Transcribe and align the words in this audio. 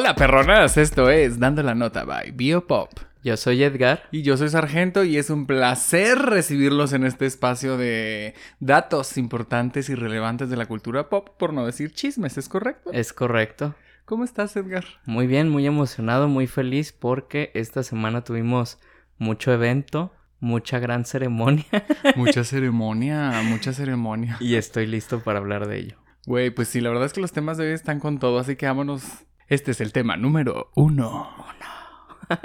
Hola 0.00 0.14
perronas, 0.14 0.76
esto 0.76 1.10
es 1.10 1.40
Dando 1.40 1.60
la 1.64 1.74
Nota 1.74 2.04
by 2.04 2.30
Biopop. 2.30 2.88
Yo 3.24 3.36
soy 3.36 3.64
Edgar. 3.64 4.04
Y 4.12 4.22
yo 4.22 4.36
soy 4.36 4.48
Sargento 4.48 5.02
y 5.02 5.16
es 5.16 5.28
un 5.28 5.44
placer 5.44 6.16
recibirlos 6.18 6.92
en 6.92 7.02
este 7.02 7.26
espacio 7.26 7.76
de 7.76 8.34
datos 8.60 9.18
importantes 9.18 9.88
y 9.88 9.96
relevantes 9.96 10.50
de 10.50 10.56
la 10.56 10.66
cultura 10.66 11.08
pop, 11.08 11.30
por 11.36 11.52
no 11.52 11.66
decir 11.66 11.90
chismes, 11.90 12.38
¿es 12.38 12.48
correcto? 12.48 12.92
Es 12.92 13.12
correcto. 13.12 13.74
¿Cómo 14.04 14.22
estás, 14.22 14.54
Edgar? 14.54 14.84
Muy 15.04 15.26
bien, 15.26 15.48
muy 15.48 15.66
emocionado, 15.66 16.28
muy 16.28 16.46
feliz 16.46 16.92
porque 16.92 17.50
esta 17.54 17.82
semana 17.82 18.22
tuvimos 18.22 18.78
mucho 19.18 19.52
evento, 19.52 20.12
mucha 20.38 20.78
gran 20.78 21.06
ceremonia. 21.06 21.66
mucha 22.14 22.44
ceremonia, 22.44 23.32
mucha 23.42 23.72
ceremonia. 23.72 24.36
Y 24.38 24.54
estoy 24.54 24.86
listo 24.86 25.24
para 25.24 25.40
hablar 25.40 25.66
de 25.66 25.78
ello. 25.78 25.96
Güey, 26.24 26.50
pues 26.50 26.68
sí, 26.68 26.80
la 26.80 26.90
verdad 26.90 27.06
es 27.06 27.12
que 27.12 27.20
los 27.20 27.32
temas 27.32 27.58
de 27.58 27.66
hoy 27.66 27.72
están 27.72 27.98
con 27.98 28.20
todo, 28.20 28.38
así 28.38 28.54
que 28.54 28.66
vámonos. 28.66 29.02
Este 29.48 29.70
es 29.70 29.80
el 29.80 29.94
tema 29.94 30.18
número 30.18 30.70
uno. 30.74 31.30
Uno. 31.38 32.42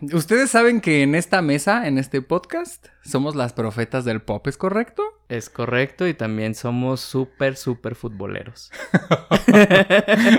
Ustedes 0.14 0.48
saben 0.48 0.80
que 0.80 1.02
en 1.02 1.14
esta 1.14 1.42
mesa, 1.42 1.86
en 1.86 1.98
este 1.98 2.22
podcast, 2.22 2.86
somos 3.04 3.36
las 3.36 3.52
profetas 3.52 4.06
del 4.06 4.22
pop, 4.22 4.46
¿es 4.46 4.56
correcto? 4.56 5.02
Es 5.28 5.50
correcto 5.50 6.08
y 6.08 6.14
también 6.14 6.54
somos 6.54 7.00
súper, 7.00 7.56
súper 7.56 7.94
futboleros. 7.94 8.70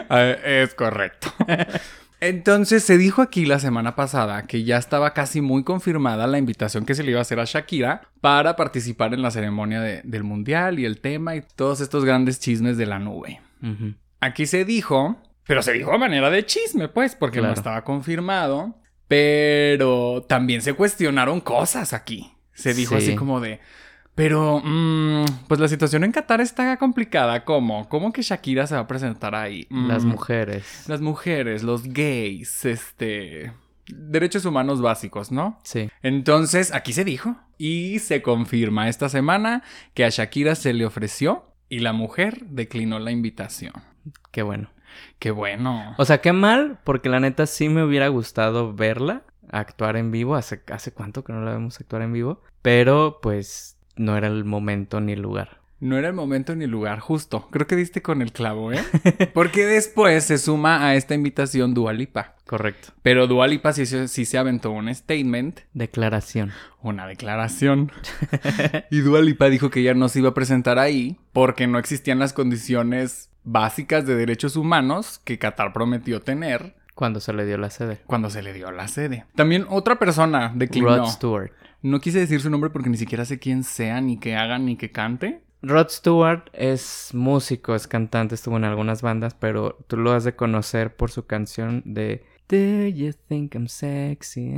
Ah, 0.10 0.36
es 0.44 0.74
correcto. 0.74 1.32
Entonces 2.20 2.84
se 2.84 2.98
dijo 2.98 3.22
aquí 3.22 3.46
la 3.46 3.60
semana 3.60 3.96
pasada 3.96 4.44
que 4.48 4.64
ya 4.64 4.78
estaba 4.78 5.14
casi 5.14 5.42
muy 5.42 5.64
confirmada 5.64 6.28
la 6.28 6.38
invitación 6.38 6.86
que 6.86 6.96
se 6.96 7.04
le 7.04 7.12
iba 7.12 7.20
a 7.20 7.22
hacer 7.22 7.40
a 7.40 7.46
Shakira 7.46 8.02
para 8.22 8.56
participar 8.56 9.14
en 9.14 9.22
la 9.22 9.32
ceremonia 9.32 9.82
del 9.82 10.24
Mundial 10.24 10.80
y 10.80 10.86
el 10.86 11.00
tema 11.00 11.36
y 11.36 11.44
todos 11.56 11.80
estos 11.80 12.06
grandes 12.06 12.40
chismes 12.40 12.78
de 12.78 12.86
la 12.88 13.00
nube. 13.00 13.42
Aquí 14.20 14.46
se 14.46 14.66
dijo, 14.66 15.22
pero 15.46 15.62
se 15.62 15.74
dijo 15.74 15.92
a 15.92 15.98
manera 15.98 16.30
de 16.30 16.46
chisme, 16.46 16.88
pues, 16.88 17.16
porque 17.16 17.42
no 17.42 17.52
estaba 17.52 17.84
confirmado. 17.84 18.76
Pero 19.08 20.24
también 20.28 20.62
se 20.62 20.74
cuestionaron 20.74 21.42
cosas 21.42 21.92
aquí. 21.92 22.32
Se 22.54 22.74
dijo 22.74 22.96
así 22.96 23.16
como 23.16 23.42
de, 23.42 23.60
pero, 24.16 24.62
mmm, 24.64 25.26
pues 25.48 25.60
la 25.60 25.68
situación 25.68 26.04
en 26.04 26.12
Qatar 26.12 26.42
está 26.42 26.78
complicada. 26.78 27.44
¿Cómo? 27.44 27.88
¿Cómo 27.90 28.12
que 28.12 28.22
Shakira 28.22 28.68
se 28.68 28.76
va 28.76 28.82
a 28.82 28.88
presentar 28.88 29.36
ahí? 29.36 29.68
las 29.70 30.04
mm, 30.04 30.08
mujeres. 30.08 30.84
Las 30.88 31.02
mujeres, 31.02 31.64
los 31.64 31.84
gays, 31.84 32.66
este... 32.66 33.52
Derechos 33.88 34.46
humanos 34.46 34.82
básicos, 34.82 35.32
¿no? 35.32 35.60
Sí. 35.64 35.90
Entonces, 36.02 36.74
aquí 36.74 36.94
se 36.94 37.04
dijo 37.04 37.36
y 37.58 38.00
se 38.00 38.22
confirma 38.22 38.88
esta 38.88 39.10
semana 39.10 39.64
que 39.94 40.06
a 40.06 40.10
Shakira 40.10 40.56
se 40.56 40.74
le 40.74 40.86
ofreció 40.86 41.54
y 41.68 41.80
la 41.80 41.92
mujer 41.92 42.46
declinó 42.46 43.00
la 43.00 43.12
invitación. 43.12 43.74
Qué 44.32 44.44
bueno. 44.44 44.70
Qué 45.20 45.32
bueno. 45.32 45.96
O 45.98 46.06
sea, 46.06 46.20
qué 46.20 46.34
mal, 46.34 46.80
porque 46.84 47.10
la 47.10 47.20
neta 47.20 47.46
sí 47.46 47.70
me 47.70 47.84
hubiera 47.84 48.08
gustado 48.08 48.74
verla 48.74 49.24
actuar 49.52 49.98
en 49.98 50.12
vivo. 50.12 50.36
¿Hace, 50.36 50.62
hace 50.72 50.92
cuánto 50.92 51.24
que 51.24 51.34
no 51.34 51.42
la 51.42 51.52
vemos 51.52 51.80
actuar 51.80 52.02
en 52.02 52.14
vivo? 52.14 52.42
Pero 52.62 53.20
pues 53.22 53.78
no 53.96 54.18
era 54.18 54.28
el 54.28 54.46
momento 54.46 55.02
ni 55.02 55.14
el 55.14 55.22
lugar. 55.22 55.62
No 55.82 55.98
era 55.98 56.10
el 56.10 56.14
momento 56.14 56.56
ni 56.56 56.66
el 56.66 56.70
lugar, 56.70 57.00
justo. 57.00 57.48
Creo 57.50 57.66
que 57.66 57.76
diste 57.76 58.04
con 58.04 58.22
el 58.22 58.32
clavo, 58.32 58.72
¿eh? 58.72 58.84
Porque 59.34 59.66
después 59.66 60.24
se 60.24 60.38
suma 60.38 60.86
a 60.86 60.96
esta 60.96 61.16
invitación 61.16 61.74
Dualipa. 61.74 62.36
Correcto. 62.46 62.90
Pero 63.02 63.26
Dualipa 63.26 63.74
sí, 63.74 63.88
sí 63.88 64.26
se 64.26 64.38
aventó 64.38 64.70
un 64.70 64.94
statement. 64.94 65.62
Declaración. 65.74 66.52
Una 66.84 67.08
declaración. 67.08 67.92
y 68.92 69.00
Dualipa 69.00 69.50
dijo 69.50 69.72
que 69.72 69.82
ya 69.82 69.96
no 69.96 70.08
se 70.08 70.20
iba 70.20 70.30
a 70.30 70.34
presentar 70.36 70.78
ahí 70.78 71.18
porque 71.34 71.66
no 71.66 71.80
existían 71.80 72.20
las 72.20 72.34
condiciones 72.34 73.31
básicas 73.44 74.06
de 74.06 74.16
derechos 74.16 74.56
humanos 74.56 75.20
que 75.24 75.40
Qatar 75.40 75.74
prometió 75.74 76.22
tener. 76.22 76.76
Cuando 76.96 77.20
se 77.20 77.34
le 77.34 77.46
dio 77.46 77.58
la 77.58 77.70
sede. 77.70 78.02
Cuando 78.06 78.30
se 78.30 78.42
le 78.42 78.54
dio 78.54 78.72
la 78.72 78.88
sede. 78.88 79.26
También 79.36 79.66
otra 79.70 79.98
persona 79.98 80.52
declinó. 80.54 80.98
Rod 80.98 81.08
Stewart. 81.08 81.52
No 81.82 82.00
quise 82.00 82.20
decir 82.20 82.42
su 82.42 82.50
nombre 82.50 82.70
porque 82.70 82.90
ni 82.90 82.98
siquiera 82.98 83.26
sé 83.26 83.40
quién 83.40 83.64
sea, 83.64 84.02
ni 84.02 84.18
que 84.18 84.36
haga, 84.36 84.60
ni 84.60 84.76
que 84.76 84.92
cante. 84.92 85.42
Rod 85.64 85.90
Stewart 85.90 86.50
es 86.54 87.12
músico, 87.14 87.76
es 87.76 87.88
cantante, 87.88 88.36
estuvo 88.36 88.58
en 88.58 88.64
algunas 88.64 89.02
bandas, 89.02 89.36
pero 89.36 89.78
tú 89.88 89.98
lo 89.98 90.12
has 90.12 90.24
de 90.24 90.36
conocer 90.36 90.96
por 90.96 91.12
su 91.12 91.26
canción 91.28 91.84
de 91.86 92.24
Do 92.50 92.88
You 92.88 93.14
Think 93.28 93.54
I'm 93.56 93.68
Sexy? 93.68 94.52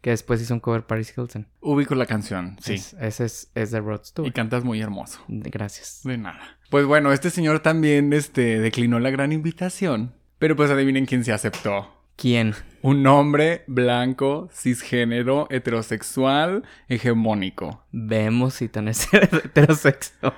Que 0.00 0.10
después 0.10 0.40
hizo 0.40 0.54
un 0.54 0.60
cover 0.60 0.84
Paris 0.84 1.12
Hilton. 1.16 1.48
Ubico 1.60 1.94
la 1.94 2.06
canción, 2.06 2.56
sí. 2.60 2.74
ese 2.74 3.24
es, 3.24 3.50
es, 3.54 3.70
de 3.70 3.80
Rod 3.80 4.04
Stewart. 4.04 4.28
Y 4.28 4.32
cantas 4.32 4.64
muy 4.64 4.80
hermoso. 4.80 5.20
Gracias. 5.28 6.00
De 6.04 6.16
nada. 6.16 6.58
Pues 6.70 6.86
bueno, 6.86 7.12
este 7.12 7.30
señor 7.30 7.60
también 7.60 8.12
este, 8.12 8.60
declinó 8.60 8.98
la 9.00 9.10
gran 9.10 9.32
invitación. 9.32 10.14
Pero 10.38 10.54
pues 10.54 10.70
adivinen 10.70 11.06
quién 11.06 11.24
se 11.24 11.32
aceptó. 11.32 11.95
¿Quién? 12.16 12.54
Un 12.80 13.06
hombre 13.06 13.64
blanco, 13.66 14.48
cisgénero, 14.50 15.46
heterosexual, 15.50 16.62
hegemónico. 16.88 17.84
Vemos 17.92 18.54
si 18.54 18.68
tan 18.68 18.88
es 18.88 19.06
heterosexual. 19.12 20.32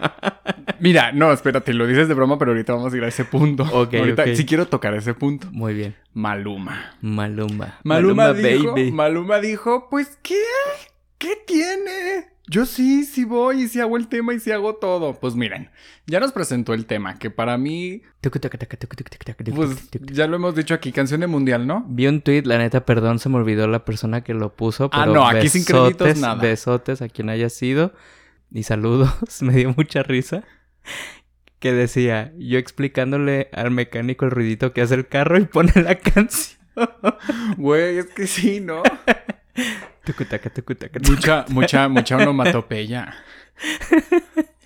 Mira, 0.80 1.12
no, 1.12 1.32
espérate, 1.32 1.72
lo 1.74 1.86
dices 1.86 2.08
de 2.08 2.14
broma, 2.14 2.36
pero 2.38 2.50
ahorita 2.50 2.74
vamos 2.74 2.92
a 2.92 2.96
ir 2.96 3.04
a 3.04 3.08
ese 3.08 3.24
punto. 3.24 3.62
Ok, 3.72 3.94
ahorita 3.94 4.34
sí 4.34 4.44
quiero 4.44 4.66
tocar 4.66 4.94
ese 4.94 5.14
punto. 5.14 5.48
Muy 5.52 5.72
bien. 5.74 5.94
Maluma. 6.14 6.96
Maluma. 7.00 7.78
Maluma, 7.84 8.32
dijo, 8.32 8.72
baby. 8.72 8.90
Maluma 8.90 9.38
dijo, 9.38 9.88
pues, 9.88 10.18
¿qué? 10.22 10.42
¿Qué 11.18 11.36
tiene? 11.46 12.28
Yo 12.50 12.64
sí, 12.64 13.04
sí 13.04 13.24
voy 13.24 13.62
y 13.62 13.68
sí 13.68 13.78
hago 13.78 13.98
el 13.98 14.08
tema 14.08 14.32
y 14.32 14.40
sí 14.40 14.50
hago 14.50 14.76
todo. 14.76 15.14
Pues 15.20 15.34
miren, 15.34 15.70
ya 16.06 16.18
nos 16.18 16.32
presentó 16.32 16.72
el 16.72 16.86
tema, 16.86 17.18
que 17.18 17.30
para 17.30 17.58
mí... 17.58 18.02
Pues 19.54 19.90
ya 19.90 20.26
lo 20.26 20.36
hemos 20.36 20.54
dicho 20.54 20.72
aquí, 20.72 20.90
canción 20.90 21.20
de 21.20 21.26
mundial, 21.26 21.66
¿no? 21.66 21.84
Vi 21.88 22.06
un 22.06 22.22
tweet, 22.22 22.42
la 22.44 22.56
neta, 22.56 22.86
perdón, 22.86 23.18
se 23.18 23.28
me 23.28 23.36
olvidó 23.36 23.68
la 23.68 23.84
persona 23.84 24.22
que 24.24 24.32
lo 24.32 24.56
puso. 24.56 24.88
ah, 24.92 25.04
no, 25.04 25.26
aquí 25.26 25.48
sin 25.50 25.64
créditos 25.64 26.18
nada. 26.18 26.36
Besotes 26.36 27.02
a 27.02 27.08
quien 27.08 27.28
haya 27.28 27.50
sido. 27.50 27.92
Y 28.50 28.62
saludos, 28.62 29.10
me 29.42 29.52
dio 29.52 29.74
mucha 29.76 30.02
risa. 30.02 30.42
Que 31.58 31.72
decía, 31.72 32.32
yo 32.38 32.58
explicándole 32.58 33.50
al 33.52 33.70
mecánico 33.70 34.24
el 34.24 34.30
ruidito 34.30 34.72
que 34.72 34.80
hace 34.80 34.94
el 34.94 35.06
carro 35.06 35.38
y 35.38 35.44
pone 35.44 35.72
la 35.74 35.94
canción. 35.98 36.58
Güey, 37.56 37.98
es 37.98 38.06
que 38.06 38.26
sí, 38.26 38.60
¿no? 38.60 38.82
Mucha, 41.08 41.44
mucha, 41.48 41.88
mucha 41.88 42.16
onomatopeya. 42.18 43.14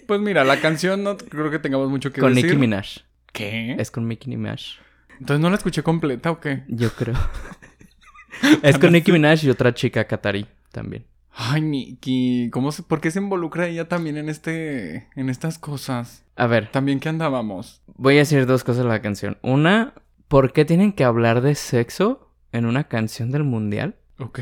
Pues 0.06 0.20
mira, 0.20 0.44
la 0.44 0.60
canción 0.60 1.02
no 1.02 1.16
creo 1.16 1.50
que 1.50 1.58
tengamos 1.58 1.88
mucho 1.88 2.12
que 2.12 2.20
con 2.20 2.34
decir. 2.34 2.50
Con 2.50 2.60
Nicki 2.60 2.60
Minaj. 2.60 2.86
¿Qué? 3.32 3.76
Es 3.78 3.90
con 3.90 4.08
Nicki 4.08 4.28
Minaj. 4.28 4.60
Entonces 5.18 5.40
no 5.40 5.50
la 5.50 5.56
escuché 5.56 5.82
completa 5.82 6.30
o 6.30 6.40
qué? 6.40 6.64
Yo 6.68 6.90
creo. 6.94 7.16
es 8.62 8.78
con 8.78 8.92
Nicki 8.92 9.12
Minaj 9.12 9.44
y 9.44 9.50
otra 9.50 9.72
chica 9.72 10.04
Qatarí 10.04 10.46
también. 10.70 11.06
Ay, 11.34 11.62
Nicki, 11.62 12.50
¿cómo 12.52 12.72
se, 12.72 12.82
¿por 12.82 13.00
qué 13.00 13.10
se 13.10 13.18
involucra 13.18 13.66
ella 13.66 13.88
también 13.88 14.18
en 14.18 14.28
este, 14.28 15.08
en 15.16 15.30
estas 15.30 15.58
cosas? 15.58 16.24
A 16.36 16.46
ver. 16.46 16.70
También 16.70 17.00
que 17.00 17.08
andábamos. 17.08 17.80
Voy 17.86 18.16
a 18.16 18.18
decir 18.18 18.44
dos 18.46 18.64
cosas 18.64 18.82
de 18.84 18.88
la 18.90 19.00
canción. 19.00 19.38
Una, 19.42 19.94
¿por 20.28 20.52
qué 20.52 20.64
tienen 20.64 20.92
que 20.92 21.04
hablar 21.04 21.40
de 21.40 21.54
sexo 21.54 22.28
en 22.52 22.66
una 22.66 22.84
canción 22.84 23.30
del 23.30 23.44
mundial? 23.44 23.96
Ok. 24.18 24.40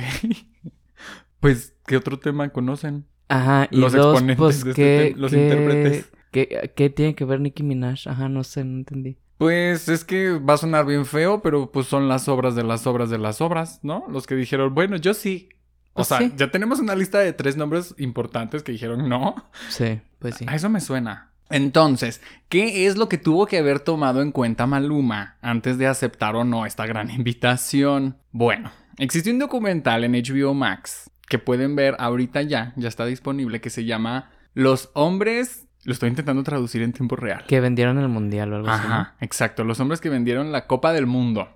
Pues, 1.40 1.74
¿qué 1.86 1.96
otro 1.96 2.18
tema 2.18 2.48
conocen? 2.50 3.06
Ajá, 3.28 3.68
y 3.70 3.76
los 3.76 3.92
dos, 3.92 4.20
exponentes 4.20 4.36
pues, 4.36 4.64
de 4.64 4.70
este 4.70 5.18
los 5.18 5.32
intérpretes. 5.32 6.10
¿qué, 6.30 6.72
¿Qué 6.74 6.90
tiene 6.90 7.14
que 7.14 7.24
ver 7.24 7.40
Nicki 7.40 7.62
Minaj? 7.62 8.08
Ajá, 8.08 8.28
no 8.28 8.44
sé, 8.44 8.64
no 8.64 8.78
entendí. 8.78 9.18
Pues 9.38 9.88
es 9.88 10.04
que 10.04 10.32
va 10.32 10.54
a 10.54 10.58
sonar 10.58 10.84
bien 10.84 11.06
feo, 11.06 11.40
pero 11.40 11.72
pues 11.72 11.86
son 11.86 12.08
las 12.08 12.28
obras 12.28 12.54
de 12.54 12.62
las 12.62 12.86
obras 12.86 13.08
de 13.08 13.16
las 13.16 13.40
obras, 13.40 13.80
¿no? 13.82 14.04
Los 14.10 14.26
que 14.26 14.34
dijeron, 14.34 14.74
bueno, 14.74 14.96
yo 14.96 15.14
sí. 15.14 15.48
O 15.94 16.02
¿Ah, 16.02 16.04
sea, 16.04 16.36
ya 16.36 16.50
tenemos 16.50 16.78
una 16.78 16.94
lista 16.94 17.20
de 17.20 17.32
tres 17.32 17.56
nombres 17.56 17.94
importantes 17.98 18.62
que 18.62 18.72
dijeron 18.72 19.08
no. 19.08 19.34
Sí, 19.70 20.00
pues 20.18 20.34
sí. 20.36 20.44
A 20.46 20.56
eso 20.56 20.68
me 20.68 20.80
suena. 20.80 21.30
Entonces, 21.48 22.20
¿qué 22.48 22.86
es 22.86 22.96
lo 22.96 23.08
que 23.08 23.16
tuvo 23.16 23.46
que 23.46 23.58
haber 23.58 23.80
tomado 23.80 24.22
en 24.22 24.30
cuenta 24.30 24.66
Maluma 24.66 25.38
antes 25.40 25.78
de 25.78 25.86
aceptar 25.86 26.36
o 26.36 26.44
no 26.44 26.66
esta 26.66 26.84
gran 26.84 27.10
invitación? 27.12 28.18
Bueno, 28.32 28.70
existe 28.98 29.30
un 29.30 29.38
documental 29.38 30.04
en 30.04 30.12
HBO 30.12 30.52
Max 30.52 31.10
que 31.30 31.38
pueden 31.38 31.76
ver 31.76 31.94
ahorita 32.00 32.42
ya, 32.42 32.74
ya 32.76 32.88
está 32.88 33.06
disponible, 33.06 33.60
que 33.60 33.70
se 33.70 33.84
llama 33.84 34.32
Los 34.52 34.90
hombres 34.94 35.68
lo 35.84 35.92
estoy 35.92 36.10
intentando 36.10 36.42
traducir 36.42 36.82
en 36.82 36.92
tiempo 36.92 37.16
real. 37.16 37.44
Que 37.46 37.60
vendieron 37.60 37.98
el 37.98 38.08
mundial 38.08 38.52
o 38.52 38.56
algo 38.56 38.68
así. 38.68 38.86
Ajá, 38.86 39.14
exacto. 39.20 39.64
Los 39.64 39.80
hombres 39.80 40.00
que 40.00 40.10
vendieron 40.10 40.52
la 40.52 40.66
Copa 40.66 40.92
del 40.92 41.06
Mundo. 41.06 41.48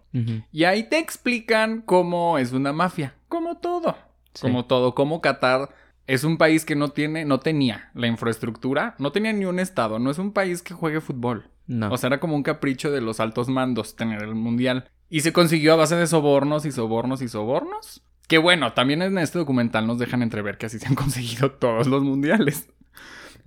Y 0.51 0.65
ahí 0.65 0.85
te 0.85 0.99
explican 0.99 1.83
cómo 1.83 2.39
es 2.39 2.53
una 2.53 2.73
mafia. 2.73 3.17
Como 3.29 3.59
todo. 3.59 3.97
Como 4.41 4.65
todo. 4.65 4.95
Como 4.95 5.21
Qatar 5.21 5.69
es 6.07 6.25
un 6.25 6.39
país 6.39 6.65
que 6.65 6.77
no 6.77 6.91
tiene, 6.91 7.27
no 7.27 7.41
tenía 7.41 7.91
la 7.95 8.07
infraestructura, 8.07 8.95
no 8.99 9.13
tenía 9.13 9.33
ni 9.33 9.45
un 9.45 9.59
estado. 9.59 9.99
No 9.99 10.11
es 10.11 10.19
un 10.19 10.33
país 10.33 10.63
que 10.63 10.73
juegue 10.73 11.03
fútbol. 11.03 11.51
No. 11.67 11.93
O 11.93 11.99
sea, 11.99 12.07
era 12.07 12.21
como 12.21 12.35
un 12.35 12.45
capricho 12.45 12.91
de 12.91 13.03
los 13.03 13.21
altos 13.21 13.49
mandos 13.49 13.97
tener 13.97 14.23
el 14.23 14.35
mundial. 14.35 14.89
Y 15.11 15.21
se 15.21 15.35
consiguió 15.35 15.75
a 15.75 15.77
base 15.77 15.97
de 15.97 16.07
sobornos 16.07 16.65
y 16.65 16.73
sobornos 16.73 17.21
y 17.21 17.29
sobornos. 17.29 18.03
Que 18.29 18.39
bueno, 18.39 18.73
también 18.73 19.03
en 19.03 19.19
este 19.19 19.39
documental 19.39 19.87
nos 19.87 19.99
dejan 19.99 20.23
entrever 20.23 20.57
que 20.59 20.67
así 20.67 20.79
se 20.79 20.87
han 20.87 20.95
conseguido 20.97 21.53
todos 21.53 21.87
los 21.87 22.03
mundiales. 22.03 22.69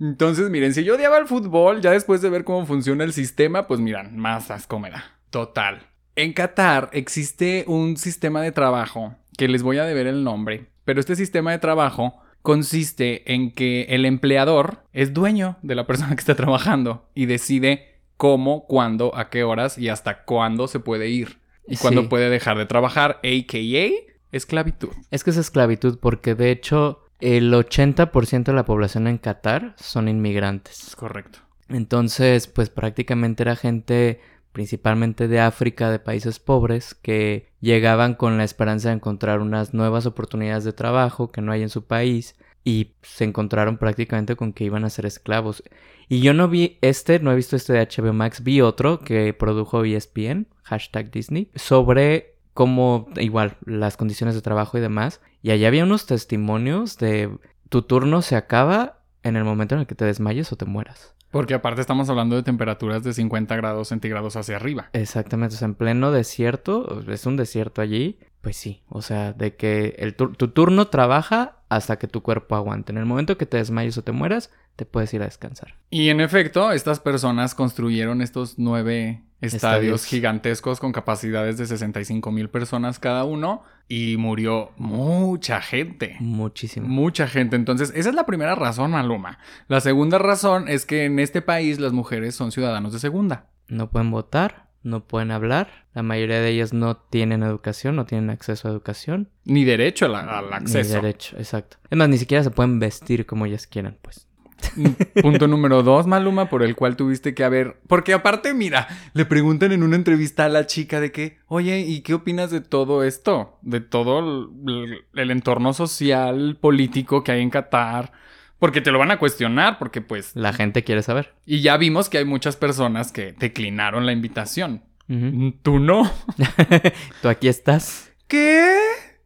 Entonces, 0.00 0.48
miren, 0.50 0.74
si 0.74 0.84
yo 0.84 0.94
odiaba 0.94 1.18
el 1.18 1.26
fútbol, 1.26 1.80
ya 1.80 1.90
después 1.90 2.22
de 2.22 2.30
ver 2.30 2.44
cómo 2.44 2.64
funciona 2.66 3.02
el 3.04 3.12
sistema, 3.12 3.66
pues 3.66 3.80
miran, 3.80 4.16
más 4.16 4.50
asco 4.50 4.78
me 4.78 4.90
da. 4.90 5.04
Total. 5.30 5.80
En 6.14 6.32
Qatar 6.32 6.88
existe 6.92 7.64
un 7.66 7.96
sistema 7.96 8.40
de 8.42 8.52
trabajo 8.52 9.16
que 9.36 9.48
les 9.48 9.62
voy 9.62 9.78
a 9.78 9.84
deber 9.84 10.06
el 10.06 10.22
nombre, 10.24 10.66
pero 10.84 11.00
este 11.00 11.16
sistema 11.16 11.50
de 11.50 11.58
trabajo 11.58 12.20
consiste 12.42 13.32
en 13.32 13.50
que 13.50 13.82
el 13.90 14.04
empleador 14.04 14.84
es 14.92 15.12
dueño 15.12 15.58
de 15.62 15.74
la 15.74 15.86
persona 15.88 16.10
que 16.14 16.20
está 16.20 16.36
trabajando 16.36 17.08
y 17.14 17.26
decide 17.26 18.00
cómo, 18.16 18.66
cuándo, 18.66 19.16
a 19.16 19.30
qué 19.30 19.42
horas 19.42 19.78
y 19.78 19.88
hasta 19.88 20.22
cuándo 20.24 20.68
se 20.68 20.78
puede 20.80 21.08
ir 21.08 21.38
y 21.66 21.76
cuándo 21.76 22.02
Sí. 22.02 22.08
puede 22.08 22.30
dejar 22.30 22.56
de 22.56 22.66
trabajar, 22.66 23.20
a.k.a. 23.24 24.07
esclavitud. 24.32 24.90
Es 25.10 25.24
que 25.24 25.30
es 25.30 25.36
esclavitud 25.36 25.98
porque 25.98 26.34
de 26.34 26.50
hecho 26.50 27.04
el 27.20 27.52
80% 27.52 28.44
de 28.44 28.52
la 28.52 28.64
población 28.64 29.06
en 29.06 29.18
Qatar 29.18 29.74
son 29.76 30.08
inmigrantes. 30.08 30.88
Es 30.88 30.96
correcto. 30.96 31.40
Entonces, 31.68 32.46
pues 32.46 32.70
prácticamente 32.70 33.42
era 33.42 33.56
gente 33.56 34.20
principalmente 34.52 35.28
de 35.28 35.40
África, 35.40 35.90
de 35.90 35.98
países 35.98 36.38
pobres, 36.38 36.94
que 36.94 37.48
llegaban 37.60 38.14
con 38.14 38.38
la 38.38 38.44
esperanza 38.44 38.88
de 38.88 38.96
encontrar 38.96 39.40
unas 39.40 39.74
nuevas 39.74 40.06
oportunidades 40.06 40.64
de 40.64 40.72
trabajo 40.72 41.30
que 41.30 41.42
no 41.42 41.52
hay 41.52 41.62
en 41.62 41.68
su 41.68 41.86
país 41.86 42.34
y 42.64 42.94
se 43.02 43.24
encontraron 43.24 43.78
prácticamente 43.78 44.36
con 44.36 44.52
que 44.52 44.64
iban 44.64 44.84
a 44.84 44.90
ser 44.90 45.06
esclavos. 45.06 45.62
Y 46.08 46.20
yo 46.20 46.34
no 46.34 46.48
vi 46.48 46.78
este, 46.80 47.20
no 47.20 47.30
he 47.30 47.36
visto 47.36 47.56
este 47.56 47.72
de 47.72 47.86
HBO 47.86 48.12
Max, 48.12 48.42
vi 48.42 48.60
otro 48.60 49.00
que 49.00 49.32
produjo 49.34 49.84
ESPN, 49.84 50.48
hashtag 50.64 51.10
Disney, 51.10 51.50
sobre 51.54 52.37
cómo 52.58 53.06
igual 53.20 53.56
las 53.64 53.96
condiciones 53.96 54.34
de 54.34 54.42
trabajo 54.42 54.76
y 54.76 54.80
demás. 54.80 55.20
Y 55.42 55.52
allá 55.52 55.68
había 55.68 55.84
unos 55.84 56.06
testimonios 56.06 56.98
de 56.98 57.30
tu 57.68 57.82
turno 57.82 58.20
se 58.20 58.34
acaba 58.34 58.98
en 59.22 59.36
el 59.36 59.44
momento 59.44 59.76
en 59.76 59.82
el 59.82 59.86
que 59.86 59.94
te 59.94 60.04
desmayes 60.04 60.50
o 60.50 60.56
te 60.56 60.64
mueras. 60.64 61.14
Porque 61.30 61.54
aparte 61.54 61.80
estamos 61.80 62.10
hablando 62.10 62.34
de 62.34 62.42
temperaturas 62.42 63.04
de 63.04 63.12
50 63.12 63.54
grados 63.54 63.86
centígrados 63.88 64.34
hacia 64.34 64.56
arriba. 64.56 64.88
Exactamente, 64.92 65.54
o 65.54 65.58
sea, 65.58 65.66
en 65.66 65.76
pleno 65.76 66.10
desierto, 66.10 67.00
es 67.08 67.26
un 67.26 67.36
desierto 67.36 67.80
allí, 67.80 68.18
pues 68.40 68.56
sí, 68.56 68.82
o 68.88 69.02
sea, 69.02 69.32
de 69.34 69.54
que 69.54 69.94
el 69.98 70.16
tur- 70.16 70.36
tu 70.36 70.48
turno 70.48 70.88
trabaja 70.88 71.58
hasta 71.68 71.96
que 72.00 72.08
tu 72.08 72.22
cuerpo 72.24 72.56
aguante. 72.56 72.90
En 72.90 72.98
el 72.98 73.06
momento 73.06 73.38
que 73.38 73.46
te 73.46 73.58
desmayes 73.58 73.96
o 73.98 74.02
te 74.02 74.10
mueras, 74.10 74.50
te 74.74 74.84
puedes 74.84 75.14
ir 75.14 75.22
a 75.22 75.26
descansar. 75.26 75.76
Y 75.90 76.08
en 76.08 76.20
efecto, 76.20 76.72
estas 76.72 76.98
personas 76.98 77.54
construyeron 77.54 78.20
estos 78.20 78.54
nueve 78.58 79.22
estadios, 79.40 79.54
Estadios. 79.54 80.04
gigantescos 80.04 80.80
con 80.80 80.92
capacidades 80.92 81.58
de 81.58 81.66
65 81.66 82.30
mil 82.32 82.48
personas 82.50 82.98
cada 82.98 83.24
uno 83.24 83.62
y 83.88 84.16
murió 84.18 84.72
mucha 84.76 85.60
gente. 85.60 86.16
Muchísimo. 86.20 86.88
Mucha 86.88 87.26
gente. 87.28 87.56
Entonces, 87.56 87.92
esa 87.94 88.08
es 88.10 88.14
la 88.14 88.26
primera 88.26 88.54
razón, 88.54 88.90
Maluma. 88.90 89.38
La 89.68 89.80
segunda 89.80 90.18
razón 90.18 90.68
es 90.68 90.86
que 90.86 91.04
en 91.04 91.18
este 91.18 91.40
país 91.42 91.78
las 91.80 91.92
mujeres 91.92 92.34
son 92.34 92.52
ciudadanos 92.52 92.92
de 92.92 92.98
segunda. 92.98 93.46
No 93.68 93.90
pueden 93.90 94.10
votar, 94.10 94.68
no 94.82 95.06
pueden 95.06 95.30
hablar, 95.30 95.86
la 95.94 96.02
mayoría 96.02 96.40
de 96.40 96.48
ellas 96.50 96.72
no 96.72 96.96
tienen 96.96 97.42
educación, 97.42 97.96
no 97.96 98.06
tienen 98.06 98.30
acceso 98.30 98.68
a 98.68 98.70
educación. 98.70 99.28
Ni 99.44 99.64
derecho 99.64 100.06
al, 100.06 100.14
al 100.16 100.46
Ni 100.50 100.54
acceso. 100.56 100.94
derecho, 100.94 101.36
exacto. 101.38 101.78
Es 101.90 101.98
más, 101.98 102.08
ni 102.08 102.18
siquiera 102.18 102.44
se 102.44 102.50
pueden 102.50 102.78
vestir 102.78 103.26
como 103.26 103.46
ellas 103.46 103.66
quieran, 103.66 103.98
pues. 104.02 104.27
Punto 105.22 105.48
número 105.48 105.82
dos, 105.82 106.06
Maluma, 106.06 106.48
por 106.48 106.62
el 106.62 106.76
cual 106.76 106.96
tuviste 106.96 107.34
que 107.34 107.44
haber. 107.44 107.78
Porque 107.86 108.12
aparte, 108.12 108.54
mira, 108.54 108.88
le 109.14 109.24
preguntan 109.24 109.72
en 109.72 109.82
una 109.82 109.96
entrevista 109.96 110.44
a 110.44 110.48
la 110.48 110.66
chica 110.66 111.00
de 111.00 111.12
que, 111.12 111.38
oye, 111.46 111.80
¿y 111.80 112.00
qué 112.00 112.14
opinas 112.14 112.50
de 112.50 112.60
todo 112.60 113.02
esto? 113.04 113.58
De 113.62 113.80
todo 113.80 114.50
el, 114.66 115.04
el 115.14 115.30
entorno 115.30 115.72
social, 115.72 116.58
político 116.60 117.24
que 117.24 117.32
hay 117.32 117.42
en 117.42 117.50
Qatar. 117.50 118.12
Porque 118.58 118.80
te 118.80 118.90
lo 118.90 118.98
van 118.98 119.12
a 119.12 119.18
cuestionar, 119.18 119.78
porque 119.78 120.00
pues. 120.00 120.34
La 120.34 120.52
gente 120.52 120.82
quiere 120.82 121.02
saber. 121.02 121.34
Y 121.46 121.60
ya 121.60 121.76
vimos 121.76 122.08
que 122.08 122.18
hay 122.18 122.24
muchas 122.24 122.56
personas 122.56 123.12
que 123.12 123.32
declinaron 123.32 124.04
la 124.04 124.12
invitación. 124.12 124.82
Ujú. 125.08 125.54
Tú 125.62 125.78
no. 125.78 126.10
Tú 127.22 127.28
aquí 127.28 127.48
estás. 127.48 128.10
¿Qué? 128.26 128.76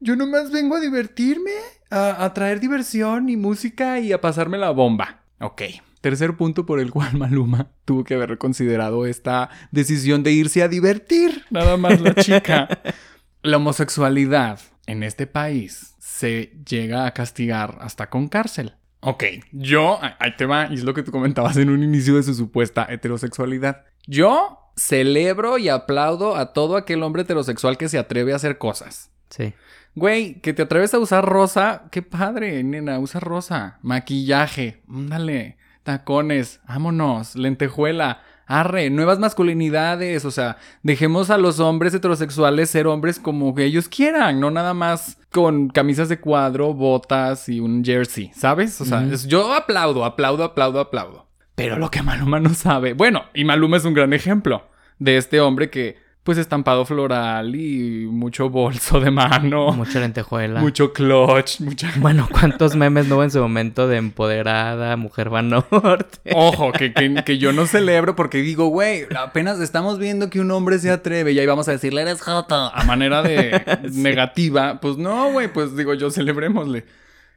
Yo 0.01 0.17
nomás 0.17 0.51
vengo 0.53 0.77
a 0.77 0.81
divertirme, 0.81 1.53
a, 1.91 2.25
a 2.25 2.35
traer 2.35 2.61
diversión 2.61 3.29
y 3.29 3.37
música 3.37 4.01
y 4.01 4.13
a 4.13 4.21
pasarme 4.21 4.59
la 4.59 4.71
bomba. 4.71 5.22
Ok. 5.43 5.63
Tercer 6.01 6.37
punto 6.37 6.67
por 6.67 6.81
el 6.81 6.91
cual 6.91 7.15
Maluma 7.19 7.71
tuvo 7.85 8.05
que 8.05 8.15
haber 8.15 8.31
reconsiderado 8.31 9.07
esta 9.07 9.51
decisión 9.71 10.23
de 10.23 10.33
irse 10.33 10.63
a 10.63 10.69
divertir. 10.69 11.45
Nada 11.51 11.77
más 11.77 12.01
la 12.01 12.15
chica. 12.15 12.69
la 13.43 13.57
homosexualidad 13.57 14.61
en 14.87 15.03
este 15.03 15.27
país 15.27 15.95
se 15.99 16.53
llega 16.69 17.07
a 17.07 17.13
castigar 17.13 17.79
hasta 17.81 18.09
con 18.09 18.29
cárcel. 18.29 18.75
Ok, 19.01 19.25
yo, 19.51 19.99
ah, 20.01 20.17
ahí 20.21 20.37
te 20.37 20.47
va, 20.47 20.69
y 20.71 20.75
es 20.75 20.85
lo 20.85 20.95
que 20.95 21.03
tú 21.03 21.11
comentabas 21.11 21.57
en 21.57 21.71
un 21.71 21.83
inicio 21.83 22.15
de 22.15 22.23
su 22.23 22.35
supuesta 22.35 22.87
heterosexualidad. 22.89 23.85
Yo 24.07 24.71
celebro 24.77 25.59
y 25.59 25.69
aplaudo 25.69 26.37
a 26.37 26.53
todo 26.53 26.77
aquel 26.77 27.03
hombre 27.03 27.23
heterosexual 27.23 27.77
que 27.77 27.89
se 27.89 27.99
atreve 27.99 28.33
a 28.33 28.37
hacer 28.37 28.59
cosas. 28.59 29.11
Sí. 29.29 29.55
Güey, 29.95 30.41
que 30.41 30.53
te 30.55 30.63
atreves 30.63 30.95
a 30.95 30.99
usar 30.99 31.25
rosa, 31.27 31.85
qué 31.91 32.01
padre, 32.03 32.63
nena, 32.65 32.99
usa 32.99 33.21
rosa. 33.21 33.79
Maquillaje, 33.83 34.83
dale, 34.89 35.59
tacones, 35.83 36.61
vámonos, 36.67 37.37
lentejuela, 37.37 38.23
arre, 38.47 38.89
nuevas 38.89 39.19
masculinidades, 39.19 40.25
o 40.25 40.31
sea, 40.31 40.57
dejemos 40.83 41.29
a 41.31 41.37
los 41.39 41.61
hombres 41.61 41.93
heterosexuales 41.95 42.71
ser 42.71 42.87
hombres 42.87 43.19
como 43.19 43.55
que 43.55 43.65
ellos 43.65 43.89
quieran, 43.89 44.41
no 44.41 44.51
nada 44.51 44.73
más 44.75 45.19
con 45.31 45.69
camisas 45.69 46.09
de 46.09 46.21
cuadro, 46.21 46.73
botas 46.73 47.49
y 47.51 47.61
un 47.61 47.85
jersey, 47.85 48.31
¿sabes? 48.35 48.81
O 48.81 48.85
sea, 48.87 49.05
es- 49.05 49.27
yo 49.27 49.53
aplaudo, 49.55 50.05
aplaudo, 50.05 50.45
aplaudo, 50.45 50.81
aplaudo. 50.81 51.29
Pero 51.55 51.79
lo 51.79 51.91
que 51.91 52.03
Maluma 52.03 52.41
no 52.41 52.55
sabe, 52.55 52.95
bueno, 52.95 53.25
y 53.35 53.45
Maluma 53.45 53.77
es 53.77 53.85
un 53.85 53.93
gran 53.95 54.15
ejemplo 54.15 54.69
de 54.99 55.19
este 55.19 55.41
hombre 55.41 55.69
que, 55.69 55.97
pues, 56.25 56.39
estampado 56.39 56.85
floral 56.85 57.55
y 57.57 58.07
mucho 58.07 58.49
bolso 58.49 59.01
de 59.01 59.11
mano. 59.11 59.73
Mucha 59.73 60.01
lentejuela. 60.01 60.61
Mucho 60.61 60.93
clutch, 60.93 61.61
mucha... 61.61 61.93
Bueno, 61.99 62.29
¿cuántos 62.31 62.77
memes 62.77 63.09
no 63.09 63.17
hubo 63.17 63.25
en 63.25 63.31
su 63.31 63.41
momento 63.41 63.89
de 63.89 63.97
empoderada, 63.97 64.97
mujer 64.97 65.33
va 65.35 65.43
norte? 65.43 66.31
Ojo, 66.35 66.71
que, 66.73 66.93
que- 66.93 67.23
que 67.25 67.39
yo 67.39 67.53
no 67.53 67.67
celebro 67.67 68.15
porque 68.15 68.39
digo, 68.39 68.67
güey, 68.69 69.07
apenas 69.19 69.61
estamos 69.61 69.99
viendo 69.99 70.31
que 70.31 70.41
un 70.41 70.51
hombre 70.53 70.79
se 70.79 70.91
atreve 70.91 71.33
y 71.33 71.39
ahí 71.41 71.47
vamos 71.47 71.69
a 71.69 71.73
decirle, 71.73 72.03
eres 72.03 72.21
joto, 72.23 72.55
a 72.55 72.85
manera 72.85 73.23
de 73.23 73.81
negativa. 73.93 74.81
Pues 74.81 74.97
no, 74.97 75.33
güey, 75.33 75.53
pues 75.53 75.77
digo 75.77 75.95
yo, 75.95 76.11
celebrémosle. 76.11 76.85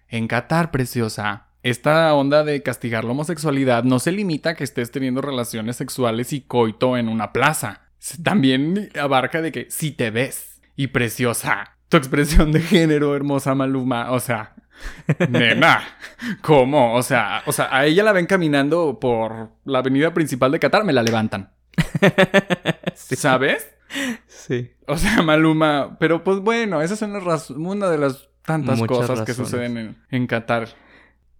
En 0.09 0.27
Qatar, 0.27 0.69
preciosa, 0.69 1.47
esta 1.63 2.13
onda 2.13 2.43
de 2.43 2.61
castigar 2.61 3.03
la 3.03 3.11
homosexualidad 3.11 3.83
no 3.83 3.97
se 3.97 4.11
limita 4.11 4.51
a 4.51 4.55
que 4.55 4.63
estés 4.63 4.91
teniendo 4.91 5.21
relaciones 5.21 5.77
sexuales 5.77 6.31
y 6.33 6.41
coito 6.41 6.97
en 6.97 7.09
una 7.09 7.33
plaza. 7.33 7.81
También 8.23 8.89
abarca 8.99 9.41
de 9.41 9.51
que 9.51 9.67
si 9.69 9.91
te 9.91 10.11
ves 10.11 10.61
y 10.75 10.87
preciosa, 10.87 11.77
tu 11.89 11.97
expresión 11.97 12.51
de 12.51 12.61
género, 12.61 13.15
hermosa 13.15 13.55
Maluma, 13.55 14.11
o 14.11 14.19
sea, 14.19 14.55
nena, 15.29 15.81
¿cómo? 16.41 16.93
O 16.95 17.03
sea, 17.03 17.41
o 17.45 17.51
sea, 17.51 17.69
a 17.75 17.85
ella 17.85 18.03
la 18.03 18.11
ven 18.11 18.25
caminando 18.25 18.99
por 18.99 19.51
la 19.63 19.79
avenida 19.79 20.13
principal 20.13 20.51
de 20.51 20.59
Qatar, 20.59 20.83
me 20.83 20.93
la 20.93 21.03
levantan, 21.03 21.51
Sí. 22.95 23.15
¿sabes? 23.15 23.71
Sí. 24.27 24.71
O 24.87 24.97
sea, 24.97 25.21
Maluma, 25.21 25.97
pero 25.99 26.23
pues 26.23 26.39
bueno, 26.39 26.81
esas 26.81 26.99
son 26.99 27.13
las 27.13 27.49
una 27.49 27.89
de 27.89 27.97
las 27.97 28.29
tantas 28.43 28.77
Muchas 28.77 28.97
cosas 28.97 29.21
que 29.21 29.33
suceden 29.33 29.77
en, 29.77 29.97
en 30.11 30.27
Qatar. 30.27 30.69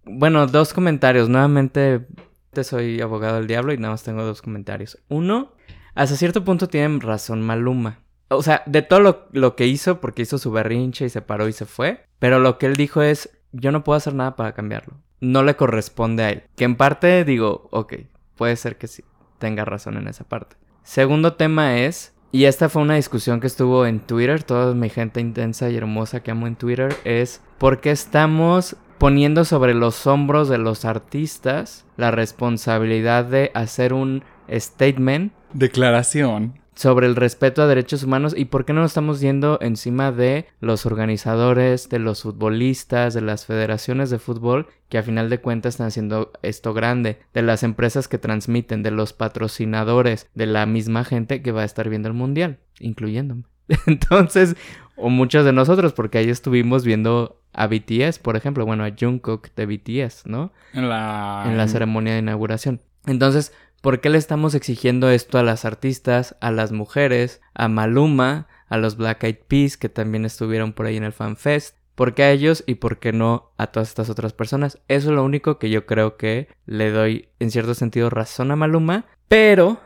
Bueno, 0.04 0.46
dos 0.46 0.72
comentarios. 0.72 1.28
Nuevamente, 1.28 2.06
te 2.52 2.64
soy 2.64 3.00
abogado 3.00 3.36
del 3.36 3.46
diablo 3.46 3.72
y 3.72 3.78
nada 3.78 3.92
más 3.92 4.02
tengo 4.02 4.22
dos 4.24 4.42
comentarios. 4.42 4.98
Uno, 5.08 5.52
hasta 5.96 6.14
cierto 6.16 6.44
punto 6.44 6.68
tienen 6.68 7.00
razón 7.00 7.42
Maluma. 7.42 8.00
O 8.28 8.42
sea, 8.42 8.62
de 8.66 8.82
todo 8.82 9.00
lo, 9.00 9.28
lo 9.32 9.56
que 9.56 9.66
hizo, 9.66 10.00
porque 10.00 10.22
hizo 10.22 10.38
su 10.38 10.52
berrinche 10.52 11.06
y 11.06 11.08
se 11.08 11.22
paró 11.22 11.48
y 11.48 11.52
se 11.52 11.64
fue. 11.64 12.04
Pero 12.18 12.38
lo 12.38 12.58
que 12.58 12.66
él 12.66 12.76
dijo 12.76 13.02
es, 13.02 13.30
yo 13.52 13.72
no 13.72 13.82
puedo 13.82 13.96
hacer 13.96 14.14
nada 14.14 14.36
para 14.36 14.52
cambiarlo. 14.52 14.94
No 15.20 15.42
le 15.42 15.56
corresponde 15.56 16.22
a 16.22 16.30
él. 16.30 16.42
Que 16.54 16.64
en 16.64 16.76
parte 16.76 17.24
digo, 17.24 17.68
ok, 17.70 17.94
puede 18.36 18.56
ser 18.56 18.76
que 18.76 18.86
sí, 18.86 19.04
tenga 19.38 19.64
razón 19.64 19.96
en 19.96 20.06
esa 20.08 20.24
parte. 20.24 20.56
Segundo 20.82 21.34
tema 21.34 21.78
es, 21.78 22.14
y 22.30 22.44
esta 22.44 22.68
fue 22.68 22.82
una 22.82 22.96
discusión 22.96 23.40
que 23.40 23.46
estuvo 23.46 23.86
en 23.86 24.00
Twitter, 24.00 24.42
toda 24.42 24.74
mi 24.74 24.90
gente 24.90 25.20
intensa 25.20 25.70
y 25.70 25.76
hermosa 25.76 26.20
que 26.20 26.30
amo 26.30 26.46
en 26.46 26.56
Twitter, 26.56 26.94
es 27.04 27.40
por 27.58 27.80
qué 27.80 27.90
estamos 27.90 28.76
poniendo 28.98 29.44
sobre 29.44 29.74
los 29.74 30.06
hombros 30.06 30.48
de 30.48 30.58
los 30.58 30.84
artistas 30.84 31.86
la 31.96 32.10
responsabilidad 32.10 33.24
de 33.24 33.50
hacer 33.54 33.92
un 33.92 34.22
statement 34.50 35.32
Declaración. 35.56 36.60
sobre 36.74 37.06
el 37.06 37.16
respeto 37.16 37.62
a 37.62 37.66
derechos 37.66 38.02
humanos 38.02 38.34
y 38.36 38.44
por 38.44 38.66
qué 38.66 38.74
no 38.74 38.82
nos 38.82 38.90
estamos 38.90 39.22
yendo 39.22 39.58
encima 39.62 40.12
de 40.12 40.44
los 40.60 40.84
organizadores, 40.84 41.88
de 41.88 41.98
los 41.98 42.22
futbolistas, 42.22 43.14
de 43.14 43.22
las 43.22 43.46
federaciones 43.46 44.10
de 44.10 44.18
fútbol 44.18 44.66
que 44.90 44.98
a 44.98 45.02
final 45.02 45.30
de 45.30 45.40
cuentas 45.40 45.74
están 45.74 45.86
haciendo 45.86 46.32
esto 46.42 46.74
grande, 46.74 47.18
de 47.32 47.40
las 47.40 47.62
empresas 47.62 48.08
que 48.08 48.18
transmiten, 48.18 48.82
de 48.82 48.90
los 48.90 49.14
patrocinadores, 49.14 50.28
de 50.34 50.44
la 50.44 50.66
misma 50.66 51.02
gente 51.04 51.40
que 51.40 51.52
va 51.52 51.62
a 51.62 51.64
estar 51.64 51.88
viendo 51.88 52.08
el 52.08 52.14
mundial, 52.14 52.58
incluyéndome. 52.78 53.44
Entonces, 53.86 54.54
o 54.96 55.08
muchos 55.08 55.46
de 55.46 55.54
nosotros, 55.54 55.94
porque 55.94 56.18
ahí 56.18 56.28
estuvimos 56.28 56.84
viendo 56.84 57.40
a 57.54 57.66
BTS, 57.66 58.18
por 58.18 58.36
ejemplo, 58.36 58.66
bueno, 58.66 58.84
a 58.84 58.90
Jungkook 58.90 59.48
de 59.56 59.64
BTS, 59.64 60.26
¿no? 60.26 60.52
En 60.74 60.90
la... 60.90 61.44
en 61.46 61.56
la 61.56 61.68
ceremonia 61.68 62.12
de 62.12 62.18
inauguración. 62.18 62.82
Entonces, 63.06 63.52
¿Por 63.86 64.00
qué 64.00 64.10
le 64.10 64.18
estamos 64.18 64.56
exigiendo 64.56 65.10
esto 65.10 65.38
a 65.38 65.44
las 65.44 65.64
artistas, 65.64 66.34
a 66.40 66.50
las 66.50 66.72
mujeres, 66.72 67.40
a 67.54 67.68
Maluma, 67.68 68.48
a 68.68 68.78
los 68.78 68.96
Black 68.96 69.22
Eyed 69.22 69.38
Peas 69.46 69.76
que 69.76 69.88
también 69.88 70.24
estuvieron 70.24 70.72
por 70.72 70.86
ahí 70.86 70.96
en 70.96 71.04
el 71.04 71.12
Fan 71.12 71.36
Fest? 71.36 71.76
¿Por 71.94 72.12
qué 72.12 72.24
a 72.24 72.32
ellos 72.32 72.64
y 72.66 72.74
por 72.74 72.98
qué 72.98 73.12
no 73.12 73.52
a 73.58 73.68
todas 73.68 73.90
estas 73.90 74.10
otras 74.10 74.32
personas? 74.32 74.80
Eso 74.88 75.10
es 75.10 75.14
lo 75.14 75.22
único 75.22 75.60
que 75.60 75.70
yo 75.70 75.86
creo 75.86 76.16
que 76.16 76.48
le 76.66 76.90
doy 76.90 77.28
en 77.38 77.52
cierto 77.52 77.74
sentido 77.74 78.10
razón 78.10 78.50
a 78.50 78.56
Maluma. 78.56 79.04
Pero, 79.28 79.80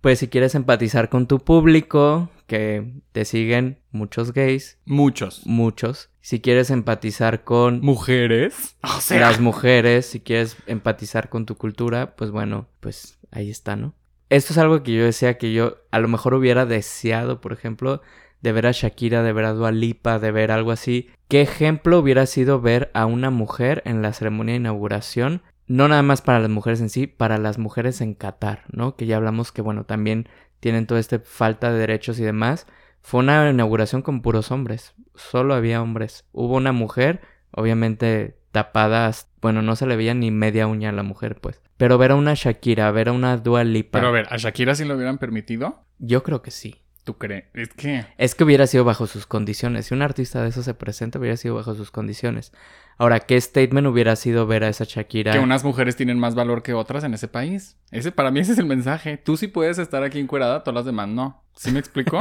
pues 0.00 0.18
si 0.18 0.26
quieres 0.26 0.56
empatizar 0.56 1.08
con 1.08 1.28
tu 1.28 1.38
público, 1.38 2.30
que 2.48 2.92
te 3.12 3.24
siguen 3.24 3.78
muchos 3.92 4.32
gays. 4.32 4.78
Muchos. 4.84 5.46
Muchos. 5.46 6.10
Si 6.20 6.40
quieres 6.40 6.70
empatizar 6.70 7.44
con... 7.44 7.80
Mujeres. 7.82 8.76
O 8.82 9.00
sea... 9.00 9.20
Las 9.20 9.40
mujeres, 9.40 10.06
si 10.06 10.20
quieres 10.20 10.56
empatizar 10.66 11.28
con 11.28 11.46
tu 11.46 11.56
cultura, 11.56 12.16
pues 12.16 12.30
bueno, 12.30 12.66
pues 12.80 13.18
ahí 13.34 13.50
está, 13.50 13.76
¿no? 13.76 13.94
Esto 14.30 14.52
es 14.52 14.58
algo 14.58 14.82
que 14.82 14.94
yo 14.94 15.04
decía 15.04 15.36
que 15.36 15.52
yo 15.52 15.76
a 15.90 15.98
lo 15.98 16.08
mejor 16.08 16.34
hubiera 16.34 16.64
deseado, 16.64 17.40
por 17.40 17.52
ejemplo, 17.52 18.00
de 18.40 18.52
ver 18.52 18.66
a 18.66 18.72
Shakira, 18.72 19.22
de 19.22 19.32
ver 19.32 19.44
a 19.44 19.52
Dua 19.52 19.70
Lipa, 19.70 20.18
de 20.18 20.30
ver 20.30 20.50
algo 20.50 20.70
así. 20.70 21.10
¿Qué 21.28 21.42
ejemplo 21.42 21.98
hubiera 21.98 22.26
sido 22.26 22.60
ver 22.60 22.90
a 22.94 23.06
una 23.06 23.30
mujer 23.30 23.82
en 23.84 24.02
la 24.02 24.12
ceremonia 24.12 24.52
de 24.54 24.60
inauguración? 24.60 25.42
No 25.66 25.88
nada 25.88 26.02
más 26.02 26.22
para 26.22 26.40
las 26.40 26.50
mujeres 26.50 26.80
en 26.80 26.90
sí, 26.90 27.06
para 27.06 27.38
las 27.38 27.58
mujeres 27.58 28.00
en 28.00 28.14
Qatar, 28.14 28.64
¿no? 28.70 28.96
Que 28.96 29.06
ya 29.06 29.16
hablamos 29.16 29.52
que, 29.52 29.62
bueno, 29.62 29.84
también 29.84 30.28
tienen 30.60 30.86
toda 30.86 31.00
esta 31.00 31.20
falta 31.20 31.72
de 31.72 31.78
derechos 31.78 32.18
y 32.18 32.22
demás. 32.22 32.66
Fue 33.02 33.20
una 33.20 33.50
inauguración 33.50 34.02
con 34.02 34.22
puros 34.22 34.50
hombres, 34.50 34.94
solo 35.14 35.54
había 35.54 35.82
hombres. 35.82 36.24
Hubo 36.32 36.56
una 36.56 36.72
mujer, 36.72 37.20
obviamente 37.50 38.38
tapada, 38.54 39.10
bueno, 39.42 39.62
no 39.62 39.74
se 39.74 39.84
le 39.84 39.96
veía 39.96 40.14
ni 40.14 40.30
media 40.30 40.68
uña 40.68 40.90
a 40.90 40.92
la 40.92 41.02
mujer, 41.02 41.36
pues. 41.40 41.60
Pero 41.76 41.98
ver 41.98 42.12
a 42.12 42.14
una 42.14 42.34
Shakira, 42.34 42.90
ver 42.92 43.08
a 43.08 43.12
una 43.12 43.36
Dua 43.36 43.64
Lipa. 43.64 43.98
Pero 43.98 44.08
a 44.08 44.12
ver, 44.12 44.28
¿a 44.30 44.36
Shakira 44.36 44.76
sí 44.76 44.84
lo 44.84 44.94
hubieran 44.94 45.18
permitido? 45.18 45.84
Yo 45.98 46.22
creo 46.22 46.40
que 46.40 46.52
sí. 46.52 46.76
¿Tú 47.02 47.18
crees? 47.18 47.46
Es 47.52 47.68
que... 47.70 48.06
Es 48.16 48.34
que 48.34 48.44
hubiera 48.44 48.66
sido 48.68 48.84
bajo 48.84 49.08
sus 49.08 49.26
condiciones. 49.26 49.86
Si 49.86 49.94
un 49.94 50.02
artista 50.02 50.40
de 50.40 50.50
eso 50.50 50.62
se 50.62 50.72
presenta, 50.72 51.18
hubiera 51.18 51.36
sido 51.36 51.56
bajo 51.56 51.74
sus 51.74 51.90
condiciones. 51.90 52.52
Ahora, 52.96 53.18
¿qué 53.20 53.38
statement 53.38 53.88
hubiera 53.88 54.14
sido 54.14 54.46
ver 54.46 54.62
a 54.62 54.68
esa 54.68 54.84
Shakira? 54.84 55.32
Que 55.32 55.40
unas 55.40 55.64
mujeres 55.64 55.96
tienen 55.96 56.18
más 56.18 56.36
valor 56.36 56.62
que 56.62 56.72
otras 56.72 57.02
en 57.02 57.12
ese 57.12 57.26
país. 57.26 57.76
Ese, 57.90 58.12
para 58.12 58.30
mí 58.30 58.38
ese 58.38 58.52
es 58.52 58.58
el 58.58 58.66
mensaje. 58.66 59.16
Tú 59.16 59.36
sí 59.36 59.48
puedes 59.48 59.78
estar 59.78 60.04
aquí 60.04 60.20
encuerada, 60.20 60.62
todas 60.62 60.76
las 60.76 60.84
demás 60.86 61.08
no. 61.08 61.44
¿Sí 61.56 61.72
me 61.72 61.80
explico? 61.80 62.20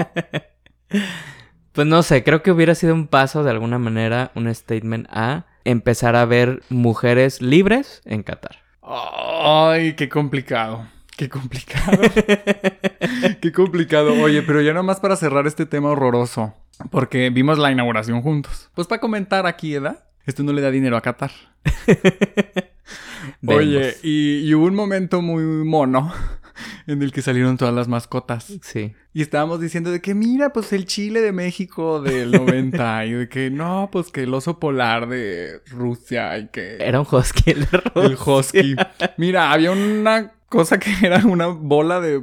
pues 1.71 1.87
no 1.87 2.01
sé, 2.01 2.23
creo 2.23 2.41
que 2.41 2.51
hubiera 2.51 2.73
sido 2.73 2.95
un 2.95 3.07
paso 3.07 3.43
de 3.43 3.51
alguna 3.51 3.77
manera, 3.77 4.31
un 4.33 4.53
statement 4.53 5.07
a 5.11 5.45
empezar 5.65 6.15
a 6.15 6.25
ver 6.25 6.61
mujeres 6.69 7.41
libres 7.41 8.01
en 8.05 8.23
Qatar. 8.23 8.57
Ay, 8.81 9.93
qué 9.93 10.09
complicado. 10.09 10.87
Qué 11.15 11.29
complicado. 11.29 12.01
Qué 13.41 13.51
complicado. 13.51 14.13
Oye, 14.21 14.41
pero 14.41 14.61
ya 14.61 14.71
nada 14.71 14.83
más 14.83 14.99
para 14.99 15.15
cerrar 15.15 15.45
este 15.45 15.65
tema 15.67 15.89
horroroso. 15.89 16.53
Porque 16.89 17.29
vimos 17.29 17.59
la 17.59 17.71
inauguración 17.71 18.21
juntos. 18.23 18.71
Pues 18.73 18.87
para 18.87 18.99
comentar 18.99 19.45
aquí, 19.45 19.75
¿edad? 19.75 20.05
Esto 20.25 20.41
no 20.43 20.53
le 20.53 20.61
da 20.61 20.71
dinero 20.71 20.97
a 20.97 21.01
Qatar. 21.01 21.31
Oye, 23.47 23.95
y, 24.01 24.53
hubo 24.53 24.65
un 24.65 24.75
momento 24.75 25.21
muy 25.21 25.43
mono 25.43 26.11
en 26.87 27.01
el 27.01 27.11
que 27.11 27.21
salieron 27.21 27.57
todas 27.57 27.73
las 27.73 27.87
mascotas. 27.87 28.53
Sí. 28.61 28.93
Y 29.13 29.21
estábamos 29.21 29.59
diciendo 29.59 29.91
de 29.91 30.01
que 30.01 30.13
mira, 30.15 30.53
pues 30.53 30.73
el 30.73 30.85
chile 30.85 31.21
de 31.21 31.31
México 31.31 32.01
del 32.01 32.31
90 32.31 33.05
y 33.05 33.11
de 33.11 33.29
que 33.29 33.49
no, 33.49 33.89
pues 33.91 34.11
que 34.11 34.23
el 34.23 34.33
oso 34.33 34.59
polar 34.59 35.07
de 35.07 35.61
Rusia 35.67 36.37
y 36.37 36.47
que... 36.47 36.77
Era 36.79 36.99
un 36.99 37.07
husky 37.09 37.51
el 37.51 37.59
de 37.61 37.77
Rusia. 37.95 38.03
El 38.03 38.17
husky. 38.17 38.75
Mira, 39.17 39.51
había 39.51 39.71
una 39.71 40.33
cosa 40.49 40.79
que 40.79 40.91
era 41.01 41.25
una 41.25 41.47
bola 41.47 41.99
de... 41.99 42.21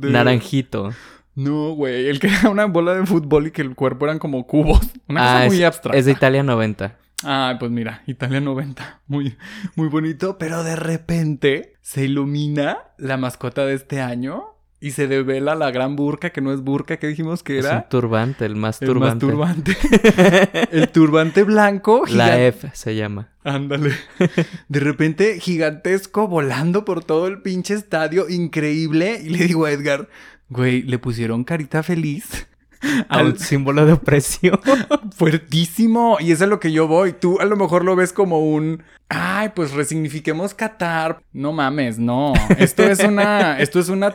Naranjito. 0.00 0.90
No, 1.34 1.72
güey, 1.72 2.08
el 2.08 2.20
que 2.20 2.26
era 2.26 2.50
una 2.50 2.66
bola 2.66 2.94
de 2.94 3.06
fútbol 3.06 3.46
y 3.46 3.50
que 3.52 3.62
el 3.62 3.74
cuerpo 3.74 4.04
eran 4.04 4.18
como 4.18 4.46
cubos. 4.46 4.80
Una 5.08 5.20
cosa 5.20 5.42
ah, 5.42 5.46
muy 5.46 5.62
abstracta. 5.62 5.98
Es 5.98 6.04
de 6.04 6.12
Italia 6.12 6.42
90. 6.42 6.98
Ah, 7.24 7.56
pues 7.58 7.70
mira, 7.70 8.02
Italia 8.06 8.40
90. 8.40 9.00
Muy, 9.06 9.36
muy 9.76 9.88
bonito. 9.88 10.38
Pero 10.38 10.64
de 10.64 10.76
repente 10.76 11.74
se 11.80 12.04
ilumina 12.04 12.78
la 12.98 13.16
mascota 13.16 13.64
de 13.64 13.74
este 13.74 14.00
año 14.00 14.44
y 14.80 14.90
se 14.90 15.06
devela 15.06 15.54
la 15.54 15.70
gran 15.70 15.94
burka, 15.94 16.30
que 16.30 16.40
no 16.40 16.52
es 16.52 16.60
burka, 16.60 16.96
que 16.96 17.06
dijimos 17.06 17.44
que 17.44 17.58
era. 17.58 17.68
Es 17.68 17.84
un 17.84 17.88
turbante, 17.88 18.44
el 18.44 18.56
más 18.56 18.80
turbante. 18.80 19.26
El 19.26 19.36
más 19.36 19.54
turbante. 19.54 20.68
el 20.72 20.88
turbante 20.88 21.42
blanco. 21.44 22.04
La 22.08 22.40
F 22.40 22.68
se 22.74 22.96
llama. 22.96 23.28
Ándale. 23.44 23.92
De 24.68 24.80
repente, 24.80 25.38
gigantesco, 25.38 26.26
volando 26.26 26.84
por 26.84 27.04
todo 27.04 27.28
el 27.28 27.42
pinche 27.42 27.74
estadio, 27.74 28.28
increíble. 28.28 29.20
Y 29.22 29.28
le 29.28 29.46
digo 29.46 29.66
a 29.66 29.70
Edgar, 29.70 30.08
güey, 30.48 30.82
le 30.82 30.98
pusieron 30.98 31.44
carita 31.44 31.84
feliz 31.84 32.48
al 33.08 33.38
símbolo 33.38 33.86
de 33.86 33.92
opresión. 33.94 34.60
Fuertísimo. 35.16 36.16
Y 36.20 36.32
eso 36.32 36.44
es 36.44 36.50
lo 36.50 36.60
que 36.60 36.72
yo 36.72 36.86
voy. 36.86 37.12
Tú 37.12 37.38
a 37.40 37.44
lo 37.44 37.56
mejor 37.56 37.84
lo 37.84 37.96
ves 37.96 38.12
como 38.12 38.40
un. 38.40 38.82
Ay, 39.08 39.50
pues 39.54 39.72
resignifiquemos 39.72 40.54
Qatar. 40.54 41.22
No 41.32 41.52
mames, 41.52 41.98
no. 41.98 42.32
Esto 42.58 42.82
es 42.82 43.00
una. 43.00 43.58
Esto 43.60 43.80
es 43.80 43.88
una 43.88 44.14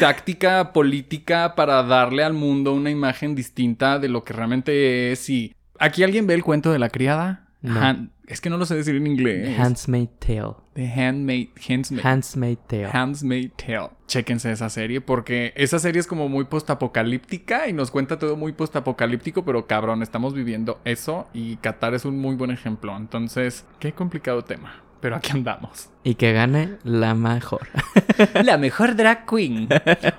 táctica 0.00 0.72
política 0.72 1.54
para 1.54 1.82
darle 1.82 2.24
al 2.24 2.34
mundo 2.34 2.72
una 2.74 2.90
imagen 2.90 3.34
distinta 3.34 3.98
de 3.98 4.08
lo 4.08 4.24
que 4.24 4.32
realmente 4.32 5.12
es. 5.12 5.28
Y. 5.28 5.54
¿Aquí 5.78 6.02
alguien 6.02 6.26
ve 6.26 6.34
el 6.34 6.42
cuento 6.42 6.72
de 6.72 6.78
la 6.78 6.88
criada? 6.88 7.47
Es 8.26 8.40
que 8.40 8.50
no 8.50 8.56
lo 8.56 8.66
sé 8.66 8.76
decir 8.76 8.94
en 8.94 9.06
inglés. 9.06 9.44
The 9.44 9.62
Handmaid's 9.62 10.18
Tale. 10.20 10.54
The 10.74 10.86
Handmaid, 10.86 11.48
Handmaid's 11.68 12.66
Tale. 12.68 12.90
Handmaid's 12.92 13.52
Tale. 13.56 13.90
Chéquense 14.06 14.52
esa 14.52 14.68
serie 14.68 15.00
porque 15.00 15.52
esa 15.56 15.78
serie 15.78 16.00
es 16.00 16.06
como 16.06 16.28
muy 16.28 16.44
postapocalíptica 16.44 17.68
y 17.68 17.72
nos 17.72 17.90
cuenta 17.90 18.18
todo 18.18 18.36
muy 18.36 18.52
postapocalíptico, 18.52 19.44
pero 19.44 19.66
cabrón, 19.66 20.02
estamos 20.02 20.34
viviendo 20.34 20.80
eso 20.84 21.28
y 21.34 21.56
Qatar 21.56 21.94
es 21.94 22.04
un 22.04 22.18
muy 22.18 22.36
buen 22.36 22.50
ejemplo. 22.50 22.96
Entonces, 22.96 23.64
qué 23.80 23.92
complicado 23.92 24.44
tema. 24.44 24.82
Pero 25.00 25.16
aquí 25.16 25.30
andamos. 25.32 25.90
Y 26.02 26.16
que 26.16 26.32
gane 26.32 26.78
la 26.82 27.14
mejor. 27.14 27.68
la 28.44 28.58
mejor 28.58 28.96
drag 28.96 29.26
queen. 29.26 29.68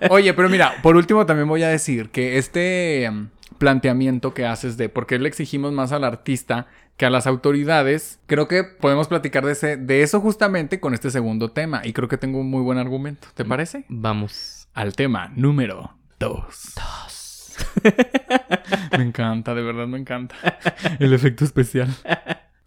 Oye, 0.10 0.34
pero 0.34 0.50
mira, 0.50 0.74
por 0.82 0.96
último 0.96 1.26
también 1.26 1.50
voy 1.50 1.64
a 1.64 1.68
decir 1.68 2.12
que 2.12 2.38
este 2.38 3.10
mm, 3.12 3.28
planteamiento 3.58 4.34
que 4.34 4.46
haces 4.46 4.78
de 4.78 4.88
por 4.88 5.06
qué 5.06 5.20
le 5.20 5.28
exigimos 5.28 5.74
más 5.74 5.92
al 5.92 6.06
artista 6.06 6.68
que 7.00 7.06
a 7.06 7.10
las 7.10 7.28
autoridades, 7.28 8.20
creo 8.26 8.50
que 8.50 8.66
podemos 8.66 9.08
platicar 9.08 9.46
de, 9.46 9.54
ese, 9.54 9.78
de 9.78 10.04
eso 10.04 10.20
justamente 10.20 10.82
con 10.82 10.94
este 10.94 11.10
segundo 11.12 11.50
tema. 11.50 11.80
Y 11.86 11.94
creo 11.94 12.10
que 12.10 12.18
tengo 12.18 12.40
un 12.42 12.50
muy 12.50 12.62
buen 12.62 12.78
argumento. 12.78 13.30
¿Te 13.36 13.46
parece? 13.46 13.86
Vamos. 13.88 14.68
Al 14.74 14.94
tema 14.98 15.32
número 15.34 15.96
dos. 16.20 16.74
Dos. 16.76 17.56
me 18.98 19.04
encanta, 19.04 19.56
de 19.56 19.62
verdad 19.62 19.88
me 19.88 19.98
encanta. 19.98 20.36
El 21.00 21.14
efecto 21.14 21.46
especial. 21.46 21.88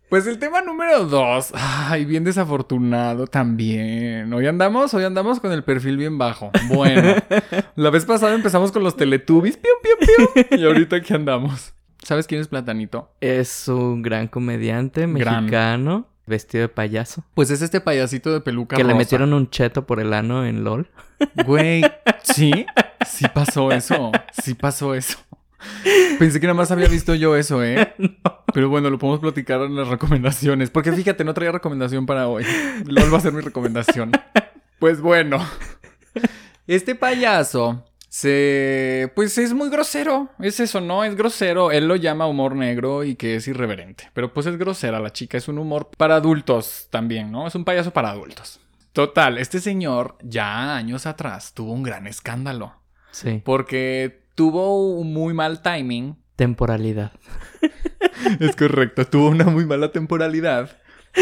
Pues 0.09 0.27
el 0.27 0.39
tema 0.39 0.63
número 0.63 1.05
dos. 1.05 1.53
Ay, 1.55 2.07
bien 2.07 2.25
desafortunado 2.25 3.27
también. 3.27 4.33
Hoy 4.33 4.47
andamos, 4.47 4.93
hoy 4.95 5.05
andamos 5.05 5.41
con 5.41 5.53
el 5.53 5.65
perfil 5.65 5.97
bien 5.97 6.19
bajo. 6.19 6.51
Bueno, 6.69 7.17
la 7.77 7.91
vez 7.91 8.05
pasada 8.05 8.35
empezamos 8.35 8.73
con 8.73 8.83
los 8.83 8.97
Teletubbies. 8.97 9.59
Piu, 9.59 9.73
piu, 9.83 10.45
piu. 10.47 10.59
Y 10.59 10.65
ahorita 10.65 10.97
aquí 10.97 11.15
andamos. 11.15 11.75
¿Sabes 12.03 12.27
quién 12.27 12.41
es 12.41 12.49
Platanito? 12.49 13.11
Es 13.21 13.69
un 13.69 14.03
gran 14.03 14.27
comediante 14.27 15.07
mexicano. 15.07 16.09
Vestido 16.27 16.63
de 16.63 16.69
payaso. 16.69 17.25
Pues 17.35 17.51
es 17.51 17.63
este 17.63 17.81
payasito 17.81 18.33
de 18.33 18.41
peluca 18.41 18.77
Que 18.77 18.85
le 18.85 18.95
metieron 18.95 19.33
un 19.33 19.51
cheto 19.51 19.87
por 19.87 19.99
el 19.99 20.13
ano 20.13 20.47
en 20.47 20.63
LOL. 20.63 20.89
Güey, 21.45 21.83
¿sí? 22.23 22.65
Sí 23.07 23.27
pasó 23.33 23.73
eso. 23.73 24.13
Sí 24.41 24.55
pasó 24.55 24.95
eso. 24.95 25.19
Pensé 26.19 26.41
que 26.41 26.47
nada 26.47 26.57
más 26.57 26.71
había 26.71 26.89
visto 26.89 27.15
yo 27.15 27.37
eso, 27.37 27.63
¿eh? 27.65 27.95
Pero 28.55 28.69
bueno, 28.69 28.91
lo 28.91 28.99
podemos 28.99 29.21
platicar 29.21 29.61
en 29.63 29.77
las 29.77 29.89
recomendaciones. 29.89 30.71
Porque 30.71 30.93
fíjate, 30.93 31.25
no 31.25 31.35
traía 31.35 31.53
recomendación 31.53 32.07
para 32.07 32.29
hoy. 32.29 32.45
LOL 32.87 33.13
va 33.13 33.19
a 33.19 33.21
ser 33.21 33.33
mi 33.33 33.41
recomendación. 33.41 34.13
Pues 34.79 35.01
bueno. 35.01 35.45
Este 36.67 36.95
payaso 36.95 37.85
se... 38.13 39.11
Pues 39.17 39.39
es 39.39 39.55
muy 39.55 39.71
grosero, 39.71 40.29
es 40.39 40.61
eso, 40.61 40.83
¿no? 40.83 41.03
Es 41.03 41.17
grosero, 41.17 41.71
él 41.71 41.89
lo 41.89 41.97
llama 41.97 42.27
humor 42.27 42.55
negro 42.55 43.05
y 43.05 43.15
que 43.15 43.37
es 43.37 43.49
irreverente, 43.49 44.11
pero 44.13 44.35
pues 44.35 44.45
es 44.45 44.59
grosera 44.59 45.01
la 45.01 45.15
chica, 45.15 45.39
es 45.39 45.49
un 45.49 45.57
humor 45.57 45.89
para 45.97 46.17
adultos 46.17 46.89
también, 46.91 47.33
¿no? 47.33 47.47
Es 47.47 47.55
un 47.55 47.65
payaso 47.65 47.91
para 47.91 48.11
adultos. 48.11 48.61
Total, 48.93 49.39
este 49.39 49.61
señor 49.61 50.19
ya 50.23 50.77
años 50.77 51.07
atrás 51.07 51.55
tuvo 51.55 51.73
un 51.73 51.83
gran 51.83 52.07
escándalo. 52.07 52.75
Sí. 53.13 53.41
Porque 53.43 54.27
tuvo 54.35 54.91
un 54.95 55.15
muy 55.15 55.33
mal 55.33 55.63
timing. 55.63 56.19
Temporalidad. 56.37 57.13
es 58.41 58.55
correcto, 58.57 59.07
tuvo 59.07 59.31
una 59.31 59.47
muy 59.47 59.65
mala 59.65 59.91
temporalidad 59.91 60.77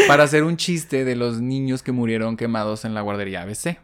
para 0.09 0.23
hacer 0.23 0.43
un 0.43 0.57
chiste 0.57 1.05
de 1.05 1.15
los 1.15 1.39
niños 1.39 1.83
que 1.83 1.93
murieron 1.93 2.35
quemados 2.35 2.83
en 2.83 2.93
la 2.93 2.99
guardería 2.99 3.43
ABC. 3.43 3.77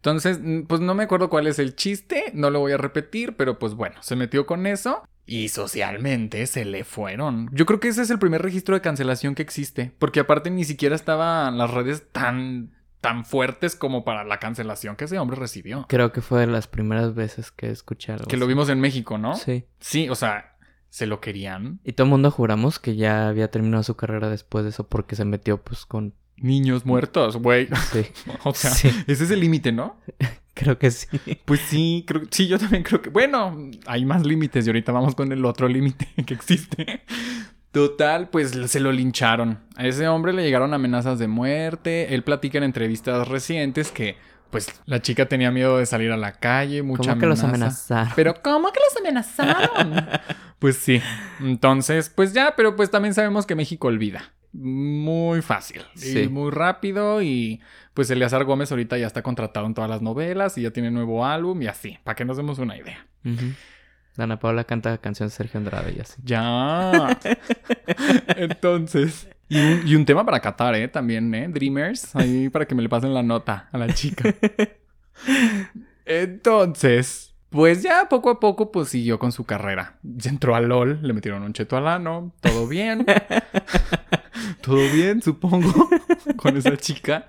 Entonces, 0.00 0.40
pues 0.66 0.80
no 0.80 0.94
me 0.94 1.02
acuerdo 1.02 1.28
cuál 1.28 1.46
es 1.46 1.58
el 1.58 1.76
chiste, 1.76 2.24
no 2.32 2.48
lo 2.50 2.60
voy 2.60 2.72
a 2.72 2.78
repetir, 2.78 3.36
pero 3.36 3.58
pues 3.58 3.74
bueno, 3.74 3.96
se 4.02 4.16
metió 4.16 4.46
con 4.46 4.66
eso 4.66 5.02
y 5.26 5.50
socialmente 5.50 6.46
se 6.46 6.64
le 6.64 6.84
fueron. 6.84 7.50
Yo 7.52 7.66
creo 7.66 7.80
que 7.80 7.88
ese 7.88 8.02
es 8.02 8.10
el 8.10 8.18
primer 8.18 8.42
registro 8.42 8.74
de 8.74 8.80
cancelación 8.80 9.34
que 9.34 9.42
existe, 9.42 9.92
porque 9.98 10.20
aparte 10.20 10.50
ni 10.50 10.64
siquiera 10.64 10.96
estaban 10.96 11.58
las 11.58 11.70
redes 11.70 12.04
tan 12.12 12.70
tan 13.00 13.24
fuertes 13.24 13.76
como 13.76 14.04
para 14.04 14.24
la 14.24 14.38
cancelación 14.38 14.96
que 14.96 15.04
ese 15.04 15.18
hombre 15.18 15.36
recibió. 15.36 15.86
Creo 15.88 16.12
que 16.12 16.20
fue 16.20 16.40
de 16.40 16.46
las 16.46 16.66
primeras 16.66 17.14
veces 17.14 17.50
que 17.50 17.70
escuché 17.70 18.12
algo 18.12 18.26
Que 18.26 18.36
lo 18.36 18.46
vimos 18.46 18.68
en 18.68 18.80
México, 18.80 19.18
¿no? 19.18 19.34
Sí. 19.34 19.64
Sí, 19.78 20.08
o 20.08 20.14
sea, 20.14 20.56
se 20.90 21.06
lo 21.06 21.20
querían. 21.20 21.80
Y 21.84 21.92
todo 21.92 22.04
el 22.04 22.10
mundo 22.10 22.30
juramos 22.30 22.78
que 22.78 22.96
ya 22.96 23.28
había 23.28 23.50
terminado 23.50 23.82
su 23.82 23.96
carrera 23.96 24.28
después 24.28 24.64
de 24.64 24.70
eso 24.70 24.86
porque 24.88 25.16
se 25.16 25.24
metió 25.24 25.62
pues 25.62 25.86
con... 25.86 26.14
Niños 26.40 26.84
muertos, 26.86 27.36
güey. 27.36 27.68
Sí, 27.92 28.06
O 28.44 28.54
sea, 28.54 28.70
Sí. 28.70 28.88
ese 29.06 29.24
es 29.24 29.30
el 29.30 29.40
límite, 29.40 29.72
¿no? 29.72 29.96
creo 30.54 30.78
que 30.78 30.90
sí. 30.90 31.06
Pues 31.44 31.60
sí, 31.60 32.04
creo, 32.06 32.22
sí, 32.30 32.46
yo 32.48 32.58
también 32.58 32.82
creo 32.82 33.00
que, 33.00 33.08
bueno, 33.10 33.56
hay 33.86 34.04
más 34.04 34.26
límites 34.26 34.66
y 34.66 34.70
ahorita 34.70 34.92
vamos 34.92 35.14
con 35.14 35.30
el 35.32 35.44
otro 35.44 35.68
límite 35.68 36.08
que 36.26 36.34
existe. 36.34 37.02
Total, 37.72 38.28
pues 38.30 38.50
se 38.66 38.80
lo 38.80 38.90
lincharon. 38.90 39.60
A 39.76 39.86
ese 39.86 40.08
hombre 40.08 40.32
le 40.32 40.42
llegaron 40.42 40.74
amenazas 40.74 41.18
de 41.20 41.28
muerte. 41.28 42.14
Él 42.14 42.24
platica 42.24 42.58
en 42.58 42.64
entrevistas 42.64 43.28
recientes 43.28 43.92
que, 43.92 44.16
pues, 44.50 44.68
la 44.86 45.00
chica 45.00 45.26
tenía 45.26 45.52
miedo 45.52 45.78
de 45.78 45.86
salir 45.86 46.10
a 46.10 46.16
la 46.16 46.32
calle, 46.32 46.82
mucha 46.82 47.10
¿Cómo 47.10 47.20
que 47.20 47.26
los 47.26 47.44
amenaza. 47.44 47.94
amenazaron? 47.94 48.12
Pero 48.16 48.34
¿cómo 48.42 48.72
que 48.72 48.80
los 48.90 49.00
amenazaron? 49.00 50.04
pues 50.58 50.76
sí. 50.78 51.00
Entonces, 51.38 52.10
pues 52.10 52.32
ya, 52.32 52.54
pero 52.56 52.74
pues 52.74 52.90
también 52.90 53.14
sabemos 53.14 53.46
que 53.46 53.54
México 53.54 53.86
olvida. 53.86 54.32
Muy 54.52 55.42
fácil. 55.42 55.82
Sí. 55.94 56.20
Y 56.20 56.28
muy 56.28 56.50
rápido. 56.50 57.22
Y 57.22 57.60
pues 57.94 58.10
Eleazar 58.10 58.44
Gómez 58.44 58.70
ahorita 58.70 58.98
ya 58.98 59.06
está 59.06 59.22
contratado 59.22 59.66
en 59.66 59.74
todas 59.74 59.90
las 59.90 60.02
novelas 60.02 60.58
y 60.58 60.62
ya 60.62 60.70
tiene 60.70 60.90
nuevo 60.90 61.24
álbum 61.24 61.60
y 61.62 61.66
así, 61.66 61.98
para 62.04 62.16
que 62.16 62.24
nos 62.24 62.36
demos 62.36 62.58
una 62.58 62.76
idea. 62.76 63.06
Ujú. 63.24 63.52
Dana 64.16 64.38
Paula 64.38 64.64
canta 64.64 64.98
canciones 64.98 65.32
de 65.32 65.36
Sergio 65.36 65.58
Andrade 65.58 65.94
y 65.96 66.00
así. 66.00 66.20
Ya. 66.24 67.18
Entonces. 68.36 69.28
Y 69.48 69.58
un, 69.58 69.82
y 69.86 69.94
un 69.96 70.04
tema 70.04 70.24
para 70.24 70.40
Qatar, 70.40 70.74
¿eh? 70.76 70.88
También, 70.88 71.34
¿eh? 71.34 71.48
Dreamers. 71.48 72.14
Ahí 72.14 72.48
para 72.48 72.66
que 72.66 72.74
me 72.74 72.82
le 72.82 72.88
pasen 72.88 73.14
la 73.14 73.22
nota 73.22 73.68
a 73.72 73.78
la 73.78 73.92
chica. 73.92 74.32
Entonces, 76.04 77.34
pues 77.50 77.82
ya 77.82 78.08
poco 78.08 78.30
a 78.30 78.40
poco, 78.40 78.70
pues 78.70 78.88
siguió 78.88 79.18
con 79.18 79.32
su 79.32 79.44
carrera. 79.44 79.98
Ya 80.02 80.30
entró 80.30 80.54
a 80.54 80.60
LOL, 80.60 81.00
le 81.02 81.12
metieron 81.12 81.42
un 81.42 81.52
cheto 81.52 81.76
al 81.76 81.88
ano, 81.88 82.32
todo 82.40 82.68
bien. 82.68 83.04
todo 84.62 84.80
bien, 84.92 85.22
supongo, 85.22 85.88
con 86.36 86.56
esa 86.56 86.76
chica. 86.76 87.26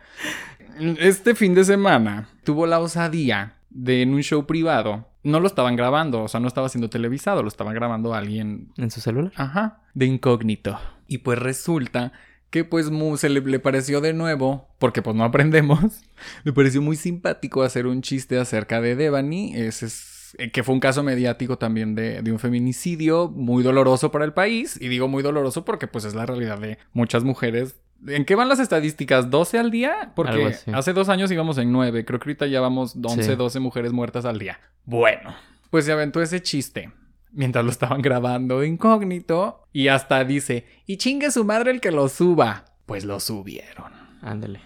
Este 1.00 1.35
fin 1.35 1.53
de 1.53 1.63
semana 1.63 2.29
tuvo 2.43 2.65
la 2.65 2.79
osadía 2.79 3.55
de 3.69 4.01
en 4.01 4.13
un 4.13 4.21
show 4.23 4.45
privado. 4.45 5.07
No 5.23 5.39
lo 5.39 5.47
estaban 5.47 5.75
grabando, 5.75 6.23
o 6.23 6.27
sea, 6.27 6.39
no 6.39 6.47
estaba 6.47 6.69
siendo 6.69 6.89
televisado, 6.89 7.43
lo 7.43 7.47
estaba 7.47 7.73
grabando 7.73 8.13
alguien 8.15 8.69
¿En 8.77 8.89
su 8.89 9.01
celular? 9.01 9.31
Ajá, 9.35 9.81
de 9.93 10.07
incógnito. 10.07 10.79
Y 11.07 11.19
pues 11.19 11.38
resulta 11.38 12.11
que 12.50 12.63
pues 12.65 12.89
mu- 12.89 13.17
se 13.17 13.29
le, 13.29 13.39
le 13.41 13.59
pareció 13.59 14.01
de 14.01 14.13
nuevo, 14.13 14.67
porque 14.79 15.01
pues 15.01 15.15
no 15.15 15.23
aprendemos, 15.23 15.79
le 16.43 16.53
pareció 16.53 16.81
muy 16.81 16.95
simpático 16.95 17.61
hacer 17.63 17.85
un 17.85 18.01
chiste 18.01 18.39
acerca 18.39 18.81
de 18.81 18.95
Devani, 18.95 19.55
ese 19.55 19.85
es, 19.85 20.10
que 20.51 20.63
fue 20.63 20.73
un 20.73 20.79
caso 20.79 21.03
mediático 21.03 21.57
también 21.57 21.95
de, 21.95 22.21
de 22.21 22.31
un 22.31 22.39
feminicidio 22.39 23.29
muy 23.29 23.63
doloroso 23.63 24.11
para 24.11 24.25
el 24.25 24.33
país, 24.33 24.77
y 24.81 24.88
digo 24.88 25.07
muy 25.07 25.23
doloroso 25.23 25.65
porque 25.65 25.88
pues 25.88 26.05
es 26.05 26.13
la 26.15 26.25
realidad 26.25 26.59
de 26.59 26.77
muchas 26.93 27.23
mujeres. 27.23 27.75
¿En 28.07 28.25
qué 28.25 28.33
van 28.35 28.50
las 28.50 28.59
estadísticas? 28.59 29.29
¿12 29.29 29.59
al 29.59 29.69
día? 29.71 30.13
Porque 30.15 30.55
hace 30.73 30.93
dos 30.93 31.07
años 31.09 31.31
íbamos 31.31 31.57
en 31.59 31.71
9, 31.71 32.03
creo 32.05 32.19
que 32.19 32.29
ahorita 32.29 32.47
ya 32.47 32.59
vamos 32.59 32.95
11, 32.95 33.23
Sí. 33.23 33.35
12 33.35 33.59
mujeres 33.59 33.91
muertas 33.91 34.25
al 34.25 34.39
día. 34.39 34.59
Bueno, 34.85 35.35
pues 35.69 35.85
se 35.85 35.91
aventó 35.91 36.21
ese 36.21 36.41
chiste 36.41 36.91
mientras 37.31 37.63
lo 37.63 37.71
estaban 37.71 38.01
grabando 38.01 38.59
de 38.59 38.67
incógnito 38.67 39.67
y 39.71 39.88
hasta 39.89 40.23
dice, 40.23 40.65
y 40.85 40.97
chingue 40.97 41.31
su 41.31 41.45
madre 41.45 41.71
el 41.71 41.79
que 41.79 41.91
lo 41.91 42.09
suba. 42.09 42.65
Pues 42.85 43.05
lo 43.05 43.19
subieron. 43.19 43.94
Ándale. 44.22 44.61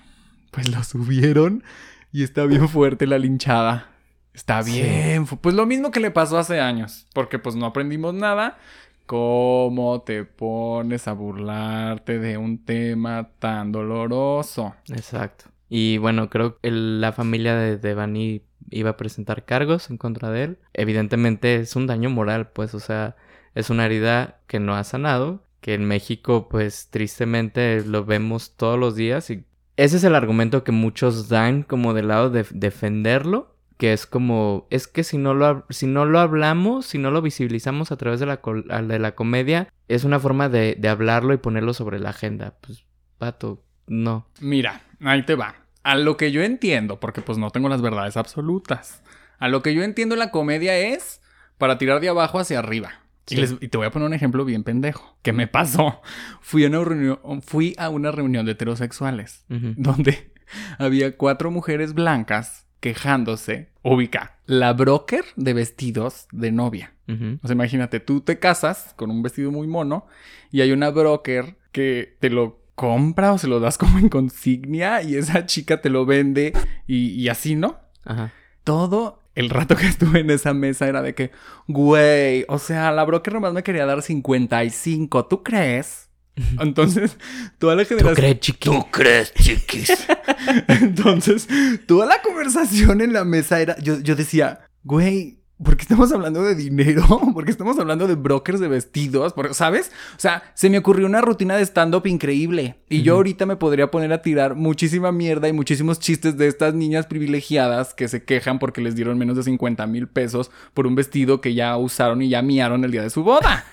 Pues 0.52 0.70
lo 0.70 0.82
subieron 0.84 1.64
y 2.12 2.24
está 2.24 2.46
bien 2.46 2.70
fuerte 2.70 3.06
la 3.06 3.18
linchada. 3.20 3.92
Está 4.36 4.62
bien. 4.62 5.26
Pues 5.26 5.56
lo 5.56 5.66
mismo 5.66 5.90
que 5.92 6.00
le 6.00 6.12
pasó 6.12 6.38
hace 6.38 6.60
años, 6.60 7.08
porque 7.14 7.40
pues 7.40 7.56
no 7.56 7.66
aprendimos 7.66 8.14
nada. 8.14 8.58
¿Cómo 9.06 10.02
te 10.02 10.24
pones 10.26 11.08
a 11.08 11.14
burlarte 11.14 12.20
de 12.20 12.38
un 12.38 12.64
tema 12.66 13.30
tan 13.40 13.72
doloroso? 13.72 14.76
Exacto. 14.90 15.46
Y 15.70 15.98
bueno, 16.00 16.30
creo 16.30 16.60
que 16.60 16.68
el- 16.70 17.02
la 17.02 17.12
familia 17.14 17.56
de 17.56 17.78
Devani 17.78 18.42
iba 18.72 18.92
a 18.92 18.98
presentar 18.98 19.46
cargos 19.46 19.90
en 19.92 19.98
contra 19.98 20.32
de 20.32 20.44
él. 20.44 20.58
Evidentemente 20.74 21.56
es 21.58 21.76
un 21.76 21.86
daño 21.88 22.10
moral, 22.10 22.50
pues, 22.50 22.74
o 22.74 22.80
sea, 22.80 23.16
es 23.54 23.70
una 23.70 23.86
herida 23.86 24.40
que 24.48 24.60
no 24.60 24.76
ha 24.76 24.84
sanado, 24.84 25.44
que 25.62 25.76
en 25.76 25.86
México, 25.86 26.50
pues, 26.50 26.90
tristemente 26.90 27.84
lo 27.86 28.06
vemos 28.06 28.56
todos 28.56 28.78
los 28.80 28.96
días 28.96 29.30
y 29.30 29.46
ese 29.78 29.98
es 29.98 30.04
el 30.04 30.16
argumento 30.16 30.64
que 30.64 30.72
muchos 30.72 31.30
dan 31.30 31.62
como 31.64 31.94
del 31.94 32.08
lado 32.08 32.30
de 32.32 32.46
defenderlo, 32.52 33.55
que 33.78 33.94
es 33.94 34.06
como, 34.06 34.68
es 34.70 34.88
que 34.88 35.04
si 35.04 35.18
no 35.18 35.34
lo, 35.34 35.66
si 35.70 35.86
no 35.88 36.06
lo 36.06 36.20
hablamos, 36.20 36.86
si 36.86 36.98
no 36.98 37.12
lo 37.12 37.22
visibilizamos 37.22 37.92
a 37.92 37.98
través 37.98 38.20
de 38.20 38.26
la, 38.26 38.40
de 38.82 39.00
la 39.00 39.16
comedia, 39.16 39.68
es 39.88 40.04
una 40.06 40.20
forma 40.20 40.48
de, 40.50 40.76
de 40.80 40.88
hablarlo 40.90 41.34
y 41.34 41.38
ponerlo 41.38 41.74
sobre 41.74 42.00
la 42.00 42.10
agenda. 42.12 42.56
Pues, 42.62 42.86
pato, 43.18 43.64
no. 43.88 44.28
Mira, 44.40 44.82
ahí 45.02 45.24
te 45.26 45.36
va. 45.36 45.56
A 45.84 45.96
lo 45.96 46.18
que 46.18 46.32
yo 46.32 46.42
entiendo, 46.44 47.00
porque 47.00 47.22
pues 47.22 47.38
no 47.38 47.52
tengo 47.52 47.70
las 47.70 47.82
verdades 47.82 48.18
absolutas. 48.18 49.04
A 49.40 49.50
lo 49.50 49.62
que 49.62 49.74
yo 49.76 49.84
entiendo 49.84 50.16
la 50.16 50.32
comedia 50.32 50.78
es 50.78 51.22
para 51.58 51.78
tirar 51.78 52.00
de 52.00 52.10
abajo 52.10 52.40
hacia 52.40 52.60
arriba. 52.60 53.02
Y, 53.28 53.36
Sí. 53.36 53.42
les- 53.42 53.56
y 53.60 53.68
te 53.68 53.78
voy 53.78 53.88
a 53.88 53.92
poner 53.92 54.08
un 54.08 54.14
ejemplo 54.14 54.46
bien 54.46 54.64
pendejo. 54.64 55.18
¿Qué 55.22 55.34
me 55.34 55.48
pasó? 55.48 56.02
Fui 56.42 56.64
a 56.64 56.68
una 56.70 56.84
reunión, 56.84 57.20
fui 57.42 57.76
a 57.78 57.90
una 57.90 58.12
reunión 58.12 58.46
de 58.46 58.54
heterosexuales 58.54 59.46
donde 59.50 60.32
había 60.80 61.18
cuatro 61.18 61.52
mujeres 61.52 61.94
blancas 61.94 62.65
quejándose. 62.86 63.70
Ubica, 63.82 64.36
la 64.46 64.72
broker 64.74 65.26
de 65.38 65.56
vestidos 65.56 66.28
de 66.32 66.52
novia. 66.52 66.94
O 67.08 67.48
sea, 67.48 67.56
imagínate, 67.56 68.00
tú 68.00 68.22
te 68.22 68.38
casas 68.38 68.94
con 68.96 69.10
un 69.10 69.24
vestido 69.24 69.50
muy 69.50 69.66
mono 69.66 70.06
y 70.52 70.62
hay 70.62 70.72
una 70.72 70.92
broker 70.92 71.56
que 71.72 72.16
te 72.20 72.30
lo 72.30 72.60
compra 72.76 73.34
o 73.34 73.40
se 73.40 73.48
lo 73.48 73.60
das 73.60 73.80
como 73.80 73.98
en 73.98 74.10
consignia 74.10 75.02
y 75.02 75.16
esa 75.16 75.48
chica 75.48 75.82
te 75.82 75.90
lo 75.90 76.06
vende 76.06 76.54
y, 76.86 77.08
y 77.08 77.28
así, 77.30 77.56
¿no? 77.56 77.80
Ajá. 78.04 78.32
Todo 78.64 79.24
el 79.34 79.50
rato 79.50 79.76
que 79.76 79.88
estuve 79.88 80.20
en 80.20 80.30
esa 80.30 80.54
mesa 80.54 80.88
era 80.88 81.02
de 81.02 81.16
que, 81.16 81.32
güey, 81.68 82.46
o 82.48 82.60
sea, 82.60 82.92
la 82.92 83.04
broker 83.04 83.34
nomás 83.34 83.54
me 83.54 83.64
quería 83.64 83.88
dar 83.88 84.04
55, 84.04 85.26
¿tú 85.26 85.42
crees? 85.42 86.05
Entonces, 86.60 87.18
toda 87.58 87.76
la 87.76 87.86
generación... 87.86 88.16
crees, 88.16 88.40
chiqui? 88.40 88.70
¿Tú 88.70 88.86
crees, 88.92 89.34
chiquis? 89.34 89.92
Entonces, 90.68 91.48
toda 91.88 92.06
la 92.06 92.22
conversación 92.22 93.02
en 93.02 93.14
la 93.14 93.24
mesa 93.24 93.62
era. 93.62 93.78
Yo, 93.80 94.00
yo 94.00 94.16
decía, 94.16 94.68
güey, 94.84 95.40
¿por 95.64 95.78
qué 95.78 95.84
estamos 95.84 96.12
hablando 96.12 96.44
de 96.44 96.56
dinero? 96.56 97.04
¿Por 97.34 97.46
qué 97.46 97.52
estamos 97.52 97.80
hablando 97.80 98.08
de 98.08 98.16
brokers 98.16 98.60
de 98.60 98.68
vestidos? 98.68 99.34
Porque, 99.34 99.54
¿Sabes? 99.54 99.92
O 100.16 100.20
sea, 100.20 100.44
se 100.54 100.70
me 100.70 100.78
ocurrió 100.78 101.06
una 101.06 101.22
rutina 101.22 101.56
de 101.56 101.64
stand-up 101.64 102.06
increíble. 102.06 102.76
Y 102.90 103.02
yo 103.02 103.16
ahorita 103.16 103.46
me 103.46 103.56
podría 103.56 103.90
poner 103.92 104.12
a 104.12 104.22
tirar 104.22 104.56
muchísima 104.56 105.12
mierda 105.12 105.48
y 105.48 105.54
muchísimos 105.54 106.00
chistes 106.00 106.38
de 106.38 106.48
estas 106.48 106.74
niñas 106.74 107.08
privilegiadas 107.08 107.94
que 107.94 108.08
se 108.08 108.24
quejan 108.24 108.60
porque 108.60 108.82
les 108.82 108.96
dieron 108.96 109.18
menos 109.18 109.38
de 109.38 109.44
50 109.44 109.88
mil 109.88 110.08
pesos 110.08 110.52
por 110.74 110.88
un 110.88 110.96
vestido 110.96 111.42
que 111.42 111.54
ya 111.54 111.78
usaron 111.78 112.22
y 112.22 112.30
ya 112.30 112.42
miaron 112.42 112.84
el 112.84 112.92
día 112.92 113.04
de 113.04 113.10
su 113.10 113.24
boda. 113.24 113.66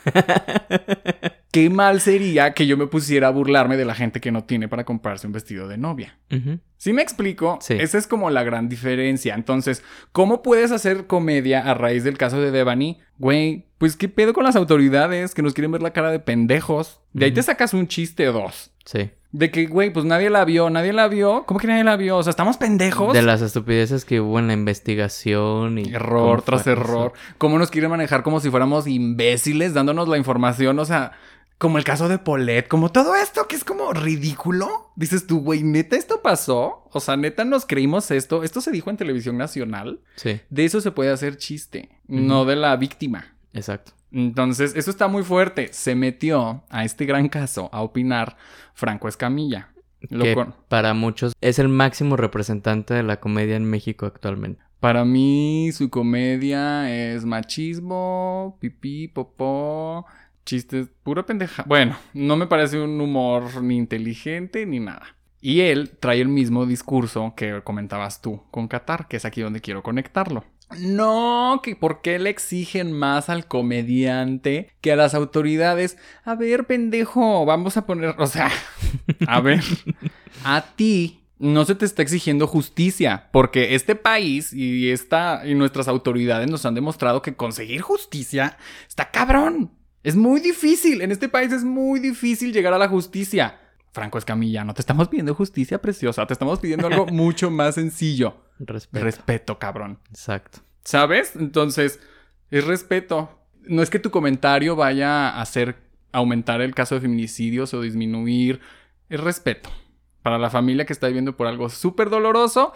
Qué 1.53 1.69
mal 1.69 2.01
sería 2.01 2.55
que 2.55 2.67
yo 2.67 2.79
me 2.79 2.87
pusiera 2.87 3.29
a 3.29 3.31
burlarme 3.31 3.77
de 3.77 3.85
la 3.85 3.95
gente 3.95 4.23
que 4.23 4.33
no 4.33 4.45
tiene 4.45 4.69
para 4.69 4.85
comprarse 4.85 5.27
un 5.27 5.35
vestido 5.35 5.69
de 5.69 5.77
novia. 5.77 6.19
Ujú. 6.31 6.61
¿Sí 6.79 6.95
me 6.95 7.03
explico? 7.03 7.59
Sí. 7.61 7.75
Esa 7.79 7.99
es 7.99 8.07
como 8.07 8.31
la 8.31 8.43
gran 8.43 8.71
diferencia. 8.71 9.35
Entonces, 9.35 9.85
¿cómo 10.13 10.41
puedes 10.41 10.73
hacer 10.73 11.07
comedia 11.07 11.61
a 11.61 11.75
raíz 11.75 12.05
del 12.05 12.17
caso 12.17 12.41
de 12.41 12.51
Devani? 12.51 13.01
Güey, 13.19 13.67
pues 13.77 13.97
qué 13.97 14.09
pedo 14.09 14.33
con 14.33 14.45
las 14.45 14.57
autoridades 14.57 15.35
que 15.35 15.43
nos 15.43 15.53
quieren 15.53 15.73
ver 15.73 15.83
la 15.83 15.93
cara 15.93 16.11
de 16.11 16.21
pendejos. 16.21 17.03
De 17.13 17.27
ahí 17.27 17.33
te 17.33 17.43
sacas 17.43 17.75
un 17.75 17.87
chiste 17.87 18.27
o 18.31 18.33
dos. 18.33 18.71
Sí. 18.87 19.11
De 19.31 19.51
que, 19.51 19.67
güey, 19.67 19.93
pues 19.93 20.05
nadie 20.05 20.29
la 20.29 20.45
vio, 20.45 20.71
nadie 20.71 20.93
la 20.93 21.09
vio. 21.09 21.45
¿Cómo 21.47 21.61
que 21.61 21.67
nadie 21.67 21.85
la 21.85 21.97
vio? 21.97 22.17
O 22.17 22.23
sea, 22.23 22.31
estamos 22.31 22.57
pendejos. 22.57 23.13
De 23.13 23.23
las 23.23 23.43
estupideces 23.43 24.05
que 24.05 24.21
hubo 24.21 24.39
en 24.39 24.47
la 24.47 24.53
investigación 24.55 25.79
y... 25.79 25.95
Error 25.95 26.43
tras 26.43 26.67
error. 26.67 27.13
¿Cómo 27.39 27.59
nos 27.59 27.71
quieren 27.71 27.91
manejar 27.91 28.23
como 28.23 28.41
si 28.41 28.51
fuéramos 28.51 28.87
imbéciles 28.87 29.73
dándonos 29.73 30.09
la 30.09 30.19
información? 30.19 30.79
O 30.79 30.85
sea, 30.85 31.13
como 31.63 31.79
el 31.79 31.85
caso 31.85 32.09
de 32.09 32.19
Paulette, 32.19 32.67
como 32.67 32.91
todo 32.91 33.15
esto 33.15 33.47
que 33.47 33.55
es 33.55 33.63
como 33.63 33.93
ridículo. 33.93 34.91
Dices 34.97 35.29
tú, 35.29 35.41
güey, 35.41 35.63
neta, 35.63 35.95
esto 35.95 36.21
pasó. 36.21 36.89
O 36.93 36.99
sea, 36.99 37.17
neta, 37.17 37.45
nos 37.45 37.65
creímos 37.67 38.11
esto. 38.11 38.43
Esto 38.43 38.61
se 38.61 38.73
dijo 38.73 38.91
en 38.91 38.97
televisión 38.97 39.39
nacional. 39.39 40.01
Sí, 40.17 40.41
De 40.51 40.65
eso 40.65 40.81
se 40.81 40.91
puede 40.91 41.11
hacer 41.13 41.37
chiste, 41.37 41.89
no 42.09 42.45
de 42.45 42.57
la 42.57 42.75
víctima. 42.77 43.37
exacto. 43.53 43.93
Entonces, 44.11 44.75
eso 44.75 44.91
está 44.91 45.07
muy 45.07 45.23
fuerte. 45.23 45.69
Se 45.73 45.95
metió 45.95 46.65
a 46.69 46.85
este 46.85 47.07
gran 47.07 47.29
caso 47.29 47.71
a 47.73 47.81
opinar 47.81 48.37
Franco 48.75 49.07
Escamilla. 49.09 49.69
Lo 50.11 50.25
que 50.25 50.35
con- 50.35 50.55
para 50.69 50.93
muchos 50.95 51.33
es 51.41 51.61
el 51.61 51.69
máximo 51.69 52.17
representante 52.17 52.93
de 52.93 53.05
la 53.05 53.21
comedia 53.21 53.55
en 53.57 53.65
México 53.65 54.05
actualmente. 54.05 54.61
Para 54.81 55.05
mí, 55.05 55.71
su 55.73 55.89
comedia 55.91 56.93
es 56.93 57.25
machismo, 57.25 58.59
pipí, 58.61 59.07
popó, 59.09 60.05
chistes, 60.45 60.89
pura 61.03 61.25
pendeja. 61.25 61.65
Bueno, 61.67 61.97
no 62.15 62.37
me 62.37 62.47
parece 62.47 62.79
un 62.79 63.01
humor 63.01 63.63
ni 63.63 63.77
inteligente 63.77 64.67
ni 64.67 64.81
nada. 64.81 65.17
Y 65.41 65.61
él 65.63 65.91
trae 65.99 66.21
el 66.21 66.29
mismo 66.29 66.67
discurso 66.67 67.35
que 67.37 67.63
comentabas 67.65 68.21
tú 68.21 68.43
con 68.51 68.69
Qatar, 68.69 69.09
que 69.09 69.17
es 69.17 69.25
aquí 69.25 69.41
donde 69.41 69.61
quiero 69.61 69.83
conectarlo. 69.83 70.45
No, 70.79 71.61
que 71.63 71.77
por 71.77 72.01
qué 72.01 72.19
le 72.19 72.31
exigen 72.31 72.93
más 72.93 73.29
al 73.29 73.47
comediante 73.47 74.71
que 74.81 74.93
a 74.93 74.97
las 74.97 75.15
autoridades. 75.15 75.99
A 76.25 76.35
ver, 76.35 76.65
pendejo, 76.67 77.45
vamos 77.45 77.77
a 77.77 77.87
poner, 77.87 78.15
o 78.19 78.27
sea, 78.27 78.51
a 79.27 79.41
ver, 79.41 79.63
a 80.45 80.63
ti 80.77 81.21
no 81.39 81.65
se 81.65 81.75
te 81.75 81.85
está 81.85 82.03
exigiendo 82.03 82.47
justicia, 82.47 83.29
porque 83.33 83.75
este 83.75 83.97
país 83.97 84.53
y 84.53 84.91
esta 84.91 85.43
y 85.45 85.55
nuestras 85.55 85.89
autoridades 85.89 86.49
nos 86.49 86.65
han 86.65 86.77
demostrado 86.77 87.21
que 87.21 87.35
conseguir 87.35 87.81
justicia 87.81 88.57
está 88.89 89.11
cabrón. 89.11 89.73
Es 90.03 90.17
muy 90.17 90.41
difícil, 90.41 91.01
en 91.01 91.13
este 91.13 91.29
país 91.29 91.53
es 91.53 91.63
muy 91.63 92.01
difícil 92.01 92.53
llegar 92.53 92.73
a 92.73 92.79
la 92.79 92.89
justicia. 92.89 93.59
Franco 93.93 94.19
Escamilla, 94.19 94.65
no 94.65 94.75
te 94.75 94.81
estamos 94.81 95.09
pidiendo 95.09 95.35
justicia 95.35 95.81
preciosa, 95.81 96.27
te 96.27 96.33
estamos 96.33 96.59
pidiendo 96.59 96.87
algo 96.89 97.07
mucho 97.13 97.51
más 97.51 97.77
sencillo. 97.77 98.37
Respeto. 98.59 99.05
Respeto, 99.05 99.59
cabrón. 99.59 99.99
Exacto. 100.09 100.61
¿Sabes? 100.83 101.37
Entonces, 101.37 102.01
es 102.51 102.65
respeto. 102.65 103.39
No 103.63 103.83
es 103.83 103.91
que 103.91 103.99
tu 103.99 104.11
comentario 104.11 104.75
vaya 104.75 105.29
a 105.29 105.41
hacer 105.41 105.77
aumentar 106.11 106.61
el 106.63 106.75
caso 106.75 106.95
de 106.95 107.03
feminicidios 107.03 107.73
o 107.75 107.81
disminuir. 107.81 108.61
Es 109.09 109.21
respeto 109.21 109.71
para 110.23 110.39
la 110.39 110.51
familia 110.51 110.85
que 110.85 110.93
está 110.93 111.07
viviendo 111.07 111.37
por 111.37 111.47
algo 111.47 111.69
súper 111.69 112.11
doloroso. 112.11 112.73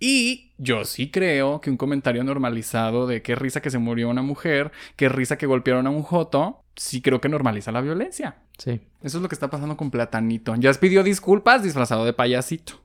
Y 0.00 0.52
yo 0.58 0.84
sí 0.84 1.10
creo 1.10 1.60
que 1.60 1.70
un 1.70 1.76
comentario 1.76 2.22
normalizado 2.22 3.06
de 3.06 3.22
qué 3.22 3.34
risa 3.34 3.60
que 3.60 3.70
se 3.70 3.78
murió 3.78 4.08
una 4.08 4.22
mujer, 4.22 4.70
qué 4.96 5.08
risa 5.08 5.38
que 5.38 5.46
golpearon 5.46 5.88
a 5.88 5.90
un 5.90 6.02
joto, 6.02 6.64
sí 6.78 7.02
creo 7.02 7.20
que 7.20 7.28
normaliza 7.28 7.72
la 7.72 7.80
violencia. 7.80 8.36
Sí. 8.56 8.80
Eso 9.02 9.18
es 9.18 9.22
lo 9.22 9.28
que 9.28 9.34
está 9.34 9.50
pasando 9.50 9.76
con 9.76 9.90
Platanito. 9.90 10.54
Ya 10.56 10.72
pidió 10.74 11.02
disculpas 11.02 11.62
disfrazado 11.62 12.04
de 12.04 12.12
payasito 12.12 12.80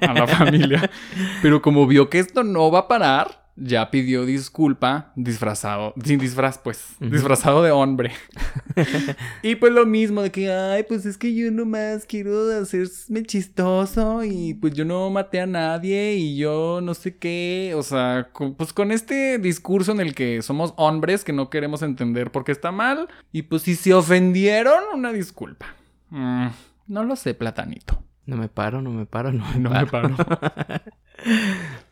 a 0.00 0.12
la 0.12 0.26
familia. 0.38 0.90
Pero 1.40 1.62
como 1.62 1.86
vio 1.86 2.10
que 2.10 2.18
esto 2.18 2.44
no 2.44 2.70
va 2.70 2.80
a 2.80 2.88
parar, 2.88 3.41
ya 3.56 3.90
pidió 3.90 4.24
disculpa 4.24 5.12
disfrazado, 5.14 5.94
sin 6.04 6.18
disfraz, 6.18 6.58
pues, 6.58 6.96
disfrazado 7.00 7.62
de 7.62 7.70
hombre. 7.70 8.12
y 9.42 9.56
pues 9.56 9.72
lo 9.72 9.86
mismo 9.86 10.22
de 10.22 10.30
que, 10.30 10.50
ay, 10.50 10.84
pues 10.88 11.04
es 11.06 11.18
que 11.18 11.34
yo 11.34 11.50
nomás 11.50 12.06
quiero 12.06 12.50
hacerme 12.60 13.22
chistoso 13.24 14.24
y 14.24 14.54
pues 14.54 14.74
yo 14.74 14.84
no 14.84 15.10
maté 15.10 15.40
a 15.40 15.46
nadie 15.46 16.14
y 16.14 16.36
yo 16.36 16.80
no 16.82 16.94
sé 16.94 17.16
qué, 17.16 17.74
o 17.76 17.82
sea, 17.82 18.30
pues 18.56 18.72
con 18.72 18.90
este 18.90 19.38
discurso 19.38 19.92
en 19.92 20.00
el 20.00 20.14
que 20.14 20.42
somos 20.42 20.74
hombres 20.76 21.24
que 21.24 21.32
no 21.32 21.50
queremos 21.50 21.82
entender 21.82 22.30
por 22.32 22.44
qué 22.44 22.52
está 22.52 22.72
mal 22.72 23.08
y 23.32 23.42
pues 23.42 23.62
si 23.62 23.74
se 23.74 23.92
ofendieron, 23.94 24.82
una 24.94 25.12
disculpa. 25.12 25.66
Mm, 26.10 26.48
no 26.88 27.04
lo 27.04 27.16
sé, 27.16 27.34
platanito. 27.34 28.02
No 28.24 28.36
me 28.36 28.48
paro, 28.48 28.80
no 28.82 28.90
me 28.90 29.04
paro, 29.04 29.32
no 29.32 29.44
me 29.52 29.58
No 29.58 29.70
paro. 29.70 30.08
me 30.10 30.16
paro. 30.16 30.16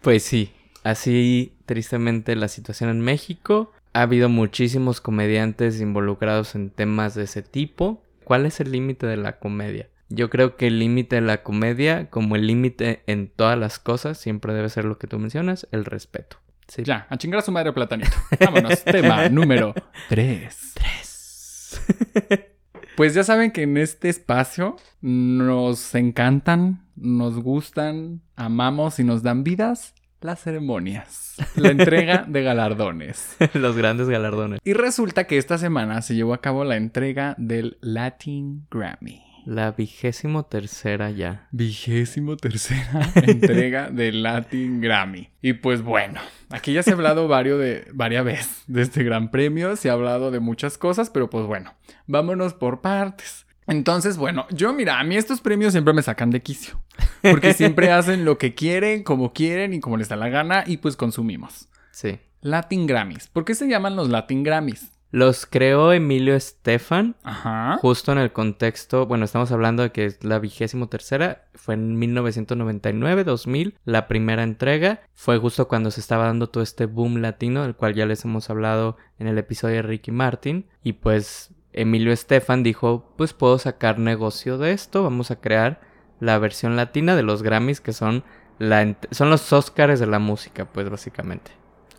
Pues 0.01 0.23
sí, 0.25 0.53
así 0.83 1.55
tristemente 1.67 2.37
la 2.37 2.49
situación 2.49 2.91
en 2.91 3.01
México. 3.01 3.73
Ha 3.93 4.03
habido 4.03 4.29
muchísimos 4.29 5.01
comediantes 5.01 5.81
involucrados 5.81 6.55
en 6.55 6.71
temas 6.71 7.15
de 7.15 7.25
ese 7.25 7.43
tipo. 7.43 8.03
¿Cuál 8.25 8.47
es 8.47 8.61
el 8.61 8.71
límite 8.73 9.07
de 9.07 9.17
la 9.17 9.39
comedia? 9.39 9.89
Yo 10.09 10.31
creo 10.31 10.57
que 10.57 10.69
el 10.69 10.79
límite 10.79 11.17
de 11.17 11.23
la 11.23 11.43
comedia, 11.43 12.11
como 12.11 12.37
el 12.37 12.47
límite 12.47 13.03
en 13.07 13.29
todas 13.29 13.59
las 13.59 13.79
cosas, 13.79 14.19
siempre 14.19 14.55
debe 14.55 14.69
ser 14.69 14.85
lo 14.85 14.99
que 14.99 15.07
tú 15.07 15.19
mencionas, 15.19 15.69
el 15.71 15.85
respeto. 15.85 16.39
Sí. 16.69 16.85
ya, 16.85 17.09
a 17.11 17.17
chingar 17.17 17.41
a 17.41 17.43
su 17.43 17.51
madre 17.51 17.73
platanito. 17.73 18.17
Vámonos, 18.39 18.85
tema 18.85 19.29
número 19.29 19.75
3. 20.09 20.75
Tres. 20.75 21.81
Pues 22.97 23.15
ya 23.15 23.25
saben 23.25 23.51
que 23.51 23.63
en 23.63 23.79
este 23.79 24.11
espacio 24.11 24.77
nos 25.01 25.95
encantan, 25.95 26.87
nos 26.97 27.43
gustan, 27.43 28.21
amamos 28.37 28.99
y 28.99 29.05
nos 29.05 29.23
dan 29.23 29.43
vidas 29.43 29.95
las 30.21 30.41
ceremonias, 30.41 31.37
la 31.57 31.71
entrega 31.71 32.25
de 32.29 32.43
galardones. 32.43 33.37
Los 33.55 33.77
grandes 33.77 34.09
galardones. 34.09 34.61
Y 34.65 34.75
resulta 34.75 35.25
que 35.27 35.39
esta 35.39 35.59
semana 35.59 36.03
se 36.03 36.15
llevó 36.15 36.35
a 36.35 36.41
cabo 36.41 36.65
la 36.65 36.77
entrega 36.77 37.35
del 37.39 37.79
Latin 37.81 38.67
Grammy. 38.71 39.23
La 39.47 39.73
vigésimo 39.73 40.45
tercera 40.45 41.11
ya. 41.11 41.49
Vigésimo 41.51 42.37
tercera 42.37 43.11
entrega 43.15 43.91
del 43.91 44.23
Latin 44.23 44.81
Grammy. 44.81 45.31
Y 45.41 45.55
pues 45.55 45.83
bueno, 45.83 46.21
aquí 46.51 46.75
ya 46.75 46.83
se 46.83 46.91
ha 46.91 46.95
hablado 46.95 47.27
varios 47.27 47.59
de, 47.59 47.89
varias 47.93 48.25
veces 48.25 48.65
de 48.67 48.83
este 48.83 49.03
gran 49.03 49.31
premio, 49.31 49.77
se 49.77 49.89
ha 49.89 49.95
hablado 49.95 50.31
de 50.31 50.41
muchas 50.41 50.77
cosas, 50.77 51.09
pero 51.09 51.31
pues 51.31 51.47
bueno, 51.47 51.75
vámonos 52.07 52.53
por 52.55 52.83
partes. 52.83 53.47
Entonces, 53.71 54.17
bueno, 54.17 54.47
yo 54.51 54.73
mira, 54.73 54.99
a 54.99 55.05
mí 55.05 55.17
estos 55.17 55.41
premios 55.41 55.73
siempre 55.73 55.95
me 55.95 56.03
sacan 56.03 56.31
de 56.31 56.43
quicio. 56.43 56.81
Porque 57.23 57.55
siempre 57.55 57.93
hacen 57.93 58.25
lo 58.25 58.37
que 58.37 58.55
quieren, 58.55 59.05
como 59.05 59.33
quieren 59.33 59.73
y 59.73 59.81
como 59.81 59.97
les 59.97 60.09
da 60.09 60.17
la 60.17 60.29
gana 60.29 60.65
y 60.67 60.79
pues 60.79 60.97
consumimos. 60.97 61.69
Sí. 61.93 62.19
Latin 62.41 62.87
Grammys. 62.87 63.29
¿Por 63.29 63.45
qué 63.45 63.55
se 63.55 63.69
llaman 63.69 63.97
los 63.97 64.09
Latin 64.09 64.43
Grammys? 64.43 64.91
Los 65.13 65.45
creó 65.45 65.93
Emilio 65.93 66.37
Estefan 66.37 67.17
Ajá. 67.25 67.79
Justo 67.81 68.13
en 68.13 68.19
el 68.19 68.33
contexto, 68.33 69.07
bueno, 69.07 69.25
estamos 69.25 69.51
hablando 69.51 69.83
de 69.83 69.91
que 69.91 70.05
es 70.07 70.23
la 70.23 70.39
vigésimo 70.39 70.89
tercera, 70.89 71.47
fue 71.55 71.75
en 71.75 72.01
1999-2000, 72.01 73.75
la 73.85 74.07
primera 74.07 74.45
entrega, 74.45 75.01
fue 75.15 75.39
justo 75.39 75.67
cuando 75.67 75.91
se 75.91 76.01
estaba 76.01 76.27
dando 76.27 76.49
todo 76.49 76.63
este 76.63 76.87
boom 76.87 77.23
latino, 77.23 77.63
del 77.63 77.75
cual 77.75 77.95
ya 77.95 78.07
les 78.07 78.25
hemos 78.25 78.51
hablado 78.51 78.97
en 79.19 79.27
el 79.27 79.37
episodio 79.37 79.77
de 79.77 79.83
Ricky 79.83 80.13
Martin, 80.13 80.67
y 80.85 80.93
pues 80.93 81.51
Emilio 81.73 82.13
Estefan 82.13 82.63
dijo, 82.63 83.05
pues 83.17 83.33
puedo 83.33 83.59
sacar 83.59 83.99
negocio 83.99 84.59
de 84.59 84.73
esto, 84.73 85.03
vamos 85.03 85.31
a 85.31 85.37
crear 85.41 85.81
la 86.19 86.39
versión 86.39 86.77
latina 86.77 87.15
de 87.17 87.23
los 87.23 87.43
Grammys, 87.43 87.81
que 87.81 87.93
son, 87.93 88.25
la, 88.59 88.97
son 89.11 89.31
los 89.31 89.53
Oscars 89.53 90.01
de 90.01 90.07
la 90.07 90.19
música, 90.19 90.65
pues 90.67 90.91
básicamente. 90.91 91.53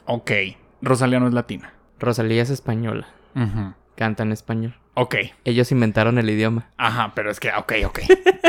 Ok. 0.05 0.31
Rosalía 0.81 1.19
no 1.19 1.27
es 1.27 1.33
latina. 1.33 1.73
Rosalía 1.99 2.41
es 2.41 2.49
española, 2.49 3.07
Ujú. 3.35 3.73
canta 3.95 4.23
en 4.23 4.31
español. 4.31 4.75
Ok. 4.95 5.15
Ellos 5.45 5.71
inventaron 5.71 6.17
el 6.17 6.29
idioma. 6.29 6.69
Ajá, 6.77 7.13
pero 7.15 7.31
es 7.31 7.39
que, 7.39 7.49
ok, 7.57 7.73
ok. 7.85 7.99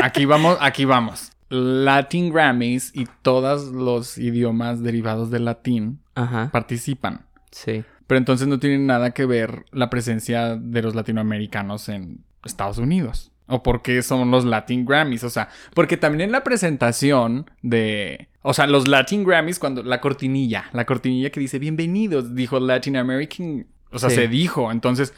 Aquí 0.03 0.25
vamos, 0.25 0.57
aquí 0.59 0.85
vamos. 0.85 1.31
Latin 1.49 2.33
Grammys 2.33 2.91
y 2.95 3.07
todos 3.21 3.65
los 3.71 4.17
idiomas 4.17 4.81
derivados 4.81 5.29
del 5.31 5.45
latín 5.45 5.99
Ajá. 6.15 6.49
participan. 6.51 7.25
Sí. 7.53 7.83
Pero 8.07 8.17
entonces 8.17 8.47
no 8.47 8.59
tiene 8.59 8.79
nada 8.79 9.11
que 9.11 9.25
ver 9.25 9.65
la 9.71 9.89
presencia 9.89 10.55
de 10.57 10.81
los 10.81 10.95
latinoamericanos 10.95 11.87
en 11.87 12.23
Estados 12.43 12.77
Unidos. 12.77 13.31
O 13.47 13.61
porque 13.61 14.01
son 14.01 14.31
los 14.31 14.45
Latin 14.45 14.85
Grammys. 14.85 15.23
O 15.23 15.29
sea, 15.29 15.49
porque 15.73 15.97
también 15.97 16.21
en 16.21 16.31
la 16.31 16.43
presentación 16.43 17.49
de. 17.61 18.27
O 18.41 18.53
sea, 18.53 18.67
los 18.67 18.87
Latin 18.87 19.23
Grammys, 19.23 19.59
cuando 19.59 19.83
la 19.83 20.01
cortinilla, 20.01 20.65
la 20.73 20.85
cortinilla 20.85 21.29
que 21.29 21.39
dice 21.39 21.59
bienvenidos, 21.59 22.35
dijo 22.35 22.59
Latin 22.59 22.97
American. 22.97 23.67
O 23.91 23.99
sea, 23.99 24.09
Sí. 24.09 24.15
se 24.15 24.27
dijo. 24.27 24.71
Entonces, 24.71 25.13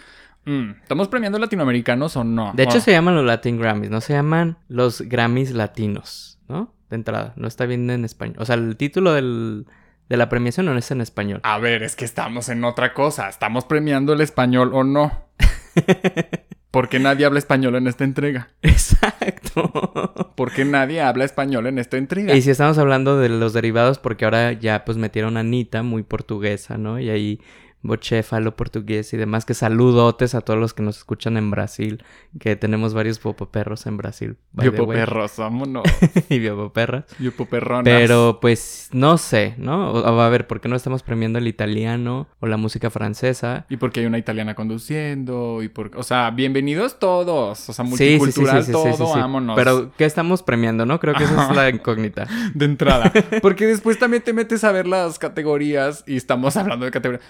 mm, 0.45 0.71
¿estamos 0.81 1.07
premiando 1.07 1.39
latinoamericanos 1.39 2.17
o 2.17 2.23
no? 2.23 2.51
De 2.55 2.63
hecho, 2.63 2.79
se 2.79 2.91
llaman 2.91 3.15
los 3.15 3.25
Latin 3.25 3.57
Grammys, 3.59 3.89
no 3.89 4.01
se 4.01 4.13
llaman 4.13 4.57
los 4.67 5.01
Grammys 5.01 5.51
latinos, 5.51 6.39
¿no? 6.49 6.73
De 6.89 6.95
entrada, 6.97 7.33
no 7.35 7.47
está 7.47 7.65
bien 7.65 7.89
en 7.89 8.05
español. 8.05 8.37
O 8.39 8.45
sea, 8.45 8.55
el 8.55 8.75
título 8.75 9.13
del, 9.13 9.65
de 10.09 10.17
la 10.17 10.29
premiación 10.29 10.67
no 10.67 10.77
es 10.77 10.91
en 10.91 11.01
español. 11.01 11.39
A 11.43 11.57
ver, 11.57 11.83
es 11.83 11.95
que 11.95 12.05
estamos 12.05 12.49
en 12.49 12.63
otra 12.63 12.93
cosa. 12.93 13.29
¿Estamos 13.29 13.65
premiando 13.65 14.13
el 14.13 14.21
español 14.21 14.71
o 14.73 14.83
no? 14.83 15.27
Porque 16.71 16.99
nadie 16.99 17.25
habla 17.25 17.39
español 17.39 17.75
en 17.75 17.87
esta 17.87 18.03
entrega. 18.03 18.49
Exacto. 18.61 20.33
Porque 20.35 20.65
nadie 20.65 21.01
habla 21.01 21.23
español 21.23 21.67
en 21.67 21.79
esta 21.79 21.95
entrega. 21.95 22.35
y 22.35 22.41
si 22.41 22.49
estamos 22.49 22.77
hablando 22.77 23.17
de 23.17 23.29
los 23.29 23.53
derivados, 23.53 23.97
porque 23.97 24.25
ahora 24.25 24.51
ya 24.51 24.83
pues 24.83 24.97
metieron 24.97 25.37
a 25.37 25.39
Anita, 25.39 25.83
muy 25.83 26.03
portuguesa, 26.03 26.77
¿no? 26.77 26.99
Y 26.99 27.09
ahí 27.09 27.39
bocéfalo 27.87 28.55
portugués 28.55 29.13
y 29.13 29.17
demás, 29.17 29.45
que 29.45 29.53
saludotes 29.53 30.35
a 30.35 30.41
todos 30.41 30.59
los 30.59 30.73
que 30.73 30.83
nos 30.83 30.97
escuchan 30.97 31.37
en 31.37 31.51
Brasil, 31.51 32.03
que 32.39 32.55
tenemos 32.55 32.93
varios 32.93 33.19
popoperros 33.19 33.85
en 33.85 33.97
Brasil. 33.97 34.37
Biopoperros, 34.53 35.37
vámonos. 35.37 35.83
y 36.29 36.39
biopoperras. 36.39 37.05
Biopoperronas. 37.19 37.83
Pero 37.85 38.39
pues 38.41 38.89
no 38.91 39.17
sé, 39.17 39.55
¿no? 39.57 39.91
O- 39.91 40.05
a 40.21 40.29
ver, 40.29 40.47
¿por 40.47 40.61
qué 40.61 40.67
no 40.69 40.75
estamos 40.75 41.03
premiando 41.03 41.39
el 41.39 41.47
italiano 41.47 42.27
o 42.39 42.47
la 42.47 42.57
música 42.57 42.89
francesa? 42.89 43.65
Y 43.69 43.77
porque 43.77 43.99
hay 44.01 44.05
una 44.05 44.17
italiana 44.17 44.55
conduciendo. 44.55 45.61
Y 45.61 45.69
por... 45.69 45.91
O 45.95 46.03
sea, 46.03 46.31
bienvenidos 46.31 46.99
todos. 46.99 47.69
O 47.69 47.73
sea, 47.73 47.85
Sí, 47.85 47.91
sí, 47.91 47.97
sí, 47.97 48.13
sí, 48.13 48.17
multicultural 48.17 48.65
todo, 48.71 49.09
vámonos. 49.15 49.55
Pero 49.55 49.91
¿qué 49.97 50.05
estamos 50.05 50.43
premiando, 50.43 50.85
no? 50.85 50.99
Creo 50.99 51.13
que 51.13 51.23
esa 51.23 51.49
es 51.49 51.55
la 51.55 51.69
incógnita. 51.69 52.27
De 52.53 52.65
entrada. 52.65 53.11
Porque 53.41 53.65
después 53.67 53.99
también 53.99 54.23
te 54.23 54.33
metes 54.33 54.63
a 54.63 54.71
ver 54.71 54.87
las 54.87 55.19
categorías. 55.19 56.03
Y 56.07 56.15
estamos 56.17 56.57
hablando 56.57 56.85
de 56.85 56.91
categorías. 56.91 57.23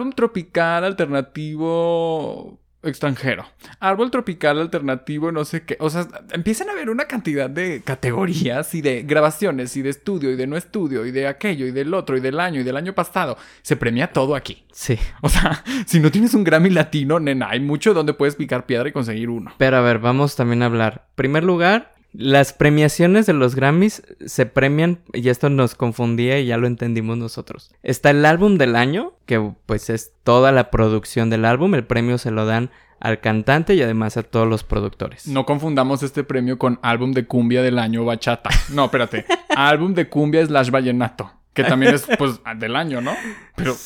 Álbum 0.00 0.12
tropical 0.14 0.82
alternativo 0.82 2.58
extranjero. 2.82 3.44
Árbol 3.80 4.10
tropical 4.10 4.58
alternativo, 4.58 5.30
no 5.30 5.44
sé 5.44 5.64
qué. 5.64 5.76
O 5.78 5.90
sea, 5.90 6.08
empiezan 6.32 6.70
a 6.70 6.72
haber 6.72 6.88
una 6.88 7.04
cantidad 7.04 7.50
de 7.50 7.82
categorías 7.82 8.74
y 8.74 8.80
de 8.80 9.02
grabaciones 9.02 9.76
y 9.76 9.82
de 9.82 9.90
estudio 9.90 10.30
y 10.30 10.36
de 10.36 10.46
no 10.46 10.56
estudio 10.56 11.04
y 11.04 11.10
de 11.10 11.26
aquello 11.26 11.66
y 11.66 11.70
del 11.70 11.92
otro 11.92 12.16
y 12.16 12.20
del 12.20 12.40
año 12.40 12.62
y 12.62 12.64
del 12.64 12.78
año 12.78 12.94
pasado. 12.94 13.36
Se 13.60 13.76
premia 13.76 14.10
todo 14.10 14.34
aquí. 14.34 14.64
Sí. 14.72 14.98
O 15.20 15.28
sea, 15.28 15.62
si 15.86 16.00
no 16.00 16.10
tienes 16.10 16.32
un 16.32 16.44
Grammy 16.44 16.70
latino, 16.70 17.20
nena, 17.20 17.50
hay 17.50 17.60
mucho 17.60 17.92
donde 17.92 18.14
puedes 18.14 18.36
picar 18.36 18.64
piedra 18.64 18.88
y 18.88 18.92
conseguir 18.92 19.28
uno. 19.28 19.52
Pero 19.58 19.76
a 19.76 19.82
ver, 19.82 19.98
vamos 19.98 20.34
también 20.34 20.62
a 20.62 20.66
hablar. 20.66 21.08
Primer 21.14 21.44
lugar, 21.44 21.92
Las 22.12 22.52
premiaciones 22.52 23.26
de 23.26 23.32
los 23.32 23.54
Grammys 23.54 24.02
se 24.26 24.46
premian, 24.46 24.98
y 25.12 25.28
esto 25.28 25.48
nos 25.48 25.74
confundía 25.74 26.40
y 26.40 26.46
ya 26.46 26.56
lo 26.56 26.66
entendimos 26.66 27.16
nosotros. 27.18 27.72
Está 27.82 28.10
el 28.10 28.24
álbum 28.26 28.58
del 28.58 28.74
año, 28.74 29.12
que 29.26 29.52
pues 29.66 29.90
es 29.90 30.12
toda 30.24 30.50
la 30.50 30.70
producción 30.70 31.30
del 31.30 31.44
álbum, 31.44 31.74
el 31.74 31.84
premio 31.84 32.18
se 32.18 32.32
lo 32.32 32.46
dan 32.46 32.70
al 32.98 33.20
cantante 33.20 33.74
y 33.74 33.82
además 33.82 34.16
a 34.16 34.22
todos 34.22 34.46
los 34.46 34.64
productores. 34.64 35.26
No 35.26 35.46
confundamos 35.46 36.02
este 36.02 36.24
premio 36.24 36.58
con 36.58 36.78
álbum 36.82 37.12
de 37.12 37.26
cumbia 37.26 37.62
del 37.62 37.78
año 37.78 38.04
bachata. 38.04 38.50
No, 38.70 38.86
espérate. 38.86 39.24
álbum 39.56 39.94
de 39.94 40.08
cumbia 40.08 40.44
slash 40.44 40.70
vallenato. 40.70 41.32
Que 41.52 41.64
también 41.64 41.94
es, 41.94 42.06
pues, 42.16 42.40
del 42.58 42.76
año, 42.76 43.00
¿no? 43.00 43.12
Pero 43.56 43.76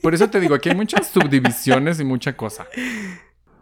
por 0.00 0.14
eso 0.14 0.30
te 0.30 0.38
digo, 0.38 0.54
aquí 0.54 0.68
hay 0.68 0.76
muchas 0.76 1.08
subdivisiones 1.08 1.98
y 1.98 2.04
mucha 2.04 2.36
cosa. 2.36 2.66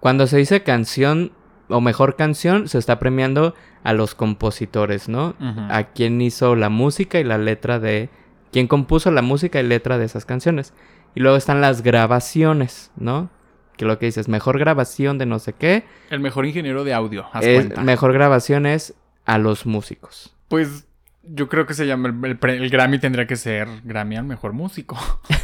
Cuando 0.00 0.26
se 0.26 0.36
dice 0.36 0.62
canción 0.62 1.32
o 1.68 1.80
mejor 1.80 2.16
canción, 2.16 2.68
se 2.68 2.78
está 2.78 2.98
premiando 2.98 3.54
a 3.84 3.92
los 3.92 4.14
compositores, 4.14 5.08
¿no? 5.08 5.34
A 5.70 5.84
quien 5.84 6.20
hizo 6.20 6.56
la 6.56 6.68
música 6.68 7.20
y 7.20 7.24
la 7.24 7.38
letra 7.38 7.78
de... 7.78 8.10
Quien 8.50 8.66
compuso 8.66 9.10
la 9.10 9.22
música 9.22 9.60
y 9.60 9.62
letra 9.62 9.98
de 9.98 10.06
esas 10.06 10.24
canciones. 10.24 10.72
Y 11.14 11.20
luego 11.20 11.36
están 11.36 11.60
las 11.60 11.82
grabaciones, 11.82 12.90
¿no? 12.96 13.30
Que 13.76 13.84
lo 13.84 13.98
que 13.98 14.06
dices, 14.06 14.28
mejor 14.28 14.58
grabación 14.58 15.18
de 15.18 15.26
no 15.26 15.38
sé 15.38 15.52
qué. 15.52 15.84
El 16.10 16.20
mejor 16.20 16.46
ingeniero 16.46 16.82
de 16.84 16.94
audio, 16.94 17.26
haz 17.32 17.44
es, 17.44 17.54
cuenta. 17.64 17.82
Mejor 17.82 18.12
grabación 18.12 18.66
es 18.66 18.94
a 19.24 19.38
los 19.38 19.66
músicos. 19.66 20.34
Pues 20.48 20.86
yo 21.22 21.48
creo 21.48 21.66
que 21.66 21.74
se 21.74 21.86
llama 21.86 22.08
el, 22.08 22.38
el, 22.42 22.70
Grammy 22.70 22.98
tendría 22.98 23.26
que 23.26 23.36
ser 23.36 23.68
Grammy 23.84 24.16
al 24.16 24.24
mejor 24.24 24.52
músico. 24.54 24.98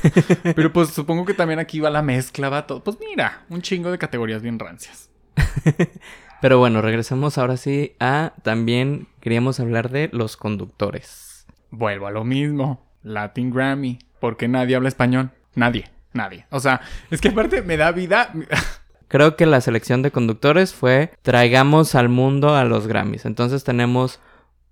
Pero 0.56 0.72
pues 0.72 0.90
supongo 0.90 1.24
que 1.24 1.34
también 1.34 1.58
aquí 1.58 1.80
va 1.80 1.90
la 1.90 2.02
mezcla, 2.02 2.48
va 2.48 2.66
todo. 2.66 2.82
Pues 2.82 2.98
mira, 2.98 3.44
un 3.50 3.62
chingo 3.62 3.90
de 3.90 3.98
categorías 3.98 4.42
bien 4.42 4.58
rancias. 4.58 5.10
Pero 6.40 6.58
bueno, 6.58 6.82
regresamos 6.82 7.38
ahora 7.38 7.56
sí 7.56 7.96
a 8.00 8.34
también 8.42 9.06
queríamos 9.20 9.60
hablar 9.60 9.90
de 9.90 10.10
los 10.12 10.36
conductores. 10.36 11.46
Vuelvo 11.70 12.06
a 12.06 12.10
lo 12.10 12.24
mismo, 12.24 12.86
Latin 13.02 13.50
Grammy, 13.50 13.98
porque 14.20 14.46
nadie 14.48 14.76
habla 14.76 14.88
español, 14.88 15.30
nadie, 15.54 15.90
nadie. 16.12 16.46
O 16.50 16.60
sea, 16.60 16.80
es 17.10 17.20
que 17.20 17.28
aparte 17.28 17.62
me 17.62 17.76
da 17.76 17.92
vida 17.92 18.30
Creo 19.14 19.36
que 19.36 19.46
la 19.46 19.60
selección 19.60 20.02
de 20.02 20.10
conductores 20.10 20.74
fue 20.74 21.12
traigamos 21.22 21.94
al 21.94 22.08
mundo 22.08 22.56
a 22.56 22.64
los 22.64 22.88
Grammys. 22.88 23.26
Entonces 23.26 23.62
tenemos 23.62 24.20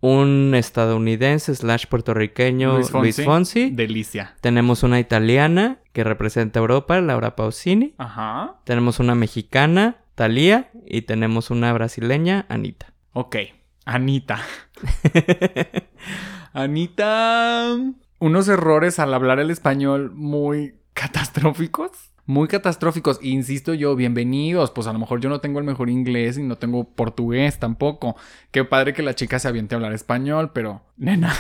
un 0.01 0.53
estadounidense 0.57 1.55
slash 1.55 1.87
puertorriqueño, 1.87 2.75
Luis 2.75 2.91
Fonsi. 2.91 3.05
Luis 3.05 3.25
Fonsi. 3.25 3.71
Delicia. 3.71 4.35
Tenemos 4.41 4.83
una 4.83 4.99
italiana 4.99 5.79
que 5.93 6.03
representa 6.03 6.59
Europa, 6.59 7.01
Laura 7.01 7.37
Pausini. 7.37 7.95
Ajá. 7.99 8.57
Tenemos 8.65 8.99
una 8.99 9.15
mexicana, 9.15 9.99
Thalía. 10.15 10.71
Y 10.87 11.03
tenemos 11.03 11.51
una 11.51 11.73
brasileña, 11.73 12.47
Anita. 12.49 12.93
Ok. 13.13 13.37
Anita. 13.85 14.41
Anita. 16.53 17.77
Unos 18.19 18.49
errores 18.49 18.99
al 18.99 19.15
hablar 19.15 19.41
el 19.41 19.51
español 19.51 20.13
muy 20.15 20.75
catastróficos 20.93 22.13
muy 22.27 22.47
catastróficos. 22.49 23.19
Insisto 23.23 23.75
yo, 23.75 23.97
bienvenidos. 23.97 24.71
Pues 24.71 24.87
a 24.87 24.93
lo 24.93 24.99
mejor 24.99 25.21
yo 25.21 25.29
no 25.29 25.41
tengo 25.41 25.59
el 25.59 25.65
mejor 25.65 25.91
inglés 25.91 26.39
y 26.39 26.43
no 26.43 26.57
tengo 26.57 26.85
portugués 26.85 27.59
tampoco. 27.59 28.17
Qué 28.51 28.65
padre 28.65 28.95
que 28.95 29.03
la 29.03 29.15
chica 29.15 29.39
se 29.39 29.49
aviente 29.49 29.75
a 29.75 29.77
hablar 29.77 29.93
español, 29.93 30.53
pero 30.55 30.83
nena. 30.97 31.35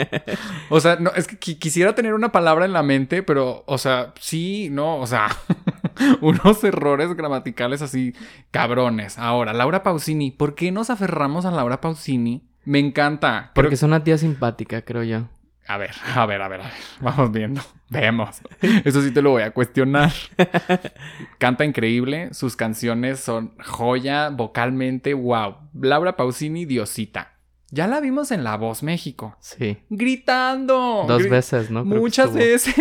o 0.70 0.80
sea, 0.80 0.96
no, 0.96 1.10
es 1.10 1.26
que 1.26 1.58
quisiera 1.58 1.94
tener 1.94 2.14
una 2.14 2.32
palabra 2.32 2.64
en 2.64 2.72
la 2.72 2.82
mente, 2.82 3.22
pero, 3.22 3.64
o 3.66 3.78
sea, 3.78 4.14
sí, 4.18 4.68
no, 4.70 4.98
o 4.98 5.06
sea, 5.06 5.28
unos 6.20 6.62
errores 6.64 7.14
gramaticales 7.14 7.82
así 7.82 8.14
cabrones. 8.50 9.18
Ahora, 9.18 9.52
Laura 9.52 9.82
Pausini, 9.82 10.30
¿por 10.30 10.54
qué 10.54 10.72
nos 10.72 10.90
aferramos 10.90 11.44
a 11.44 11.50
Laura 11.50 11.80
Pausini? 11.80 12.48
Me 12.64 12.78
encanta. 12.78 13.52
Porque 13.54 13.74
es 13.74 13.82
una 13.82 14.04
tía 14.04 14.18
simpática, 14.18 14.82
creo 14.82 15.02
yo. 15.02 15.28
A 15.66 15.76
ver, 15.76 15.90
a 16.14 16.24
ver, 16.24 16.40
a 16.40 16.48
ver, 16.48 16.60
a 16.62 16.64
ver. 16.64 16.72
Vamos 17.00 17.30
viendo. 17.30 17.60
Vemos. 17.90 18.40
Eso 18.84 19.02
sí 19.02 19.10
te 19.10 19.20
lo 19.20 19.30
voy 19.30 19.42
a 19.42 19.50
cuestionar. 19.50 20.12
Canta 21.38 21.64
increíble. 21.64 22.32
Sus 22.32 22.56
canciones 22.56 23.20
son 23.20 23.52
joya 23.58 24.30
vocalmente. 24.30 25.12
Wow. 25.12 25.56
Laura 25.74 26.16
Pausini, 26.16 26.64
Diosita. 26.64 27.34
Ya 27.70 27.86
la 27.86 28.00
vimos 28.00 28.30
en 28.30 28.44
La 28.44 28.56
Voz 28.56 28.82
México. 28.82 29.36
Sí. 29.40 29.76
Gritando. 29.90 31.04
Dos 31.06 31.28
veces, 31.28 31.70
¿no? 31.70 31.84
Muchas 31.84 32.32
veces. 32.32 32.74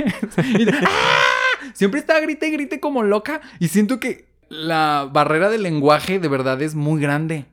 ¡Ah! 0.85 1.36
Siempre 1.73 1.99
está 1.99 2.19
grite 2.19 2.47
y 2.47 2.51
grite 2.51 2.79
como 2.79 3.03
loca. 3.03 3.41
Y 3.59 3.67
siento 3.69 3.99
que 3.99 4.25
la 4.49 5.09
barrera 5.11 5.49
del 5.49 5.63
lenguaje 5.63 6.19
de 6.19 6.27
verdad 6.27 6.61
es 6.61 6.75
muy 6.75 7.01
grande. 7.01 7.45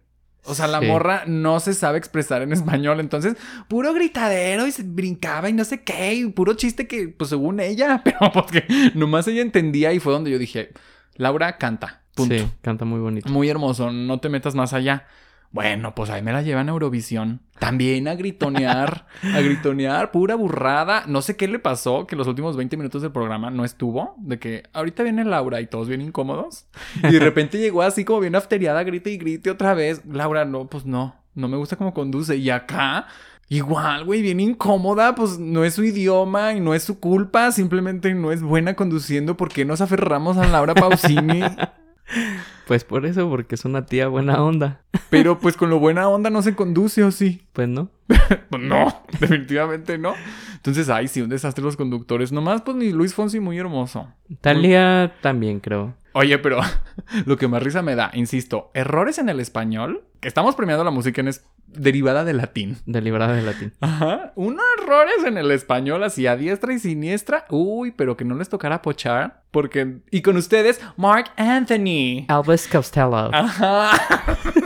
O 0.46 0.54
sea, 0.54 0.66
la 0.66 0.82
morra 0.82 1.24
no 1.26 1.58
se 1.58 1.72
sabe 1.72 1.96
expresar 1.96 2.42
en 2.42 2.52
español, 2.52 3.00
entonces 3.00 3.34
puro 3.66 3.94
gritadero 3.94 4.66
y 4.66 4.72
se 4.72 4.82
brincaba 4.82 5.48
y 5.48 5.54
no 5.54 5.64
sé 5.64 5.82
qué, 5.82 6.14
y 6.14 6.26
puro 6.26 6.52
chiste 6.52 6.86
que, 6.86 7.08
pues 7.08 7.30
según 7.30 7.60
ella, 7.60 8.02
pero 8.04 8.30
porque 8.32 8.64
nomás 8.94 9.26
ella 9.26 9.40
entendía 9.40 9.94
y 9.94 10.00
fue 10.00 10.12
donde 10.12 10.30
yo 10.30 10.38
dije, 10.38 10.70
Laura 11.16 11.56
canta. 11.56 12.02
Punto. 12.14 12.36
Sí, 12.36 12.46
canta 12.60 12.84
muy 12.84 13.00
bonito. 13.00 13.28
Muy 13.30 13.48
hermoso, 13.48 13.90
no 13.90 14.20
te 14.20 14.28
metas 14.28 14.54
más 14.54 14.74
allá. 14.74 15.06
Bueno, 15.54 15.94
pues 15.94 16.10
ahí 16.10 16.20
me 16.20 16.32
la 16.32 16.42
llevan 16.42 16.68
a 16.68 16.72
Eurovisión. 16.72 17.40
También 17.60 18.08
a 18.08 18.16
gritonear, 18.16 19.06
a 19.22 19.40
gritonear, 19.40 20.10
pura 20.10 20.34
burrada. 20.34 21.04
No 21.06 21.22
sé 21.22 21.36
qué 21.36 21.46
le 21.46 21.60
pasó, 21.60 22.08
que 22.08 22.16
los 22.16 22.26
últimos 22.26 22.56
20 22.56 22.76
minutos 22.76 23.02
del 23.02 23.12
programa 23.12 23.50
no 23.50 23.64
estuvo. 23.64 24.16
De 24.18 24.40
que 24.40 24.64
ahorita 24.72 25.04
viene 25.04 25.24
Laura 25.24 25.60
y 25.60 25.68
todos 25.68 25.86
bien 25.86 26.00
incómodos. 26.00 26.66
Y 27.04 27.12
de 27.12 27.20
repente 27.20 27.58
llegó 27.58 27.82
así 27.82 28.04
como 28.04 28.18
bien 28.18 28.34
afteriada, 28.34 28.82
grite 28.82 29.10
y 29.10 29.16
grite 29.16 29.48
otra 29.48 29.74
vez. 29.74 30.04
Laura, 30.04 30.44
no, 30.44 30.66
pues 30.66 30.86
no, 30.86 31.14
no 31.36 31.46
me 31.46 31.56
gusta 31.56 31.76
cómo 31.76 31.94
conduce. 31.94 32.34
Y 32.34 32.50
acá, 32.50 33.06
igual, 33.48 34.04
güey, 34.06 34.22
bien 34.22 34.40
incómoda, 34.40 35.14
pues 35.14 35.38
no 35.38 35.62
es 35.62 35.74
su 35.74 35.84
idioma 35.84 36.54
y 36.54 36.58
no 36.58 36.74
es 36.74 36.82
su 36.82 36.98
culpa. 36.98 37.52
Simplemente 37.52 38.12
no 38.12 38.32
es 38.32 38.42
buena 38.42 38.74
conduciendo. 38.74 39.36
¿Por 39.36 39.50
qué 39.50 39.64
nos 39.64 39.80
aferramos 39.80 40.36
a 40.36 40.48
Laura 40.48 40.74
Pausini? 40.74 41.44
Pues 42.66 42.84
por 42.84 43.04
eso, 43.06 43.28
porque 43.28 43.54
es 43.54 43.64
una 43.64 43.86
tía 43.86 44.08
buena 44.08 44.42
onda. 44.42 44.82
Pero 45.10 45.38
pues 45.38 45.56
con 45.56 45.70
lo 45.70 45.78
buena 45.78 46.08
onda 46.08 46.30
no 46.30 46.42
se 46.42 46.54
conduce, 46.54 47.02
¿o 47.04 47.10
sí? 47.10 47.46
Pues 47.52 47.68
no. 47.68 47.90
pues 48.50 48.62
no, 48.62 49.02
definitivamente 49.20 49.98
no. 49.98 50.14
Entonces, 50.54 50.88
ay, 50.88 51.08
sí, 51.08 51.20
un 51.20 51.28
desastre 51.28 51.64
los 51.64 51.76
conductores. 51.76 52.32
Nomás, 52.32 52.62
pues 52.62 52.76
ni 52.76 52.90
Luis 52.90 53.14
Fonsi 53.14 53.40
muy 53.40 53.58
hermoso. 53.58 54.08
Talia 54.40 55.14
también, 55.20 55.60
creo. 55.60 55.94
Oye, 56.14 56.38
pero 56.38 56.60
lo 57.26 57.36
que 57.36 57.48
más 57.48 57.62
risa 57.62 57.82
me 57.82 57.96
da, 57.96 58.10
insisto, 58.14 58.70
errores 58.72 59.18
en 59.18 59.28
el 59.28 59.40
español. 59.40 60.04
Que 60.20 60.28
estamos 60.28 60.54
premiando 60.54 60.84
la 60.84 60.90
música 60.90 61.20
en 61.20 61.28
es 61.28 61.44
derivada 61.66 62.24
de 62.24 62.32
latín. 62.32 62.78
Derivada 62.86 63.32
de 63.32 63.42
latín. 63.42 63.72
Ajá. 63.80 64.32
Unos 64.36 64.64
errores 64.80 65.24
en 65.26 65.36
el 65.36 65.50
español 65.50 66.02
así 66.04 66.26
a 66.26 66.36
diestra 66.36 66.72
y 66.72 66.78
siniestra. 66.78 67.44
Uy, 67.50 67.90
pero 67.90 68.16
que 68.16 68.24
no 68.24 68.34
les 68.36 68.48
tocara 68.48 68.80
pochar. 68.80 69.42
Porque. 69.50 69.98
Y 70.10 70.22
con 70.22 70.36
ustedes, 70.36 70.80
Mark 70.96 71.30
Anthony. 71.36 72.26
Elvis 72.28 72.68
Costello. 72.68 73.34
Ajá. 73.34 73.90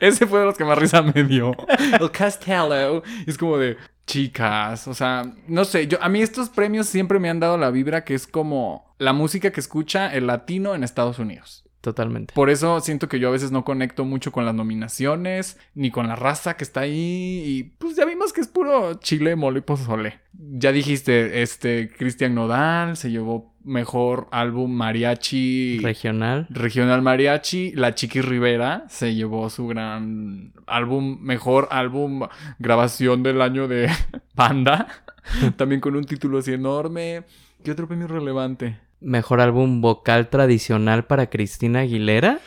Ese 0.00 0.26
fue 0.26 0.40
de 0.40 0.46
los 0.46 0.56
que 0.56 0.64
más 0.64 0.76
risa 0.76 1.02
me 1.02 1.24
dio. 1.24 1.56
El 2.00 2.10
Costello. 2.10 3.02
Es 3.26 3.38
como 3.38 3.58
de. 3.58 3.76
Chicas, 4.12 4.88
o 4.88 4.92
sea, 4.92 5.22
no 5.48 5.64
sé, 5.64 5.86
yo 5.86 5.96
a 6.02 6.10
mí 6.10 6.20
estos 6.20 6.50
premios 6.50 6.86
siempre 6.86 7.18
me 7.18 7.30
han 7.30 7.40
dado 7.40 7.56
la 7.56 7.70
vibra 7.70 8.04
que 8.04 8.12
es 8.12 8.26
como 8.26 8.94
la 8.98 9.14
música 9.14 9.52
que 9.52 9.60
escucha 9.60 10.12
el 10.12 10.26
latino 10.26 10.74
en 10.74 10.84
Estados 10.84 11.18
Unidos. 11.18 11.64
Totalmente. 11.82 12.32
Por 12.32 12.48
eso 12.48 12.80
siento 12.80 13.08
que 13.08 13.18
yo 13.18 13.28
a 13.28 13.32
veces 13.32 13.50
no 13.50 13.64
conecto 13.64 14.04
mucho 14.04 14.30
con 14.30 14.46
las 14.46 14.54
nominaciones, 14.54 15.58
ni 15.74 15.90
con 15.90 16.06
la 16.06 16.14
raza 16.14 16.56
que 16.56 16.62
está 16.62 16.82
ahí. 16.82 17.42
Y 17.44 17.62
pues 17.64 17.96
ya 17.96 18.04
vimos 18.04 18.32
que 18.32 18.40
es 18.40 18.46
puro 18.46 18.94
chile, 18.94 19.34
mole 19.34 19.58
y 19.58 19.62
pozole. 19.62 20.20
Ya 20.32 20.70
dijiste, 20.70 21.42
este, 21.42 21.90
Cristian 21.90 22.36
Nodal 22.36 22.96
se 22.96 23.10
llevó 23.10 23.52
mejor 23.64 24.28
álbum 24.30 24.72
mariachi. 24.72 25.80
Regional. 25.82 26.46
Regional 26.50 27.02
mariachi. 27.02 27.72
La 27.72 27.96
Chiqui 27.96 28.20
Rivera 28.20 28.84
se 28.88 29.16
llevó 29.16 29.50
su 29.50 29.66
gran 29.66 30.52
álbum, 30.68 31.18
mejor 31.20 31.66
álbum, 31.72 32.28
grabación 32.60 33.24
del 33.24 33.42
año 33.42 33.66
de 33.66 33.90
banda. 34.36 34.86
También 35.56 35.80
con 35.80 35.96
un 35.96 36.04
título 36.04 36.38
así 36.38 36.52
enorme. 36.52 37.24
¿Qué 37.64 37.72
otro 37.72 37.88
premio 37.88 38.06
relevante? 38.06 38.78
Mejor 39.02 39.40
álbum 39.40 39.80
vocal 39.80 40.28
tradicional 40.28 41.04
para 41.04 41.28
Cristina 41.28 41.80
Aguilera. 41.80 42.40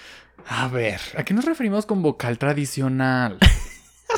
A 0.48 0.68
ver, 0.68 1.02
¿a 1.18 1.24
qué 1.24 1.34
nos 1.34 1.46
referimos 1.46 1.86
con 1.86 2.02
vocal 2.02 2.38
tradicional? 2.38 3.38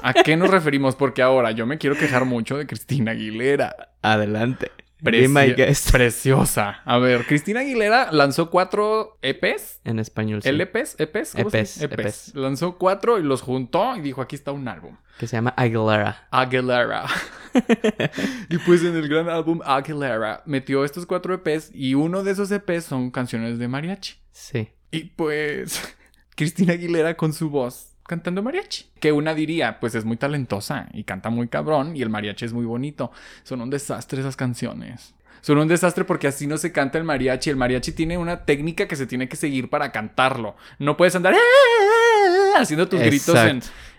¿A 0.04 0.14
qué 0.14 0.38
nos 0.38 0.50
referimos? 0.50 0.96
Porque 0.96 1.22
ahora 1.22 1.52
yo 1.52 1.66
me 1.66 1.78
quiero 1.78 1.96
quejar 1.96 2.26
mucho 2.26 2.58
de 2.58 2.68
Cristina 2.68 3.12
Aguilera. 3.12 3.94
Adelante. 4.02 4.72
Preci 5.04 5.92
preciosa. 5.92 6.82
A 6.84 6.98
ver, 6.98 7.26
Cristina 7.26 7.60
Aguilera 7.60 8.12
lanzó 8.12 8.50
cuatro 8.50 9.18
EPs. 9.22 9.82
En 9.84 10.00
español, 10.00 10.42
sí. 10.42 10.50
¿LPs? 10.50 10.96
¿EPs? 11.00 11.34
¿Cómo 11.36 11.50
EPs, 11.50 11.82
EPs. 11.82 12.00
EPs. 12.00 12.36
Lanzó 12.36 12.78
cuatro 12.78 13.20
y 13.20 13.24
los 13.24 13.42
juntó 13.42 13.96
y 13.96 14.02
dijo, 14.02 14.22
aquí 14.22 14.36
está 14.36 14.52
un 14.52 14.68
álbum. 14.68 14.98
Que 15.20 15.28
se 15.28 15.36
llama 15.38 15.54
Aguilera. 15.56 16.28
Aguilera. 16.32 17.06
y 18.50 18.58
pues 18.60 18.84
en 18.84 18.96
el 18.96 19.08
gran 19.08 19.30
álbum 19.30 19.62
Aguilera 19.64 20.44
metió 20.46 20.84
estos 20.84 21.06
cuatro 21.06 21.34
EPs 21.34 21.72
y 21.74 21.94
uno 21.94 22.24
de 22.24 22.32
esos 22.32 22.52
EPs 22.52 22.86
son 22.86 23.12
canciones 23.12 23.60
de 23.60 23.68
mariachi. 23.68 24.16
Sí. 24.32 24.70
Y 24.92 25.06
pues 25.06 25.96
Cristina 26.36 26.74
Aguilera 26.74 27.16
con 27.16 27.34
su 27.34 27.50
voz 27.50 27.97
cantando 28.08 28.42
mariachi. 28.42 28.86
Que 29.00 29.12
una 29.12 29.34
diría, 29.36 29.80
pues 29.80 29.94
es 29.96 30.06
muy 30.06 30.18
talentosa 30.18 30.88
y 30.94 31.04
canta 31.04 31.30
muy 31.30 31.48
cabrón 31.48 31.96
y 31.96 32.02
el 32.02 32.10
mariachi 32.10 32.46
es 32.46 32.54
muy 32.54 32.66
bonito. 32.66 33.12
Son 33.44 33.62
un 33.62 33.70
desastre 33.70 34.22
esas 34.22 34.36
canciones. 34.36 35.14
Son 35.42 35.58
un 35.60 35.68
desastre 35.68 36.04
porque 36.04 36.28
así 36.28 36.48
no 36.48 36.58
se 36.58 36.72
canta 36.72 36.98
el 36.98 37.04
mariachi. 37.04 37.50
El 37.50 37.56
mariachi 37.58 37.92
tiene 37.92 38.18
una 38.18 38.44
técnica 38.46 38.88
que 38.88 38.96
se 38.96 39.06
tiene 39.06 39.30
que 39.30 39.36
seguir 39.36 39.70
para 39.70 39.92
cantarlo. 39.92 40.56
No 40.80 40.98
puedes 40.98 41.16
andar 41.16 41.36
"Ah", 41.36 42.60
haciendo 42.60 42.88
tus 42.90 43.00
gritos 43.00 43.38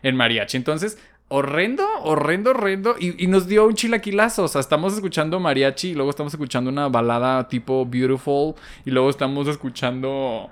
en, 0.02 0.16
mariachi. 0.16 0.56
Entonces, 0.56 0.98
horrendo, 1.28 1.86
horrendo, 2.02 2.50
horrendo. 2.50 2.96
Y, 2.98 3.22
y 3.22 3.28
nos 3.28 3.46
dio 3.46 3.66
un 3.66 3.74
chilaquilazo. 3.74 4.44
O 4.44 4.48
sea, 4.48 4.60
estamos 4.60 4.94
escuchando 4.94 5.38
mariachi 5.40 5.90
y 5.90 5.94
luego 5.94 6.10
estamos 6.10 6.34
escuchando 6.34 6.70
una 6.70 6.88
balada 6.88 7.48
tipo 7.48 7.86
Beautiful. 7.86 8.54
Y 8.84 8.90
luego 8.90 9.08
estamos 9.08 9.46
escuchando 9.48 10.50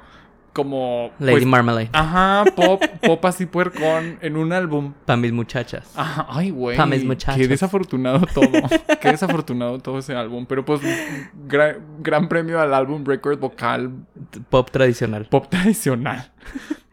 como... 0.56 1.10
Lady 1.18 1.32
pues, 1.32 1.44
Marmalade. 1.44 1.90
Ajá, 1.92 2.44
pop, 2.56 2.82
pop 3.06 3.22
así 3.26 3.44
puercón 3.44 4.18
en 4.22 4.38
un 4.38 4.54
álbum. 4.54 4.94
Para 5.04 5.18
mis 5.18 5.30
muchachas. 5.30 5.92
Ajá, 5.94 6.26
ay, 6.30 6.48
güey. 6.48 6.78
Pa' 6.78 6.86
mis 6.86 7.04
muchachos. 7.04 7.36
Qué 7.42 7.46
desafortunado 7.46 8.26
todo. 8.32 8.48
Qué 9.02 9.10
desafortunado 9.10 9.78
todo 9.80 9.98
ese 9.98 10.14
álbum. 10.16 10.46
Pero 10.46 10.64
pues, 10.64 10.80
gra- 11.46 11.78
gran 11.98 12.28
premio 12.28 12.58
al 12.58 12.72
álbum 12.72 13.04
Record 13.04 13.38
Vocal 13.38 13.92
Pop 14.48 14.70
tradicional. 14.70 15.26
Pop 15.26 15.46
tradicional. 15.50 16.32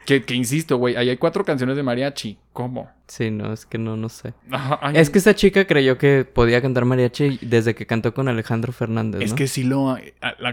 Que, 0.06 0.24
que 0.24 0.34
insisto, 0.36 0.78
güey, 0.78 0.96
ahí 0.96 1.10
hay 1.10 1.18
cuatro 1.18 1.44
canciones 1.46 1.76
de 1.76 1.84
mariachi. 1.84 2.38
¿Cómo? 2.54 2.90
Sí, 3.08 3.32
no, 3.32 3.52
es 3.54 3.66
que 3.66 3.78
no, 3.78 3.96
no 3.98 4.10
sé. 4.10 4.34
Ay, 4.52 4.98
Es 4.98 5.10
que 5.10 5.18
esta 5.18 5.36
chica 5.36 5.66
creyó 5.66 5.98
que 5.98 6.26
podía 6.26 6.62
cantar 6.62 6.86
mariachi 6.86 7.40
desde 7.42 7.76
que 7.76 7.86
cantó 7.86 8.14
con 8.14 8.28
Alejandro 8.28 8.72
Fernández, 8.74 9.22
Es 9.22 9.32
¿no? 9.32 9.36
que 9.36 9.48
sí 9.48 9.64
lo... 9.64 9.92
a- 9.92 10.02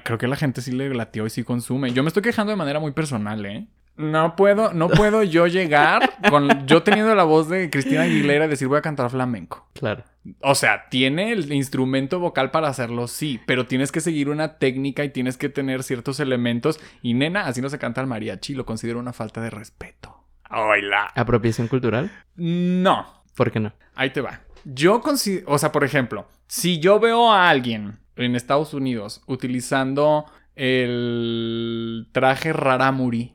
creo 0.05 0.19
que 0.19 0.29
la 0.29 0.37
gente 0.37 0.61
sí 0.63 0.73
le 0.73 0.93
latió 0.95 1.27
y 1.27 1.31
sí 1.31 1.45
consume. 1.45 1.93
Yo 1.93 2.03
me 2.03 2.09
estoy 2.09 2.23
quejando 2.23 2.51
de 2.51 2.57
manera 2.57 2.81
muy 2.81 2.93
personal, 2.93 3.45
¿eh? 3.47 3.67
No 4.01 4.35
puedo, 4.35 4.73
no 4.73 4.89
puedo 4.89 5.23
yo 5.23 5.47
llegar 5.47 6.15
con... 6.31 6.67
Yo 6.67 6.83
teniendo 6.83 7.15
la 7.15 7.25
voz 7.25 7.49
de 7.49 7.69
Cristina 7.69 8.03
Aguilera 8.03 8.47
y 8.47 8.49
decir 8.49 8.67
voy 8.67 8.79
a 8.79 8.83
cantar 8.83 9.11
flamenco. 9.11 9.69
Claro. 9.75 10.05
O 10.41 10.55
sea, 10.55 10.89
tiene 10.89 11.33
el 11.33 11.53
instrumento 11.53 12.19
vocal 12.19 12.51
para 12.51 12.69
hacerlo, 12.69 13.09
sí, 13.09 13.41
pero 13.47 13.67
tienes 13.67 13.93
que 13.93 14.01
seguir 14.01 14.29
una 14.29 14.59
técnica 14.59 15.05
y 15.05 15.11
tienes 15.11 15.37
que 15.37 15.49
tener 15.51 15.83
ciertos 15.83 16.19
elementos. 16.21 16.81
Y 17.03 17.15
nena, 17.15 17.47
así 17.47 17.61
no 17.61 17.69
se 17.69 17.79
canta 17.79 18.01
el 18.01 18.07
mariachi, 18.07 18.55
lo 18.55 18.65
considero 18.65 18.99
una 18.99 19.13
falta 19.13 19.41
de 19.41 19.51
respeto. 19.51 20.25
¡Hola! 20.51 21.13
¿Apropiación 21.15 21.69
cultural? 21.69 22.11
No, 22.37 23.23
¿Por 23.37 23.51
qué 23.51 23.61
no? 23.61 23.73
ahí 23.95 24.11
te 24.11 24.21
va. 24.21 24.41
Yo 24.65 25.01
considero, 25.01 25.51
o 25.51 25.59
sea, 25.59 25.73
por 25.73 25.85
ejemplo, 25.85 26.27
si 26.47 26.81
yo 26.81 27.01
veo 27.01 27.31
a 27.33 27.49
alguien 27.49 27.99
en 28.17 28.35
Estados 28.35 28.75
Unidos 28.75 29.23
utilizando 29.27 30.27
el 30.63 32.07
traje 32.13 32.53
raramuri, 32.53 33.33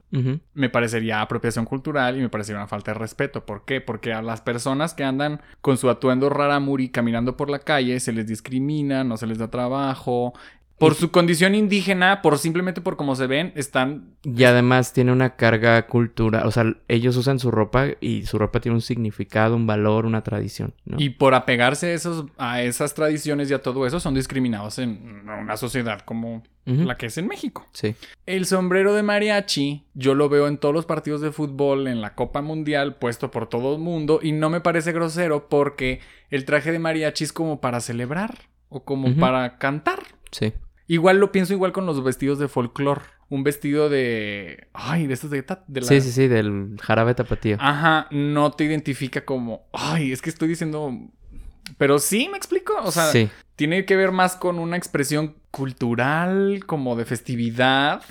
me 0.54 0.70
parecería 0.70 1.22
apropiación 1.22 1.66
cultural 1.66 2.18
y 2.18 2.22
me 2.22 2.30
parecería 2.30 2.60
una 2.60 2.68
falta 2.68 2.94
de 2.94 3.00
respeto. 3.00 3.48
¿Por 3.48 3.66
qué? 3.66 3.82
Porque 3.82 4.14
a 4.14 4.22
las 4.22 4.42
personas 4.42 4.94
que 4.94 5.04
andan 5.04 5.42
con 5.60 5.78
su 5.78 5.90
atuendo 5.90 6.30
raramuri 6.30 6.90
caminando 6.90 7.36
por 7.36 7.50
la 7.50 7.58
calle 7.58 8.00
se 8.00 8.14
les 8.14 8.28
discrimina, 8.28 9.04
no 9.04 9.18
se 9.18 9.26
les 9.26 9.40
da 9.40 9.50
trabajo. 9.50 10.34
Por 10.78 10.96
su 10.96 11.10
condición 11.10 11.56
indígena, 11.56 12.22
por 12.22 12.38
simplemente 12.38 12.82
por 12.82 12.98
cómo 12.98 13.16
se 13.16 13.28
ven, 13.28 13.54
están... 13.56 14.16
Y 14.24 14.44
además 14.44 14.92
tiene 14.92 15.14
una 15.14 15.36
carga 15.38 15.88
cultural. 15.88 16.46
O 16.46 16.52
sea, 16.52 16.66
ellos 16.90 17.16
usan 17.16 17.40
su 17.40 17.50
ropa 17.50 17.88
y 18.02 18.26
su 18.26 18.38
ropa 18.38 18.60
tiene 18.60 18.76
un 18.76 18.82
significado, 18.82 19.56
un 19.56 19.68
valor, 19.68 20.06
una 20.06 20.22
tradición, 20.22 20.74
¿no? 20.84 20.98
Y 21.00 21.12
por 21.12 21.34
apegarse 21.34 21.88
a, 21.88 21.94
esos, 21.94 22.26
a 22.38 22.62
esas 22.62 22.94
tradiciones 22.94 23.50
y 23.50 23.54
a 23.54 23.62
todo 23.62 23.88
eso, 23.88 24.02
son 24.02 24.16
discriminados 24.16 24.78
en 24.80 25.30
una 25.30 25.56
sociedad 25.56 26.02
como 26.02 26.44
la 26.66 26.98
que 26.98 27.06
es 27.06 27.18
en 27.18 27.28
México. 27.28 27.66
Sí. 27.72 27.96
El 28.26 28.46
sombrero 28.46 28.94
de 28.96 29.04
mariachi, 29.04 29.86
yo 29.94 30.16
lo 30.16 30.30
veo 30.30 30.48
en 30.48 30.58
todos 30.58 30.74
los 30.74 30.86
partidos 30.86 31.22
de 31.22 31.32
fútbol, 31.32 31.88
en 31.88 32.02
la 32.02 32.16
Copa 32.16 32.42
Mundial, 32.42 32.96
puesto 32.96 33.32
por 33.32 33.48
todo 33.48 33.76
el 33.76 33.82
mundo, 33.82 34.20
y 34.22 34.32
no 34.32 34.50
me 34.50 34.62
parece 34.62 34.92
grosero 34.92 35.48
porque 35.48 36.02
el 36.32 36.44
traje 36.44 36.72
de 36.72 36.80
mariachi 36.80 37.24
es 37.24 37.34
como 37.34 37.62
para 37.62 37.80
celebrar 37.82 38.50
o 38.70 38.84
como 38.84 39.16
para 39.16 39.58
cantar. 39.58 40.00
Sí. 40.32 40.54
Igual 40.88 41.18
lo 41.20 41.32
pienso 41.32 41.54
igual 41.54 41.72
con 41.72 41.86
los 41.86 42.04
vestidos 42.04 42.40
de 42.40 42.48
folclore. 42.48 43.02
Un 43.28 43.44
vestido 43.44 43.90
de... 43.90 44.68
Ay, 44.74 45.08
de 45.08 45.14
estos 45.16 45.32
de... 45.32 45.42
de 45.68 45.82
la- 45.82 45.88
Sí, 45.88 46.00
sí, 46.02 46.12
sí, 46.12 46.28
del 46.28 46.78
jarabe 46.80 47.16
tapatío. 47.16 47.58
Ajá, 47.60 48.08
no 48.12 48.52
te 48.52 48.66
identifica 48.66 49.26
como... 49.26 49.68
Ay, 49.74 50.12
es 50.12 50.22
que 50.22 50.30
estoy 50.30 50.48
diciendo... 50.48 50.92
Pero 51.78 52.00
sí, 52.00 52.28
me 52.32 52.38
explico. 52.38 52.74
O 52.84 52.92
sea, 52.92 53.12
sí. 53.12 53.30
tiene 53.56 53.86
que 53.86 53.96
ver 53.96 54.12
más 54.12 54.36
con 54.36 54.60
una 54.60 54.78
expresión 54.78 55.36
cultural, 55.52 56.64
como 56.66 56.96
de 56.96 57.06
festividad, 57.06 58.02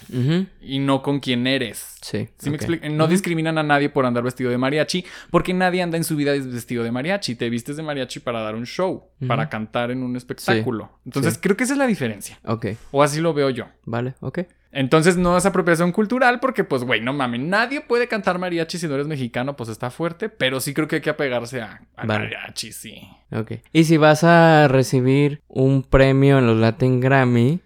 y 0.60 0.78
no 0.78 1.02
con 1.02 1.20
quién 1.20 1.46
eres. 1.46 1.96
Sí. 2.00 2.28
¿Sí 2.38 2.50
me 2.50 2.56
explico? 2.56 2.88
No 2.88 3.06
discriminan 3.06 3.58
a 3.58 3.62
nadie 3.62 3.88
por 3.90 4.06
andar 4.06 4.22
vestido 4.22 4.50
de 4.50 4.58
mariachi, 4.58 5.04
porque 5.30 5.52
nadie 5.52 5.82
anda 5.82 5.96
en 5.96 6.04
su 6.04 6.16
vida 6.16 6.32
vestido 6.32 6.82
de 6.84 6.90
mariachi. 6.90 7.34
Te 7.34 7.50
vistes 7.50 7.76
de 7.76 7.82
mariachi 7.82 8.20
para 8.20 8.40
dar 8.40 8.54
un 8.54 8.64
show, 8.66 9.04
para 9.26 9.48
cantar 9.48 9.90
en 9.90 10.02
un 10.02 10.16
espectáculo. 10.16 10.90
Entonces 11.04 11.34
Sí. 11.34 11.40
creo 11.42 11.56
que 11.56 11.64
esa 11.64 11.74
es 11.74 11.78
la 11.78 11.86
diferencia. 11.86 12.38
Ok. 12.44 12.66
O 12.92 13.02
así 13.02 13.20
lo 13.20 13.34
veo 13.34 13.50
yo. 13.50 13.66
Vale, 13.84 14.14
ok. 14.20 14.40
Entonces 14.76 15.16
no 15.16 15.36
es 15.36 15.46
apropiación 15.46 15.92
cultural 15.92 16.40
porque, 16.40 16.64
pues, 16.64 16.82
güey, 16.82 17.00
no 17.00 17.12
mames, 17.12 17.40
nadie 17.40 17.80
puede 17.80 18.08
cantar 18.08 18.38
mariachi 18.40 18.76
si 18.76 18.88
no 18.88 18.94
eres 18.94 19.06
mexicano, 19.06 19.54
pues 19.56 19.68
está 19.70 19.90
fuerte, 19.90 20.28
pero 20.28 20.58
sí 20.60 20.74
creo 20.74 20.88
que 20.88 20.96
hay 20.96 21.00
que 21.02 21.10
apegarse 21.10 21.62
a, 21.62 21.80
Vale. 21.96 22.08
mariachi, 22.08 22.72
sí. 22.72 23.08
Ok. 23.30 23.52
Y 23.72 23.84
si 23.84 23.96
vas 23.98 24.24
a 24.24 24.66
recibir 24.68 25.40
un 25.48 25.82
premio 25.84 26.38
en 26.38 26.46
los 26.48 26.56
Latin 26.58 27.00
Grammy, 27.00 27.60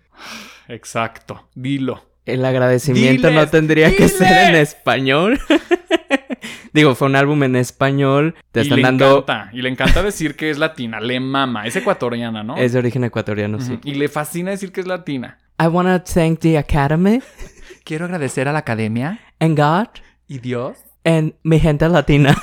Exacto, 0.69 1.49
dilo. 1.55 2.05
el 2.27 2.45
agradecimiento 2.45 3.29
no 3.31 3.39
Diles, 3.41 3.51
tendría 3.51 3.97
que 3.97 4.09
ser 4.09 4.51
en 4.51 4.57
español. 4.57 5.41
Digo, 6.75 6.95
fue 6.95 7.09
un 7.09 7.17
álbum 7.17 7.43
en 7.43 7.57
español. 7.57 8.35
Te 8.53 8.61
y 8.61 8.63
están 8.65 8.77
le 8.77 8.83
dando. 8.83 9.19
encanta, 9.19 9.51
y 9.55 9.63
le 9.63 9.71
encanta 9.71 10.03
decir 10.03 10.37
que 10.37 10.51
es 10.51 10.59
latina, 10.59 11.01
le 11.01 11.19
mama, 11.21 11.67
es 11.67 11.75
ecuatoriana, 11.77 12.43
¿no? 12.45 12.57
Es 12.59 12.75
de 12.75 12.79
origen 12.81 13.05
ecuatoriano, 13.05 13.59
sí. 13.61 13.79
Y 13.85 13.95
le 13.95 14.09
fascina 14.09 14.51
decir 14.51 14.73
que 14.73 14.81
es 14.83 14.87
latina. 14.87 15.39
I 15.59 15.67
wanna 15.69 15.99
thank 15.99 16.41
the 16.41 16.57
Academy 16.59 17.21
Quiero 17.85 18.05
agradecer 18.07 18.47
a 18.49 18.53
la 18.53 18.59
academia 18.61 19.19
and 19.41 19.57
God 19.57 19.89
y 20.29 20.39
Dios 20.39 20.77
and 21.05 21.35
mi 21.43 21.59
gente 21.59 21.89
latina. 21.89 22.37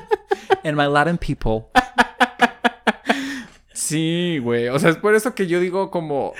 and 0.64 0.76
my 0.76 0.86
Latin 0.86 1.18
people. 1.18 1.68
Sí, 3.74 4.38
güey. 4.38 4.68
O 4.68 4.78
sea, 4.78 4.90
es 4.90 4.96
por 4.96 5.14
eso 5.14 5.34
que 5.34 5.46
yo 5.46 5.58
digo 5.60 5.90
como... 5.90 6.32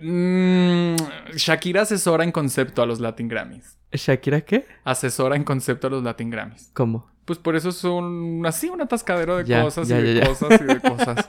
mm, 0.00 0.96
Shakira 1.34 1.82
asesora 1.82 2.24
en 2.24 2.30
concepto 2.30 2.82
a 2.82 2.86
los 2.86 3.00
Latin 3.00 3.26
Grammys. 3.26 3.78
¿Shakira 3.92 4.42
qué? 4.42 4.66
Asesora 4.84 5.34
en 5.34 5.42
concepto 5.44 5.86
a 5.86 5.90
los 5.90 6.02
Latin 6.04 6.30
Grammys. 6.30 6.70
¿Cómo? 6.74 7.08
Pues 7.24 7.38
por 7.38 7.56
eso 7.56 7.72
son 7.72 8.44
así 8.44 8.68
un 8.68 8.80
atascadero 8.82 9.38
de 9.38 9.44
Ya, 9.44 9.62
cosas 9.62 9.88
ya, 9.88 9.98
y 9.98 10.02
de 10.02 10.14
ya, 10.20 10.26
cosas 10.26 10.60
y 10.60 10.64
de 10.64 10.80
cosas. 10.80 11.28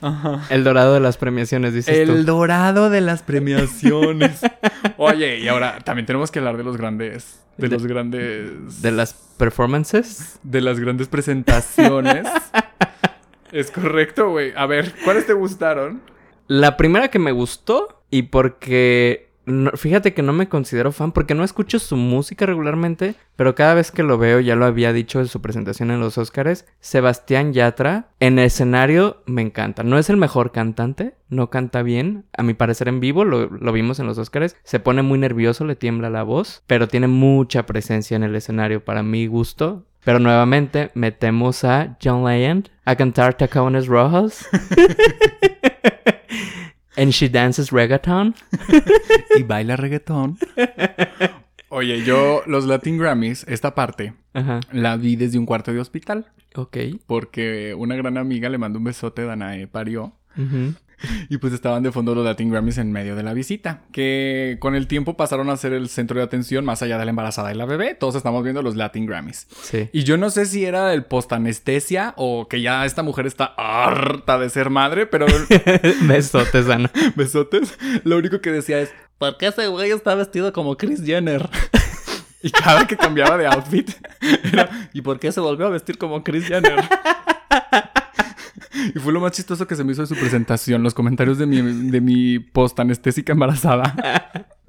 Ajá. 0.00 0.42
El 0.50 0.64
dorado 0.64 0.94
de 0.94 1.00
las 1.00 1.16
premiaciones, 1.16 1.72
dices 1.74 1.96
El 1.96 2.08
tú. 2.08 2.24
dorado 2.24 2.90
de 2.90 3.00
las 3.00 3.22
premiaciones. 3.22 4.40
Oye, 4.96 5.38
y 5.38 5.48
ahora 5.48 5.78
también 5.80 6.06
tenemos 6.06 6.30
que 6.30 6.38
hablar 6.40 6.56
de 6.56 6.64
los 6.64 6.76
grandes... 6.76 7.40
De, 7.56 7.68
De- 7.68 7.74
los 7.76 7.86
grandes... 7.86 8.82
De 8.82 8.90
las 8.90 9.14
performances. 9.38 10.38
de 10.42 10.60
las 10.60 10.80
grandes 10.80 11.08
presentaciones. 11.08 12.26
es 13.52 13.70
correcto, 13.70 14.30
güey. 14.30 14.52
A 14.56 14.66
ver, 14.66 14.92
¿cuáles 15.04 15.26
te 15.26 15.32
gustaron? 15.32 16.02
La 16.48 16.76
primera 16.76 17.08
que 17.08 17.18
me 17.18 17.32
gustó 17.32 18.02
y 18.10 18.22
porque 18.24 19.30
no- 19.46 19.70
fíjate 19.72 20.14
que 20.14 20.22
no 20.22 20.32
me 20.32 20.48
considero 20.48 20.92
fan 20.92 21.12
porque 21.12 21.34
no 21.34 21.44
escucho 21.44 21.78
su 21.78 21.96
música 21.96 22.46
regularmente, 22.46 23.14
pero 23.36 23.54
cada 23.54 23.74
vez 23.74 23.90
que 23.90 24.02
lo 24.02 24.18
veo, 24.18 24.40
ya 24.40 24.56
lo 24.56 24.64
había 24.64 24.92
dicho 24.92 25.20
en 25.20 25.26
su 25.26 25.40
presentación 25.42 25.90
en 25.90 26.00
los 26.00 26.18
Oscars, 26.18 26.66
Sebastián 26.80 27.52
Yatra 27.52 28.08
en 28.20 28.38
escenario 28.38 29.22
me 29.26 29.42
encanta. 29.42 29.82
No 29.82 29.98
es 29.98 30.08
el 30.10 30.16
mejor 30.16 30.52
cantante, 30.52 31.14
no 31.28 31.50
canta 31.50 31.82
bien, 31.82 32.24
a 32.36 32.42
mi 32.42 32.54
parecer 32.54 32.88
en 32.88 33.00
vivo, 33.00 33.24
lo, 33.24 33.48
lo 33.50 33.72
vimos 33.72 33.98
en 34.00 34.06
los 34.06 34.18
Oscars, 34.18 34.56
se 34.64 34.80
pone 34.80 35.02
muy 35.02 35.18
nervioso, 35.18 35.64
le 35.64 35.76
tiembla 35.76 36.10
la 36.10 36.22
voz, 36.22 36.62
pero 36.66 36.88
tiene 36.88 37.06
mucha 37.08 37.66
presencia 37.66 38.16
en 38.16 38.22
el 38.24 38.34
escenario 38.36 38.84
para 38.84 39.02
mi 39.02 39.26
gusto. 39.26 39.84
Pero 40.04 40.18
nuevamente 40.18 40.90
metemos 40.92 41.64
a 41.64 41.96
John 42.02 42.26
Legend 42.26 42.68
a 42.84 42.94
cantar 42.94 43.38
Tacones 43.38 43.86
Rojos. 43.86 44.46
And 46.96 47.10
she 47.12 47.28
dances 47.28 47.70
reggaeton. 47.70 48.34
Y 49.36 49.42
baila 49.42 49.76
reggaetón. 49.76 50.38
Oye, 51.68 52.04
yo 52.04 52.42
los 52.46 52.66
Latin 52.66 52.98
Grammys, 52.98 53.44
esta 53.48 53.74
parte, 53.74 54.14
Ajá. 54.32 54.60
la 54.70 54.96
vi 54.96 55.16
desde 55.16 55.38
un 55.38 55.46
cuarto 55.46 55.72
de 55.72 55.80
hospital. 55.80 56.26
Ok. 56.54 56.76
Porque 57.06 57.74
una 57.76 57.96
gran 57.96 58.16
amiga 58.16 58.48
le 58.48 58.58
mandó 58.58 58.78
un 58.78 58.84
besote, 58.84 59.24
Danae 59.24 59.66
parió. 59.66 60.12
Ujú. 60.36 60.74
Y 61.28 61.38
pues 61.38 61.52
estaban 61.52 61.82
de 61.82 61.92
fondo 61.92 62.14
los 62.14 62.24
Latin 62.24 62.50
Grammys 62.50 62.78
en 62.78 62.92
medio 62.92 63.16
de 63.16 63.22
la 63.22 63.32
visita. 63.32 63.82
Que 63.92 64.58
con 64.60 64.74
el 64.74 64.86
tiempo 64.86 65.16
pasaron 65.16 65.50
a 65.50 65.56
ser 65.56 65.72
el 65.72 65.88
centro 65.88 66.18
de 66.18 66.24
atención 66.24 66.64
más 66.64 66.82
allá 66.82 66.98
de 66.98 67.04
la 67.04 67.10
embarazada 67.10 67.52
y 67.52 67.56
la 67.56 67.64
bebé. 67.64 67.94
Todos 67.94 68.14
estamos 68.14 68.42
viendo 68.42 68.62
los 68.62 68.76
Latin 68.76 69.06
Grammys. 69.06 69.46
Sí. 69.62 69.88
Y 69.92 70.04
yo 70.04 70.16
no 70.16 70.30
sé 70.30 70.46
si 70.46 70.64
era 70.64 70.92
el 70.92 71.04
postanestesia 71.04 72.14
o 72.16 72.48
que 72.48 72.60
ya 72.60 72.84
esta 72.84 73.02
mujer 73.02 73.26
está 73.26 73.54
harta 73.56 74.38
de 74.38 74.50
ser 74.50 74.70
madre, 74.70 75.06
pero 75.06 75.26
Besotes, 76.02 76.68
Ana. 76.68 76.90
besotes. 77.16 77.78
Lo 78.04 78.18
único 78.18 78.40
que 78.40 78.50
decía 78.50 78.80
es, 78.80 78.92
¿por 79.18 79.36
qué 79.36 79.46
ese 79.46 79.66
güey 79.68 79.90
está 79.90 80.14
vestido 80.14 80.52
como 80.52 80.76
Chris 80.76 81.02
Jenner? 81.04 81.48
Y 82.42 82.50
cada 82.50 82.86
que 82.86 82.96
cambiaba 82.96 83.38
de 83.38 83.46
outfit, 83.46 83.90
era, 84.52 84.90
¿y 84.92 85.00
por 85.00 85.18
qué 85.18 85.32
se 85.32 85.40
volvió 85.40 85.66
a 85.66 85.70
vestir 85.70 85.96
como 85.96 86.22
Chris 86.22 86.46
Jenner? 86.46 86.76
Y 88.94 88.98
fue 88.98 89.12
lo 89.12 89.20
más 89.20 89.32
chistoso 89.32 89.66
que 89.66 89.76
se 89.76 89.84
me 89.84 89.92
hizo 89.92 90.02
de 90.02 90.08
su 90.08 90.16
presentación, 90.16 90.82
los 90.82 90.94
comentarios 90.94 91.38
de 91.38 91.46
mi, 91.46 91.62
de 91.62 92.00
mi 92.00 92.38
post 92.38 92.78
anestésica 92.80 93.32
embarazada. 93.32 93.94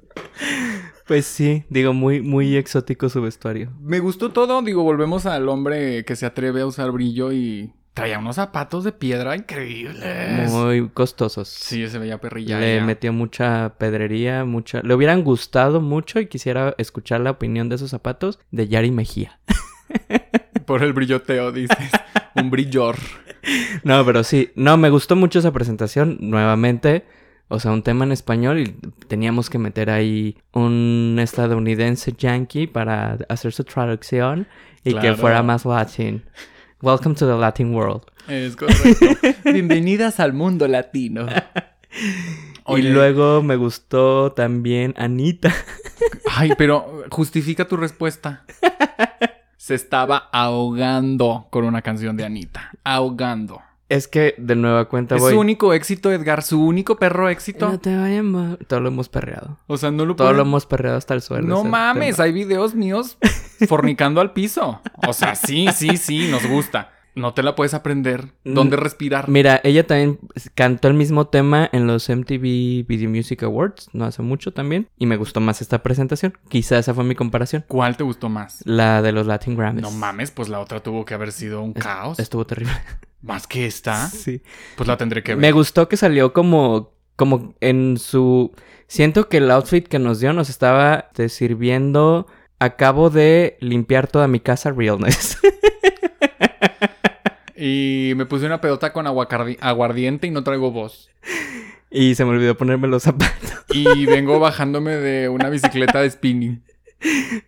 Pues 1.06 1.24
sí, 1.24 1.64
digo, 1.70 1.92
muy, 1.92 2.20
muy 2.20 2.56
exótico 2.56 3.08
su 3.08 3.22
vestuario. 3.22 3.72
Me 3.80 4.00
gustó 4.00 4.32
todo, 4.32 4.60
digo, 4.62 4.82
volvemos 4.82 5.24
al 5.24 5.48
hombre 5.48 6.04
que 6.04 6.16
se 6.16 6.26
atreve 6.26 6.62
a 6.62 6.66
usar 6.66 6.90
brillo 6.90 7.32
y 7.32 7.72
traía 7.94 8.18
unos 8.18 8.36
zapatos 8.36 8.82
de 8.82 8.90
piedra 8.90 9.36
increíbles. 9.36 10.50
Muy 10.50 10.88
costosos. 10.90 11.48
Sí, 11.48 11.86
se 11.88 12.00
veía 12.00 12.20
perrilla. 12.20 12.58
Le 12.58 12.80
metió 12.80 13.12
mucha 13.12 13.74
pedrería, 13.78 14.44
mucha... 14.44 14.82
Le 14.82 14.94
hubieran 14.94 15.22
gustado 15.22 15.80
mucho 15.80 16.18
y 16.18 16.26
quisiera 16.26 16.74
escuchar 16.76 17.20
la 17.20 17.30
opinión 17.30 17.68
de 17.68 17.76
esos 17.76 17.90
zapatos 17.90 18.40
de 18.50 18.66
Yari 18.66 18.90
Mejía. 18.90 19.38
Por 20.66 20.82
el 20.82 20.92
brilloteo, 20.92 21.52
dices. 21.52 21.90
Un 22.34 22.50
brillor. 22.50 22.96
No, 23.84 24.04
pero 24.04 24.24
sí, 24.24 24.50
no, 24.56 24.76
me 24.76 24.90
gustó 24.90 25.16
mucho 25.16 25.38
esa 25.38 25.52
presentación, 25.52 26.18
nuevamente. 26.20 27.04
O 27.48 27.60
sea, 27.60 27.70
un 27.70 27.82
tema 27.82 28.04
en 28.04 28.10
español 28.10 28.58
y 28.58 28.72
teníamos 29.06 29.48
que 29.48 29.58
meter 29.58 29.88
ahí 29.90 30.36
un 30.52 31.16
estadounidense 31.20 32.12
yankee 32.12 32.66
para 32.66 33.18
hacer 33.28 33.52
su 33.52 33.62
traducción 33.62 34.48
y 34.82 34.94
que 34.94 35.14
fuera 35.14 35.42
más 35.44 35.64
latin. 35.64 36.24
Welcome 36.82 37.14
to 37.14 37.26
the 37.26 37.38
Latin 37.40 37.72
world. 37.72 38.02
Es 38.26 38.56
correcto. 38.56 39.06
Bienvenidas 39.44 40.18
al 40.18 40.32
mundo 40.32 40.66
latino. 40.66 41.26
Y 42.68 42.82
luego 42.82 43.42
me 43.42 43.56
gustó 43.56 44.32
también 44.32 44.92
Anita. 44.96 45.54
Ay, 46.28 46.50
pero 46.58 47.04
justifica 47.10 47.68
tu 47.68 47.76
respuesta. 47.76 48.44
Se 49.66 49.74
estaba 49.74 50.28
ahogando 50.30 51.48
con 51.50 51.64
una 51.64 51.82
canción 51.82 52.16
de 52.16 52.24
Anita. 52.24 52.70
Ahogando. 52.84 53.62
Es 53.88 54.06
que 54.06 54.36
de 54.38 54.54
nueva 54.54 54.84
cuenta 54.84 55.16
Es 55.16 55.20
voy. 55.20 55.32
su 55.32 55.40
único 55.40 55.72
éxito, 55.72 56.12
Edgar. 56.12 56.44
Su 56.44 56.64
único 56.64 56.94
perro 56.98 57.28
éxito. 57.28 57.68
No 57.70 57.80
te 57.80 57.96
vayan 57.96 58.26
ma- 58.30 58.58
Todo 58.68 58.78
lo 58.78 58.90
hemos 58.90 59.08
perreado. 59.08 59.58
O 59.66 59.76
sea, 59.76 59.90
no 59.90 60.04
lo 60.04 60.14
Todo 60.14 60.32
lo 60.34 60.42
hemos 60.42 60.66
perreado 60.66 60.96
hasta 60.98 61.14
el 61.14 61.20
suelo. 61.20 61.48
No 61.48 61.64
mames, 61.64 62.14
tema. 62.14 62.26
hay 62.26 62.32
videos 62.32 62.76
míos 62.76 63.18
fornicando 63.66 64.20
al 64.20 64.32
piso. 64.32 64.80
O 65.04 65.12
sea, 65.12 65.34
sí, 65.34 65.66
sí, 65.74 65.96
sí, 65.96 66.28
nos 66.30 66.46
gusta. 66.46 66.92
No 67.16 67.32
te 67.34 67.42
la 67.42 67.56
puedes 67.56 67.72
aprender. 67.74 68.28
¿Dónde 68.44 68.76
Mm, 68.76 68.80
respirar? 68.80 69.28
Mira, 69.28 69.58
ella 69.64 69.86
también 69.86 70.18
cantó 70.54 70.86
el 70.88 70.94
mismo 70.94 71.26
tema 71.28 71.68
en 71.72 71.86
los 71.86 72.08
MTV 72.10 72.84
Video 72.86 73.08
Music 73.10 73.42
Awards, 73.42 73.88
no 73.94 74.04
hace 74.04 74.20
mucho 74.22 74.52
también, 74.52 74.88
y 74.98 75.06
me 75.06 75.16
gustó 75.16 75.40
más 75.40 75.62
esta 75.62 75.82
presentación. 75.82 76.36
Quizá 76.50 76.78
esa 76.78 76.92
fue 76.92 77.04
mi 77.04 77.14
comparación. 77.14 77.64
¿Cuál 77.68 77.96
te 77.96 78.04
gustó 78.04 78.28
más? 78.28 78.60
La 78.66 79.00
de 79.00 79.12
los 79.12 79.26
Latin 79.26 79.56
Grammys. 79.56 79.80
No 79.82 79.90
mames, 79.90 80.30
pues 80.30 80.50
la 80.50 80.60
otra 80.60 80.80
tuvo 80.82 81.04
que 81.06 81.14
haber 81.14 81.32
sido 81.32 81.62
un 81.62 81.72
caos. 81.72 82.18
Estuvo 82.18 82.44
terrible. 82.46 82.74
Más 83.22 83.46
que 83.46 83.66
esta, 83.66 84.08
Sí. 84.08 84.42
pues 84.76 84.86
la 84.86 84.98
tendré 84.98 85.22
que 85.22 85.32
ver. 85.34 85.40
Me 85.40 85.52
gustó 85.52 85.88
que 85.88 85.96
salió 85.96 86.32
como, 86.34 86.92
como 87.16 87.54
en 87.60 87.96
su... 87.96 88.52
Siento 88.88 89.28
que 89.30 89.38
el 89.38 89.50
outfit 89.50 89.88
que 89.88 89.98
nos 89.98 90.20
dio 90.20 90.32
nos 90.34 90.50
estaba 90.50 91.08
te, 91.14 91.28
sirviendo... 91.30 92.26
Acabo 92.58 93.10
de 93.10 93.56
limpiar 93.60 94.06
toda 94.06 94.28
mi 94.28 94.40
casa 94.40 94.70
realness. 94.72 95.38
Y 97.58 98.12
me 98.16 98.26
puse 98.26 98.44
una 98.46 98.60
pedota 98.60 98.92
con 98.92 99.06
aguardiente 99.06 100.26
y 100.26 100.30
no 100.30 100.44
traigo 100.44 100.70
voz. 100.70 101.08
y 101.90 102.14
se 102.14 102.24
me 102.24 102.32
olvidó 102.32 102.56
ponerme 102.56 102.86
los 102.86 103.04
zapatos. 103.04 103.64
Y 103.70 104.04
vengo 104.06 104.38
bajándome 104.38 104.92
de 104.96 105.28
una 105.28 105.48
bicicleta 105.48 106.02
de 106.02 106.10
spinning. 106.10 106.62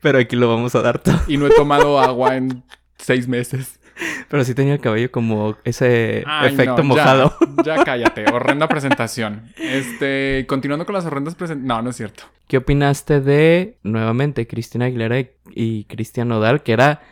Pero 0.01 0.19
aquí 0.19 0.35
lo 0.37 0.49
vamos 0.49 0.75
a 0.75 0.81
dar 0.83 0.99
todo. 0.99 1.21
Y 1.27 1.37
no 1.37 1.47
he 1.47 1.51
tomado 1.51 2.01
agua 2.01 2.37
en 2.37 2.65
seis 2.97 3.29
meses. 3.29 3.81
Pero 4.29 4.45
sí 4.45 4.55
tenía 4.55 4.75
el 4.75 4.81
cabello 4.81 5.11
como 5.11 5.57
ese 5.65 6.23
Ay, 6.27 6.55
efecto 6.55 6.83
no, 6.83 6.95
ya, 6.97 7.03
mojado. 7.05 7.37
Ya, 7.65 7.85
cállate. 7.85 8.25
Horrenda 8.33 8.69
presentación. 8.69 9.53
Este, 9.57 10.47
continuando 10.49 10.87
con 10.87 10.95
las 10.95 11.05
horrendas 11.05 11.35
presentaciones. 11.35 11.69
No, 11.69 11.83
no 11.83 11.91
es 11.91 11.97
cierto. 11.97 12.25
¿Qué 12.49 12.57
opinaste 12.57 13.21
de, 13.21 13.77
nuevamente, 13.83 14.47
Cristina 14.47 14.87
Aguilera 14.87 15.21
y, 15.21 15.29
y 15.55 15.85
Cristian 15.85 16.29
Nodal, 16.29 16.63
que 16.63 16.73
era 16.73 17.03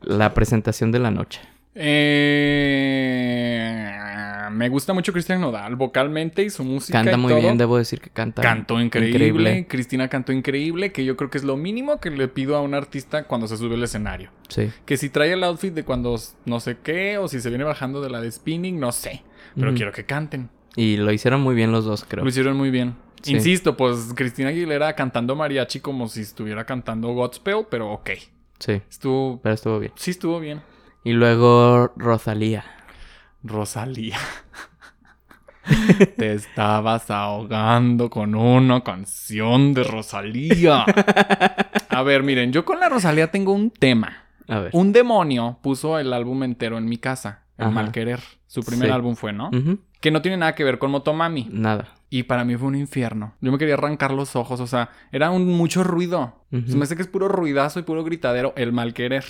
la 0.00 0.32
presentación 0.32 0.90
de 0.90 0.98
la 0.98 1.10
noche? 1.10 1.42
Eh, 1.78 1.84
me 4.50 4.70
gusta 4.70 4.94
mucho 4.94 5.12
Cristian 5.12 5.42
Nodal 5.42 5.76
vocalmente 5.76 6.42
y 6.42 6.48
su 6.48 6.64
música. 6.64 6.96
Canta 6.98 7.12
y 7.12 7.16
muy 7.20 7.32
todo. 7.32 7.42
bien, 7.42 7.58
debo 7.58 7.76
decir 7.76 8.00
que 8.00 8.08
canta. 8.08 8.40
Cantó 8.40 8.80
increíble. 8.80 9.66
Cristina 9.68 10.08
cantó 10.08 10.32
increíble, 10.32 10.90
que 10.92 11.04
yo 11.04 11.18
creo 11.18 11.28
que 11.28 11.36
es 11.36 11.44
lo 11.44 11.58
mínimo 11.58 12.00
que 12.00 12.08
le 12.10 12.28
pido 12.28 12.56
a 12.56 12.62
un 12.62 12.72
artista 12.72 13.24
cuando 13.24 13.48
se 13.48 13.58
sube 13.58 13.74
al 13.74 13.82
escenario. 13.82 14.30
Sí. 14.48 14.70
Que 14.86 14.96
si 14.96 15.10
trae 15.10 15.34
el 15.34 15.44
outfit 15.44 15.74
de 15.74 15.84
cuando 15.84 16.18
no 16.46 16.60
sé 16.60 16.78
qué, 16.82 17.18
o 17.18 17.28
si 17.28 17.42
se 17.42 17.50
viene 17.50 17.64
bajando 17.64 18.00
de 18.00 18.08
la 18.08 18.22
de 18.22 18.32
spinning, 18.32 18.80
no 18.80 18.92
sé. 18.92 19.22
Pero 19.54 19.74
quiero 19.74 19.92
que 19.92 20.06
canten. 20.06 20.48
Y 20.74 20.96
lo 20.96 21.12
hicieron 21.12 21.42
muy 21.42 21.54
bien 21.54 21.72
los 21.72 21.84
dos, 21.84 22.06
creo. 22.08 22.24
Lo 22.24 22.30
hicieron 22.30 22.56
muy 22.56 22.70
bien. 22.70 22.94
Sí. 23.22 23.34
Insisto, 23.34 23.76
pues 23.76 24.12
Cristina 24.14 24.50
Aguilera 24.50 24.94
cantando 24.94 25.34
mariachi 25.34 25.80
como 25.80 26.08
si 26.08 26.20
estuviera 26.20 26.64
cantando 26.64 27.08
Godspell, 27.08 27.66
pero 27.70 27.90
ok. 27.92 28.10
Sí, 28.58 28.80
Estuvo. 28.88 29.40
pero 29.42 29.54
estuvo 29.54 29.78
bien. 29.80 29.92
Sí, 29.96 30.12
estuvo 30.12 30.40
bien. 30.40 30.62
Y 31.04 31.12
luego 31.12 31.92
Rosalía. 31.96 32.64
Rosalía. 33.42 34.16
Te 36.16 36.32
estabas 36.32 37.10
ahogando 37.10 38.08
con 38.08 38.34
una 38.34 38.82
canción 38.82 39.74
de 39.74 39.82
Rosalía. 39.84 40.84
A 41.90 42.02
ver, 42.02 42.22
miren, 42.22 42.52
yo 42.52 42.64
con 42.64 42.78
la 42.78 42.88
Rosalía 42.88 43.30
tengo 43.30 43.52
un 43.52 43.70
tema. 43.70 44.24
A 44.48 44.60
ver. 44.60 44.70
Un 44.74 44.92
demonio 44.92 45.58
puso 45.62 45.98
el 45.98 46.12
álbum 46.12 46.44
entero 46.44 46.78
en 46.78 46.84
mi 46.86 46.98
casa. 46.98 47.42
El 47.58 47.64
Ajá. 47.66 47.74
mal 47.74 47.90
querer. 47.92 48.20
Su 48.46 48.62
primer 48.62 48.88
Sí. 48.88 48.94
álbum 48.94 49.16
fue, 49.16 49.32
¿no? 49.32 49.50
Que 50.00 50.10
no 50.12 50.22
tiene 50.22 50.36
nada 50.36 50.54
que 50.54 50.62
ver 50.62 50.78
con 50.78 50.90
Motomami. 50.92 51.48
Nada. 51.50 51.88
Y 52.16 52.22
para 52.22 52.46
mí 52.46 52.56
fue 52.56 52.68
un 52.68 52.76
infierno. 52.76 53.34
Yo 53.42 53.52
me 53.52 53.58
quería 53.58 53.74
arrancar 53.74 54.10
los 54.10 54.36
ojos. 54.36 54.58
O 54.60 54.66
sea, 54.66 54.88
era 55.12 55.30
un 55.30 55.48
mucho 55.48 55.84
ruido. 55.84 56.46
Se 56.66 56.74
me 56.74 56.84
hace 56.84 56.96
que 56.96 57.02
es 57.02 57.08
puro 57.08 57.28
ruidazo 57.28 57.78
y 57.78 57.82
puro 57.82 58.04
gritadero. 58.04 58.54
El 58.56 58.72
mal 58.72 58.94
querer. 58.94 59.26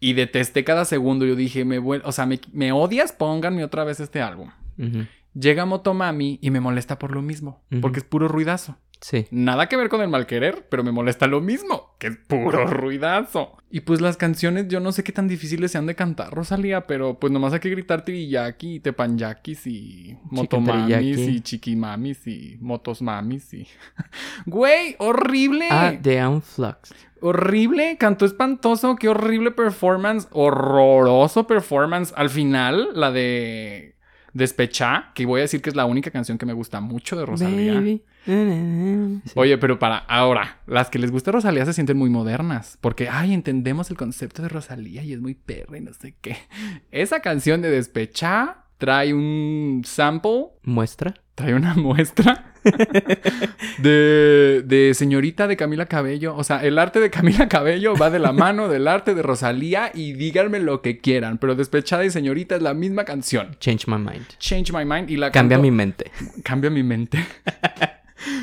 Y 0.00 0.14
detesté 0.14 0.64
cada 0.64 0.84
segundo. 0.84 1.24
Yo 1.26 1.36
dije, 1.36 1.64
me 1.64 1.78
o 1.78 2.10
sea, 2.10 2.26
me, 2.26 2.40
me 2.52 2.72
odias, 2.72 3.12
pónganme 3.12 3.62
otra 3.62 3.84
vez 3.84 4.00
este 4.00 4.20
álbum. 4.20 4.50
Ujú. 4.78 5.06
Llega 5.32 5.64
Motomami 5.64 6.40
y 6.42 6.50
me 6.50 6.58
molesta 6.58 6.98
por 6.98 7.12
lo 7.12 7.22
mismo, 7.22 7.62
porque 7.80 8.00
es 8.00 8.04
puro 8.04 8.26
ruidazo. 8.26 8.78
Sí. 9.02 9.26
Nada 9.32 9.68
que 9.68 9.76
ver 9.76 9.88
con 9.88 10.00
el 10.00 10.08
mal 10.08 10.26
querer, 10.26 10.66
pero 10.70 10.84
me 10.84 10.92
molesta 10.92 11.26
lo 11.26 11.40
mismo, 11.40 11.96
que 11.98 12.06
es 12.06 12.16
puro 12.16 12.66
ruidazo. 12.68 13.56
Y 13.68 13.80
pues 13.80 14.00
las 14.00 14.16
canciones, 14.16 14.68
yo 14.68 14.78
no 14.78 14.92
sé 14.92 15.02
qué 15.02 15.10
tan 15.10 15.26
difíciles 15.26 15.72
sean 15.72 15.86
de 15.86 15.96
cantar, 15.96 16.32
Rosalía, 16.32 16.86
pero 16.86 17.18
pues 17.18 17.32
nomás 17.32 17.52
hay 17.52 17.58
que 17.58 17.70
gritar 17.70 18.04
tiriyaki, 18.04 18.78
tepanyakis 18.78 19.66
y 19.66 20.16
motomamis 20.30 21.18
y 21.18 21.40
chiquimamis 21.40 22.26
y 22.28 22.58
motosmamis 22.60 23.54
y... 23.54 23.66
Güey, 24.46 24.94
horrible. 24.98 25.66
Ah, 25.70 25.94
The 26.00 26.24
Unflux. 26.24 26.94
Horrible, 27.20 27.96
cantó 27.98 28.24
espantoso, 28.24 28.94
qué 28.96 29.08
horrible 29.08 29.50
performance, 29.50 30.28
horroroso 30.30 31.46
performance. 31.46 32.12
Al 32.16 32.30
final, 32.30 32.90
la 32.94 33.10
de 33.10 33.96
Despechá, 34.32 35.10
que 35.14 35.26
voy 35.26 35.40
a 35.40 35.42
decir 35.42 35.60
que 35.60 35.70
es 35.70 35.76
la 35.76 35.86
única 35.86 36.10
canción 36.10 36.38
que 36.38 36.46
me 36.46 36.52
gusta 36.52 36.80
mucho 36.80 37.16
de 37.16 37.26
Rosalía. 37.26 37.74
Baby. 37.74 38.02
Sí. 39.24 39.32
Oye, 39.34 39.58
pero 39.58 39.78
para 39.78 39.98
ahora, 39.98 40.58
las 40.66 40.90
que 40.90 40.98
les 40.98 41.10
gusta 41.10 41.32
Rosalía 41.32 41.64
se 41.66 41.72
sienten 41.72 41.96
muy 41.96 42.10
modernas, 42.10 42.78
porque, 42.80 43.08
ay, 43.08 43.32
entendemos 43.34 43.90
el 43.90 43.96
concepto 43.96 44.42
de 44.42 44.48
Rosalía 44.48 45.02
y 45.02 45.12
es 45.12 45.20
muy 45.20 45.34
perra 45.34 45.78
y 45.78 45.80
no 45.80 45.92
sé 45.92 46.14
qué. 46.20 46.36
Esa 46.90 47.20
canción 47.20 47.62
de 47.62 47.70
Despechá 47.70 48.64
trae 48.78 49.12
un 49.14 49.82
sample 49.84 50.46
Muestra. 50.64 51.14
trae 51.34 51.54
una 51.54 51.74
muestra 51.74 52.52
de, 53.78 54.62
de 54.64 54.92
señorita 54.94 55.46
de 55.46 55.56
Camila 55.56 55.86
Cabello. 55.86 56.34
O 56.36 56.44
sea, 56.44 56.64
el 56.64 56.78
arte 56.78 57.00
de 57.00 57.10
Camila 57.10 57.48
Cabello 57.48 57.94
va 57.96 58.10
de 58.10 58.18
la 58.18 58.32
mano 58.32 58.68
del 58.68 58.88
arte 58.88 59.14
de 59.14 59.22
Rosalía 59.22 59.90
y 59.94 60.12
díganme 60.14 60.58
lo 60.60 60.82
que 60.82 60.98
quieran, 60.98 61.38
pero 61.38 61.54
Despechada 61.54 62.04
y 62.04 62.10
Señorita 62.10 62.56
es 62.56 62.62
la 62.62 62.74
misma 62.74 63.04
canción. 63.04 63.56
Change 63.60 63.86
my 63.88 63.98
mind. 63.98 64.26
Change 64.38 64.72
my 64.72 64.84
mind 64.84 65.10
y 65.10 65.16
la 65.16 65.30
Cambia 65.30 65.56
canto- 65.56 65.62
mi 65.62 65.70
mente. 65.70 66.10
Cambia 66.42 66.70
mi 66.70 66.82
mente. 66.82 67.24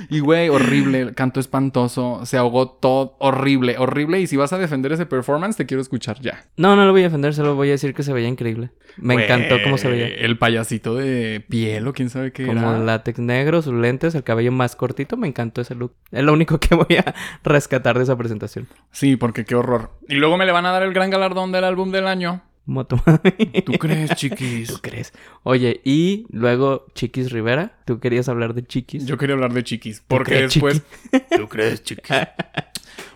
Y 0.10 0.20
güey, 0.20 0.50
horrible, 0.50 1.14
canto 1.14 1.40
espantoso, 1.40 2.26
se 2.26 2.38
ahogó 2.38 2.70
todo, 2.70 3.16
horrible, 3.20 3.78
horrible. 3.78 4.20
Y 4.20 4.28
si 4.28 4.38
vas 4.38 4.54
a 4.54 4.58
defender 4.58 4.92
ese 4.92 5.06
performance, 5.06 5.56
te 5.58 5.66
quiero 5.66 5.82
escuchar 5.82 6.20
ya. 6.22 6.46
No, 6.58 6.76
no 6.76 6.86
lo 6.86 6.92
voy 6.92 7.02
a 7.02 7.06
defender, 7.06 7.34
solo 7.34 7.56
voy 7.56 7.70
a 7.70 7.72
decir 7.72 7.94
que 7.94 8.04
se 8.04 8.14
veía 8.14 8.28
increíble. 8.28 8.72
Me 8.98 9.14
encantó 9.24 9.56
cómo 9.64 9.78
se 9.78 9.88
veía. 9.90 10.08
El 10.08 10.38
payasito 10.38 10.96
de 10.96 11.44
piel 11.48 11.88
o 11.88 11.94
quién 11.94 12.10
sabe 12.10 12.32
qué 12.32 12.46
Como 12.46 12.60
era. 12.70 12.78
el 12.78 12.86
látex 12.86 13.20
negro, 13.20 13.62
sus 13.62 13.74
lentes, 13.74 14.16
el 14.16 14.24
cabello 14.24 14.52
más 14.52 14.76
cortito, 14.76 15.16
me 15.18 15.28
encantó 15.28 15.62
ese 15.62 15.76
look. 15.76 15.94
Es 16.12 16.24
lo 16.24 16.34
único 16.34 16.60
que 16.60 16.76
voy 16.76 16.98
a 16.98 17.14
rescatar 17.44 17.98
de 17.98 18.04
esa 18.04 18.18
presentación. 18.18 18.68
Sí, 18.92 19.16
porque 19.16 19.46
qué 19.46 19.56
horror. 19.56 19.92
Y 20.08 20.16
luego 20.16 20.38
me 20.38 20.46
le 20.46 20.52
van 20.52 20.66
a 20.66 20.72
dar 20.72 20.84
el 20.84 20.94
gran 20.94 21.10
galardón 21.10 21.52
del 21.52 21.64
álbum 21.64 21.92
del 21.92 22.08
año. 22.08 22.42
Motomami. 22.70 23.62
¿Tú 23.66 23.74
crees, 23.74 24.12
chiquis? 24.16 24.68
¿Tú 24.74 24.80
crees? 24.82 25.14
Oye, 25.44 25.82
y 25.84 26.26
luego 26.30 26.86
Chiquis 26.94 27.32
Rivera. 27.32 27.78
¿Tú 27.86 28.00
querías 28.00 28.30
hablar 28.30 28.54
de 28.54 28.64
Chiquis? 28.64 29.06
Yo 29.06 29.18
quería 29.18 29.34
hablar 29.36 29.54
de 29.54 29.64
chiquis. 29.64 30.02
Porque 30.08 30.36
después. 30.44 30.82
¿Tú 31.38 31.48
crees, 31.50 31.84
chiquis? 31.84 32.16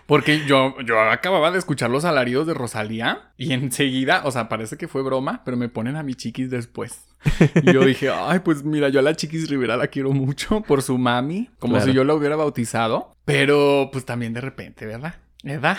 Porque 0.06 0.44
yo, 0.46 0.78
yo 0.82 1.00
acababa 1.00 1.50
de 1.50 1.58
escuchar 1.58 1.88
los 1.88 2.04
alaridos 2.04 2.46
de 2.46 2.52
Rosalía 2.52 3.30
y 3.38 3.52
enseguida, 3.54 4.20
o 4.24 4.30
sea, 4.30 4.50
parece 4.50 4.76
que 4.76 4.86
fue 4.86 5.02
broma, 5.02 5.40
pero 5.46 5.56
me 5.56 5.70
ponen 5.70 5.96
a 5.96 6.02
mi 6.02 6.14
chiquis 6.14 6.50
después. 6.50 7.06
Y 7.62 7.72
yo 7.72 7.82
dije, 7.86 8.10
ay, 8.14 8.40
pues 8.40 8.64
mira, 8.64 8.90
yo 8.90 8.98
a 8.98 9.02
la 9.02 9.14
chiquis 9.16 9.48
Rivera 9.48 9.78
la 9.78 9.86
quiero 9.86 10.12
mucho 10.12 10.60
por 10.60 10.82
su 10.82 10.98
mami, 10.98 11.48
como 11.58 11.74
Claro. 11.76 11.86
si 11.90 11.94
yo 11.96 12.04
la 12.04 12.12
hubiera 12.14 12.36
bautizado, 12.36 13.12
pero 13.24 13.88
pues 13.92 14.04
también 14.04 14.34
de 14.34 14.42
repente, 14.42 14.84
¿verdad? 14.84 15.14
¿Verdad? 15.42 15.78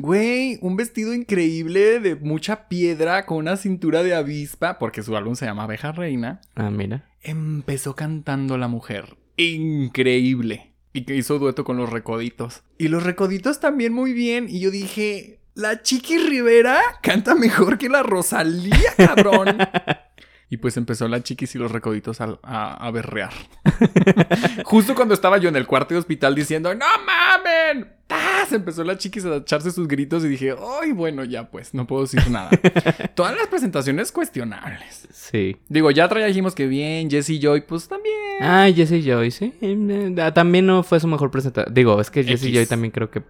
Güey, 0.00 0.60
un 0.62 0.76
vestido 0.76 1.12
increíble 1.12 1.98
de 1.98 2.14
mucha 2.14 2.68
piedra 2.68 3.26
con 3.26 3.38
una 3.38 3.56
cintura 3.56 4.04
de 4.04 4.14
avispa, 4.14 4.78
porque 4.78 5.02
su 5.02 5.16
álbum 5.16 5.34
se 5.34 5.44
llama 5.44 5.64
Abeja 5.64 5.90
Reina. 5.90 6.40
Ah, 6.54 6.70
mira. 6.70 7.10
Empezó 7.20 7.96
cantando 7.96 8.56
la 8.58 8.68
mujer. 8.68 9.16
Increíble. 9.36 10.72
Y 10.92 11.02
que 11.04 11.16
hizo 11.16 11.40
dueto 11.40 11.64
con 11.64 11.78
los 11.78 11.90
recoditos. 11.90 12.62
Y 12.78 12.86
los 12.86 13.02
recoditos 13.02 13.58
también 13.58 13.92
muy 13.92 14.12
bien. 14.12 14.46
Y 14.48 14.60
yo 14.60 14.70
dije, 14.70 15.40
la 15.54 15.82
Chiqui 15.82 16.18
Rivera 16.18 16.80
canta 17.02 17.34
mejor 17.34 17.76
que 17.76 17.88
la 17.88 18.04
Rosalía, 18.04 18.94
cabrón. 18.96 19.58
y 20.50 20.56
pues 20.58 20.76
empezó 20.76 21.06
la 21.08 21.22
Chiquis 21.22 21.54
y 21.54 21.58
los 21.58 21.70
recoditos 21.72 22.20
a, 22.20 22.38
a, 22.42 22.86
a 22.86 22.90
berrear. 22.90 23.32
Justo 24.64 24.94
cuando 24.94 25.14
estaba 25.14 25.38
yo 25.38 25.48
en 25.48 25.56
el 25.56 25.66
cuarto 25.66 25.94
de 25.94 26.00
hospital 26.00 26.34
diciendo, 26.34 26.74
¡No 26.74 26.86
mamen! 27.04 27.88
¡Tas! 28.06 28.52
Empezó 28.52 28.84
la 28.84 28.96
Chiquis 28.96 29.24
a 29.26 29.36
echarse 29.36 29.70
sus 29.70 29.86
gritos 29.86 30.24
y 30.24 30.28
dije, 30.28 30.54
¡ay, 30.82 30.92
bueno, 30.92 31.24
ya 31.24 31.50
pues! 31.50 31.74
No 31.74 31.86
puedo 31.86 32.02
decir 32.02 32.30
nada. 32.30 32.48
Todas 33.14 33.36
las 33.36 33.46
presentaciones 33.48 34.10
cuestionables. 34.12 35.08
Sí. 35.12 35.56
Digo, 35.68 35.90
ya 35.90 36.08
tra- 36.08 36.20
ya 36.20 36.26
dijimos 36.26 36.54
que 36.54 36.66
bien, 36.66 37.10
Jesse 37.10 37.38
Joy, 37.40 37.62
pues 37.62 37.86
también. 37.88 38.14
Ah, 38.40 38.68
Jesse 38.74 39.04
Joy, 39.04 39.30
sí. 39.30 39.52
Eh, 39.60 40.14
ah, 40.22 40.32
También 40.32 40.64
no 40.66 40.82
fue 40.82 41.00
su 41.00 41.06
mejor 41.08 41.30
presentación. 41.30 41.74
Digo, 41.74 42.00
es 42.00 42.10
que 42.10 42.24
Jesse. 42.24 42.50
Joy 42.50 42.64
también 42.66 42.90
creo 42.92 43.10
que 43.10 43.22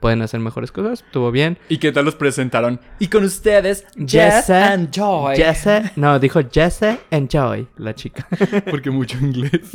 pueden 0.00 0.22
hacer 0.22 0.40
mejores 0.40 0.72
cosas. 0.72 1.02
Estuvo 1.04 1.30
bien. 1.30 1.58
¿Y 1.68 1.78
qué 1.78 1.92
tal 1.92 2.04
los 2.04 2.14
presentaron? 2.14 2.80
Y 2.98 3.08
con 3.08 3.24
ustedes, 3.24 3.84
Jess 3.96 4.46
Jess 4.46 4.50
and 4.50 4.90
Joy. 4.90 5.36
Jesse, 5.36 5.96
no, 5.96 6.18
dijo 6.18 6.40
Jesse 6.50 6.98
and 7.10 7.28
Joy, 7.28 7.68
la 7.76 7.94
chica. 7.94 8.26
Porque 8.70 8.90
mucho 8.90 9.18
inglés. 9.18 9.70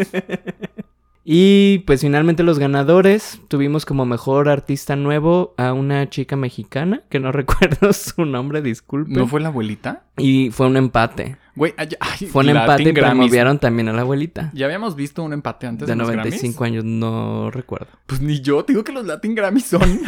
Y 1.25 1.79
pues 1.79 2.01
finalmente 2.01 2.43
los 2.43 2.59
ganadores 2.59 3.39
tuvimos 3.47 3.85
como 3.85 4.05
mejor 4.05 4.49
artista 4.49 4.95
nuevo 4.97 5.53
a 5.57 5.71
una 5.71 6.09
chica 6.09 6.35
mexicana, 6.35 7.03
que 7.09 7.19
no 7.19 7.31
recuerdo 7.31 7.93
su 7.93 8.25
nombre, 8.25 8.61
disculpen. 8.61 9.13
¿No 9.13 9.27
fue 9.27 9.39
la 9.39 9.47
abuelita? 9.47 10.03
Y 10.17 10.51
fue 10.51 10.67
un 10.67 10.77
empate. 10.77 11.37
Güey, 11.55 11.73
ay, 11.77 11.89
ay, 11.99 12.27
Fue 12.27 12.43
un 12.43 12.49
empate 12.49 12.89
y 12.89 12.93
promovieron 12.93 13.59
también 13.59 13.87
a 13.89 13.93
la 13.93 14.01
abuelita. 14.01 14.49
Ya 14.53 14.65
habíamos 14.65 14.95
visto 14.95 15.21
un 15.23 15.33
empate 15.33 15.67
antes 15.67 15.87
De 15.87 15.95
los 15.95 16.07
95 16.07 16.63
años, 16.63 16.83
no 16.83 17.51
recuerdo. 17.51 17.87
Pues 18.07 18.21
ni 18.21 18.41
yo, 18.41 18.65
te 18.65 18.73
digo 18.73 18.83
que 18.83 18.91
los 18.91 19.05
Latin 19.05 19.35
Grammys 19.35 19.65
son 19.65 20.01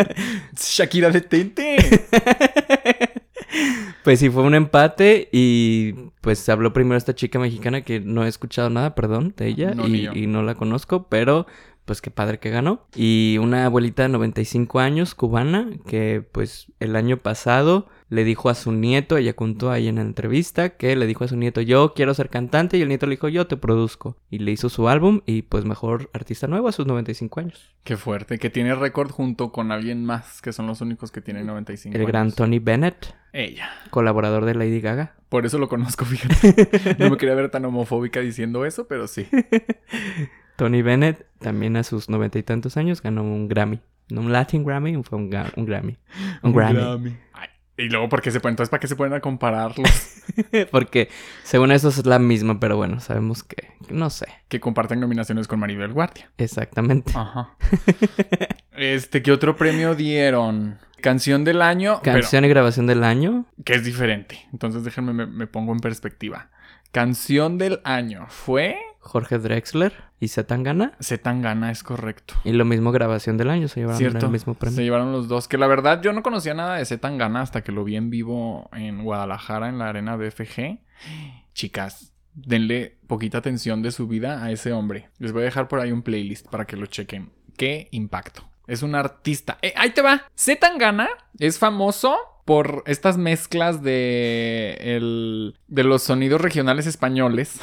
Shakira 0.56 1.10
detente. 1.10 1.76
Pues 4.02 4.20
sí, 4.20 4.28
fue 4.28 4.42
un 4.42 4.54
empate 4.54 5.30
y 5.32 5.94
pues 6.20 6.46
habló 6.50 6.74
primero 6.74 6.98
esta 6.98 7.14
chica 7.14 7.38
mexicana 7.38 7.82
que 7.82 8.00
no 8.00 8.24
he 8.24 8.28
escuchado 8.28 8.68
nada, 8.68 8.94
perdón, 8.94 9.32
de 9.36 9.46
ella 9.46 9.74
No, 9.74 9.86
y 9.86 10.26
no 10.26 10.42
la 10.42 10.54
conozco, 10.54 11.06
pero 11.08 11.46
pues 11.84 12.00
qué 12.00 12.10
padre 12.10 12.38
que 12.38 12.50
ganó. 12.50 12.86
Y 12.94 13.38
una 13.40 13.66
abuelita 13.66 14.02
de 14.02 14.08
95 14.10 14.80
años, 14.80 15.14
cubana, 15.14 15.68
que 15.86 16.26
pues 16.32 16.72
el 16.80 16.96
año 16.96 17.18
pasado 17.18 17.86
le 18.14 18.24
dijo 18.24 18.48
a 18.48 18.54
su 18.54 18.72
nieto, 18.72 19.16
ella 19.16 19.34
contó 19.34 19.70
ahí 19.70 19.88
en 19.88 19.96
la 19.96 20.02
entrevista, 20.02 20.70
que 20.76 20.94
le 20.96 21.06
dijo 21.06 21.24
a 21.24 21.28
su 21.28 21.36
nieto, 21.36 21.60
yo 21.60 21.92
quiero 21.94 22.14
ser 22.14 22.28
cantante 22.30 22.78
y 22.78 22.82
el 22.82 22.88
nieto 22.88 23.06
le 23.06 23.12
dijo, 23.16 23.28
yo 23.28 23.46
te 23.46 23.56
produzco. 23.56 24.16
Y 24.30 24.38
le 24.38 24.52
hizo 24.52 24.68
su 24.68 24.88
álbum 24.88 25.20
y 25.26 25.42
pues 25.42 25.64
mejor 25.64 26.10
artista 26.12 26.46
nuevo 26.46 26.68
a 26.68 26.72
sus 26.72 26.86
95 26.86 27.40
años. 27.40 27.74
Qué 27.82 27.96
fuerte, 27.96 28.38
que 28.38 28.50
tiene 28.50 28.74
récord 28.74 29.10
junto 29.10 29.52
con 29.52 29.72
alguien 29.72 30.04
más, 30.04 30.40
que 30.40 30.52
son 30.52 30.66
los 30.66 30.80
únicos 30.80 31.10
que 31.10 31.20
tienen 31.20 31.46
95 31.46 31.96
El 31.96 32.06
gran 32.06 32.22
años. 32.22 32.34
Tony 32.36 32.58
Bennett, 32.58 33.14
Ella. 33.32 33.68
colaborador 33.90 34.44
de 34.44 34.54
Lady 34.54 34.80
Gaga. 34.80 35.14
Por 35.28 35.44
eso 35.46 35.58
lo 35.58 35.68
conozco, 35.68 36.04
fíjate. 36.04 36.96
No 36.98 37.10
me 37.10 37.16
quería 37.16 37.34
ver 37.34 37.50
tan 37.50 37.64
homofóbica 37.64 38.20
diciendo 38.20 38.64
eso, 38.64 38.86
pero 38.86 39.06
sí. 39.08 39.26
Tony 40.56 40.82
Bennett, 40.82 41.26
también 41.40 41.76
a 41.76 41.82
sus 41.82 42.08
noventa 42.08 42.38
y 42.38 42.42
tantos 42.44 42.76
años, 42.76 43.02
ganó 43.02 43.22
un 43.24 43.48
Grammy. 43.48 43.80
No 44.10 44.20
un 44.20 44.32
Latin 44.32 44.64
Grammy, 44.64 45.02
fue 45.02 45.18
un, 45.18 45.30
ga- 45.30 45.52
un 45.56 45.64
Grammy. 45.64 45.96
Un, 46.42 46.52
Grammy. 46.52 47.16
Ay, 47.32 47.48
y 47.76 47.88
luego, 47.88 48.08
¿por 48.08 48.22
qué 48.22 48.30
se 48.30 48.40
ponen? 48.40 48.52
Entonces, 48.52 48.70
¿para 48.70 48.80
qué 48.80 48.86
se 48.86 48.94
a 48.94 49.20
compararlos? 49.20 49.88
Porque 50.70 51.08
según 51.42 51.72
eso 51.72 51.88
es 51.88 52.06
la 52.06 52.18
misma, 52.18 52.60
pero 52.60 52.76
bueno, 52.76 53.00
sabemos 53.00 53.42
que... 53.42 53.74
No 53.90 54.10
sé, 54.10 54.26
que 54.48 54.60
comparten 54.60 55.00
nominaciones 55.00 55.48
con 55.48 55.58
Maribel 55.58 55.92
Guardia. 55.92 56.30
exactamente. 56.38 57.12
Ajá. 57.14 57.56
Este, 58.76 59.22
¿qué 59.22 59.30
otro 59.32 59.56
premio 59.56 59.94
dieron? 59.94 60.78
Canción 61.00 61.44
del 61.44 61.62
año, 61.62 62.00
Canción 62.02 62.44
y 62.44 62.48
grabación 62.48 62.86
del 62.86 63.04
año. 63.04 63.46
que 63.64 63.74
es 63.74 63.84
diferente. 63.84 64.46
Entonces 64.52 64.84
déjenme, 64.84 65.12
me, 65.12 65.26
me 65.26 65.46
pongo 65.46 65.72
en 65.72 65.80
perspectiva. 65.80 66.50
Canción 66.90 67.58
del 67.58 67.80
año 67.84 68.26
fue 68.28 68.78
Jorge 69.04 69.38
Drexler 69.38 69.92
y 70.18 70.28
Zetangana. 70.28 70.92
Zetangana, 71.00 71.70
es 71.70 71.82
correcto. 71.82 72.34
Y 72.42 72.52
lo 72.52 72.64
mismo 72.64 72.90
grabación 72.90 73.36
del 73.36 73.50
año, 73.50 73.68
se 73.68 73.80
llevaron 73.80 73.98
Cierto. 73.98 74.26
el 74.26 74.32
mismo 74.32 74.54
Se 74.54 74.58
premio. 74.60 74.80
llevaron 74.80 75.12
los 75.12 75.28
dos. 75.28 75.46
Que 75.46 75.58
la 75.58 75.66
verdad 75.66 76.00
yo 76.02 76.12
no 76.12 76.22
conocía 76.22 76.54
nada 76.54 76.76
de 76.76 76.84
Zetangana 76.86 77.42
hasta 77.42 77.62
que 77.62 77.70
lo 77.72 77.84
vi 77.84 77.96
en 77.96 78.10
vivo 78.10 78.68
en 78.72 79.04
Guadalajara, 79.04 79.68
en 79.68 79.78
la 79.78 79.88
arena 79.90 80.16
BFG. 80.16 80.78
Chicas, 81.52 82.12
denle 82.32 82.96
poquita 83.06 83.38
atención 83.38 83.82
de 83.82 83.92
su 83.92 84.08
vida 84.08 84.42
a 84.42 84.50
ese 84.50 84.72
hombre. 84.72 85.10
Les 85.18 85.32
voy 85.32 85.42
a 85.42 85.44
dejar 85.46 85.68
por 85.68 85.80
ahí 85.80 85.92
un 85.92 86.02
playlist 86.02 86.48
para 86.48 86.64
que 86.64 86.76
lo 86.76 86.86
chequen. 86.86 87.30
¡Qué 87.56 87.88
impacto! 87.92 88.48
Es 88.66 88.82
un 88.82 88.94
artista. 88.94 89.58
¡Eh, 89.62 89.74
ahí 89.76 89.90
te 89.90 90.00
va! 90.02 90.22
Zetangana 90.36 91.08
es 91.38 91.58
famoso 91.58 92.16
por 92.44 92.82
estas 92.86 93.16
mezclas 93.16 93.82
de, 93.82 94.76
el, 94.80 95.54
de 95.68 95.84
los 95.84 96.02
sonidos 96.02 96.40
regionales 96.40 96.86
españoles. 96.86 97.58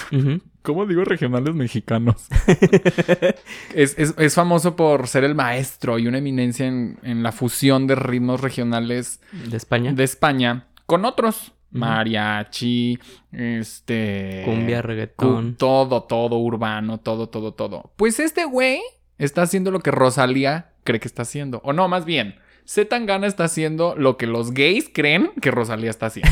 ¿Cómo 0.63 0.85
digo 0.85 1.03
regionales 1.03 1.53
mexicanos? 1.55 2.27
es, 3.75 3.95
es- 3.97 4.15
es 4.17 4.33
famoso 4.35 4.75
por 4.75 5.07
ser 5.07 5.23
el 5.23 5.35
maestro 5.35 5.99
y 5.99 6.07
una 6.07 6.17
eminencia 6.17 6.65
en, 6.67 6.97
en 7.03 7.23
la 7.23 7.31
fusión 7.31 7.87
de 7.87 7.95
ritmos 7.95 8.41
regionales 8.41 9.19
De 9.49 9.57
España. 9.57 9.93
de 9.93 10.03
España 10.03 10.67
con 10.85 11.05
otros. 11.05 11.53
Mariachi, 11.73 12.99
este... 13.31 14.41
Cumbia, 14.43 14.81
cu- 14.81 14.87
reggaetón. 14.87 15.55
todo, 15.55 16.03
todo 16.03 16.37
urbano, 16.39 16.99
todo, 16.99 17.29
todo, 17.29 17.53
todo. 17.53 17.93
Pues 17.95 18.19
este 18.19 18.43
güey 18.43 18.81
está 19.17 19.43
haciendo 19.43 19.71
lo 19.71 19.79
que 19.79 19.89
Rosalía 19.91 20.71
cree 20.83 20.99
que 20.99 21.07
está 21.07 21.21
haciendo. 21.21 21.61
O 21.63 21.71
no, 21.71 21.87
más 21.87 22.03
bien, 22.03 22.35
Zetangana 22.67 23.27
está 23.27 23.45
haciendo 23.45 23.95
lo 23.95 24.17
que 24.17 24.27
los 24.27 24.53
gays 24.53 24.89
creen 24.93 25.31
que 25.41 25.51
Rosalía 25.51 25.89
está 25.89 26.07
haciendo. 26.07 26.31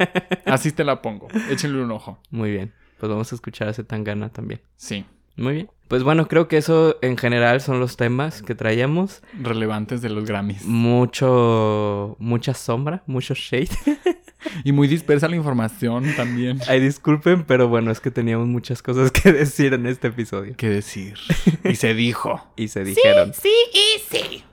Así 0.44 0.72
te 0.72 0.84
la 0.84 1.02
pongo. 1.02 1.28
Échenle 1.50 1.82
un 1.82 1.90
ojo. 1.90 2.18
Muy 2.30 2.50
bien. 2.50 2.72
Pues 2.98 3.10
vamos 3.10 3.30
a 3.32 3.34
escuchar 3.34 3.68
a 3.68 3.74
Zetangana 3.74 4.30
también. 4.30 4.60
Sí. 4.76 5.04
Muy 5.36 5.52
bien. 5.54 5.70
Pues 5.88 6.02
bueno, 6.02 6.26
creo 6.26 6.48
que 6.48 6.56
eso 6.56 6.98
en 7.02 7.16
general 7.16 7.60
son 7.60 7.78
los 7.78 7.96
temas 7.96 8.42
que 8.42 8.54
traíamos. 8.54 9.22
Relevantes 9.40 10.02
de 10.02 10.08
los 10.08 10.24
Grammys. 10.24 10.64
Mucho, 10.64 12.16
mucha 12.18 12.54
sombra, 12.54 13.02
mucho 13.06 13.34
shade. 13.34 13.68
Y 14.64 14.72
muy 14.72 14.86
dispersa 14.86 15.28
la 15.28 15.36
información 15.36 16.04
también. 16.16 16.60
Ay, 16.68 16.80
disculpen, 16.80 17.44
pero 17.44 17.68
bueno, 17.68 17.90
es 17.90 18.00
que 18.00 18.10
teníamos 18.10 18.46
muchas 18.46 18.82
cosas 18.82 19.10
que 19.10 19.32
decir 19.32 19.74
en 19.74 19.86
este 19.86 20.08
episodio. 20.08 20.54
¿Qué 20.56 20.68
decir? 20.68 21.18
Y 21.64 21.74
se 21.74 21.94
dijo. 21.94 22.46
Y 22.56 22.68
se 22.68 22.84
dijeron. 22.84 23.32
Sí 23.34 23.52
y 23.72 23.98
sí. 24.08 24.44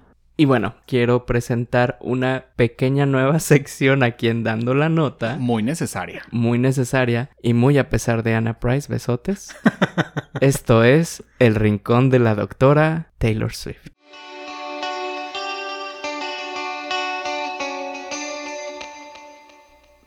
Y 0.44 0.46
bueno, 0.46 0.76
quiero 0.88 1.26
presentar 1.26 1.98
una 2.02 2.48
pequeña 2.58 3.06
nueva 3.06 3.40
sección 3.40 4.04
aquí 4.04 4.28
en 4.28 4.44
Dando 4.44 4.74
la 4.74 4.90
Nota. 4.90 5.38
Muy 5.38 5.64
necesaria. 5.64 6.24
Muy 6.32 6.60
necesaria 6.60 7.30
y 7.42 7.54
muy 7.54 7.78
a 7.78 7.88
pesar 7.88 8.24
de 8.24 8.36
Anna 8.36 8.60
Price, 8.60 8.92
besotes. 8.92 9.56
Esto 10.42 10.84
es 10.84 11.24
El 11.40 11.56
Rincón 11.56 12.10
de 12.10 12.20
la 12.20 12.36
Doctora 12.36 13.14
Taylor 13.20 13.54
Swift. 13.54 13.88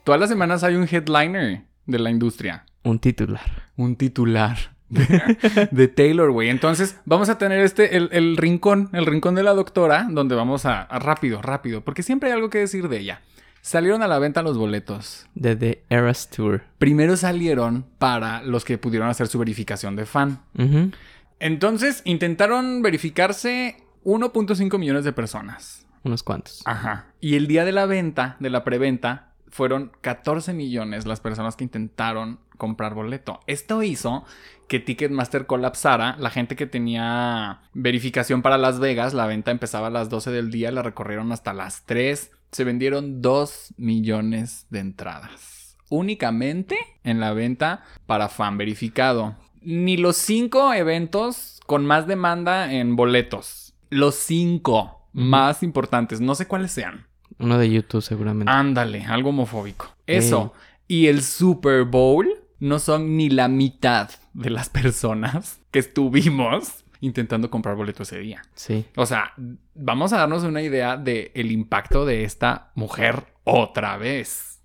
Todas 0.05 0.21
las 0.21 0.29
semanas 0.29 0.65
hay 0.65 0.75
un 0.75 0.87
headliner 0.87 1.63
de 1.87 1.99
la 1.99 2.11
industria. 2.11 2.67
Un 2.83 2.99
titular. 2.99 3.71
Un 3.79 3.97
titular 3.97 4.76
de, 5.71 5.89
Taylor, 5.89 6.31
güey. 6.31 6.49
Entonces, 6.49 6.99
vamos 7.05 7.29
a 7.29 7.39
tener 7.39 7.61
este, 7.61 7.97
el, 7.97 8.09
el 8.13 8.37
rincón, 8.37 8.89
el 8.93 9.07
rincón 9.07 9.35
de 9.35 9.43
la 9.43 9.53
doctora, 9.55 10.07
donde 10.11 10.35
vamos 10.35 10.65
a, 10.67 10.83
a 10.83 10.99
rápido, 10.99 11.43
rápido, 11.43 11.81
porque 11.83 12.03
siempre 12.03 12.29
hay 12.31 12.35
algo 12.37 12.51
que 12.51 12.59
decir 12.59 12.89
de 12.89 12.99
ella. 12.99 13.21
Salieron 13.63 14.03
a 14.03 14.07
la 14.07 14.21
venta 14.21 14.43
los 14.43 14.57
boletos. 14.57 15.27
De 15.35 15.57
The 15.57 15.83
Eras 15.91 16.31
Tour. 16.31 16.63
Primero 16.79 17.17
salieron 17.17 17.85
para 17.99 18.43
los 18.43 18.65
que 18.65 18.79
pudieron 18.79 19.09
hacer 19.09 19.27
su 19.27 19.41
verificación 19.41 19.97
de 19.97 20.07
fan. 20.07 20.41
Entonces, 21.41 22.01
intentaron 22.05 22.83
verificarse 22.83 23.77
1.5 24.05 24.79
millones 24.79 25.05
de 25.05 25.13
personas. 25.13 25.85
unos 26.05 26.23
cuantos. 26.23 26.63
Ajá. 26.65 27.07
Y 27.21 27.35
el 27.35 27.49
día 27.49 27.65
de 27.65 27.73
la 27.73 27.87
venta, 27.87 28.37
de 28.39 28.51
la 28.51 28.63
preventa, 28.63 29.33
fueron 29.49 29.91
14 30.01 30.53
millones 30.53 31.05
las 31.05 31.19
personas 31.19 31.57
que 31.57 31.65
intentaron 31.65 32.39
comprar 32.57 32.95
boleto. 32.95 33.41
Esto 33.47 33.83
hizo 33.83 34.25
que 34.69 34.81
Ticketmaster 34.81 35.47
colapsara. 35.47 36.17
La 36.19 36.31
gente 36.31 36.57
que 36.57 36.67
tenía 36.67 37.61
verificación 37.73 38.43
para 38.43 38.59
Las 38.59 38.81
Vegas, 38.81 39.15
la 39.15 39.27
venta 39.27 39.51
empezaba 39.51 39.89
a 39.89 39.91
las 39.91 40.09
12 40.09 40.31
del 40.31 40.51
día, 40.51 40.71
la 40.71 40.83
recorrieron 40.83 41.33
hasta 41.33 41.53
las 41.53 41.85
3. 41.85 42.33
Se 42.53 42.65
vendieron 42.65 43.23
2 43.23 43.75
millones 43.77 44.67
de 44.71 44.81
entradas. 44.81 45.77
Únicamente 45.89 46.79
en 47.05 47.21
la 47.21 47.33
venta 47.33 47.85
para 48.07 48.29
fan 48.29 48.59
verificado. 48.59 49.37
Ni 49.61 49.97
los 49.97 50.17
5 50.17 50.75
eventos 50.75 51.61
con 51.67 51.87
más 51.87 52.07
demanda 52.07 52.73
en 52.73 52.97
boletos. 52.97 53.75
Los 53.91 54.17
5 54.17 55.09
más 55.13 55.63
importantes. 55.63 56.21
No 56.21 56.35
sé 56.35 56.47
cuáles 56.47 56.73
sean. 56.73 57.07
Uno 57.39 57.59
de 57.59 57.71
YouTube 57.71 58.03
seguramente. 58.03 58.51
Ándale, 58.51 59.05
algo 59.05 59.31
homofóbico. 59.31 59.95
Eso. 60.07 60.53
Y 60.89 61.09
el 61.09 61.23
Super 61.23 61.85
Bowl 61.85 62.29
no 62.59 62.79
son 62.79 63.17
ni 63.17 63.29
la 63.31 63.49
mitad 63.49 64.11
de 64.35 64.51
las 64.51 64.69
personas 64.69 65.61
que 65.71 65.79
estuvimos 65.79 66.85
intentando 67.01 67.51
comprar 67.51 67.77
boleto 67.77 68.03
ese 68.05 68.19
día. 68.19 68.43
Sí. 68.55 68.87
O 68.97 69.05
sea, 69.07 69.33
vamos 69.75 70.13
a 70.13 70.19
darnos 70.19 70.43
una 70.45 70.63
idea 70.63 70.97
del 70.97 71.31
el 71.35 71.53
impacto 71.53 72.07
de 72.07 72.25
esta 72.25 72.71
mujer 72.75 73.27
otra 73.45 73.97
vez. 73.97 74.61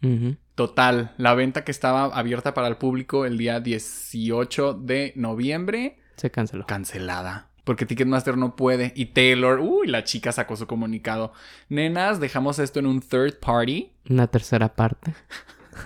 Total, 0.55 1.13
la 1.17 1.33
venta 1.35 1.63
que 1.63 1.71
estaba 1.71 2.05
abierta 2.05 2.53
para 2.53 2.67
el 2.67 2.77
público 2.77 3.25
el 3.25 3.37
día 3.37 3.59
18 3.59 4.73
de 4.73 5.13
noviembre, 5.15 5.99
Se 6.15 6.31
canceló. 6.31 6.65
cancelada. 6.65 7.49
Porque 7.63 7.85
Ticketmaster 7.85 8.37
no 8.37 8.55
puede. 8.55 8.91
Y 8.95 9.07
Taylor, 9.07 9.59
uy, 9.59 9.85
la 9.87 10.03
chica 10.03 10.31
sacó 10.31 10.55
su 10.55 10.65
comunicado. 10.65 11.31
Nenas, 11.69 12.19
dejamos 12.19 12.57
esto 12.57 12.79
en 12.79 12.87
un 12.87 13.01
third 13.01 13.37
party. 13.39 13.91
Una 14.09 14.25
tercera 14.27 14.73
parte. 14.73 15.13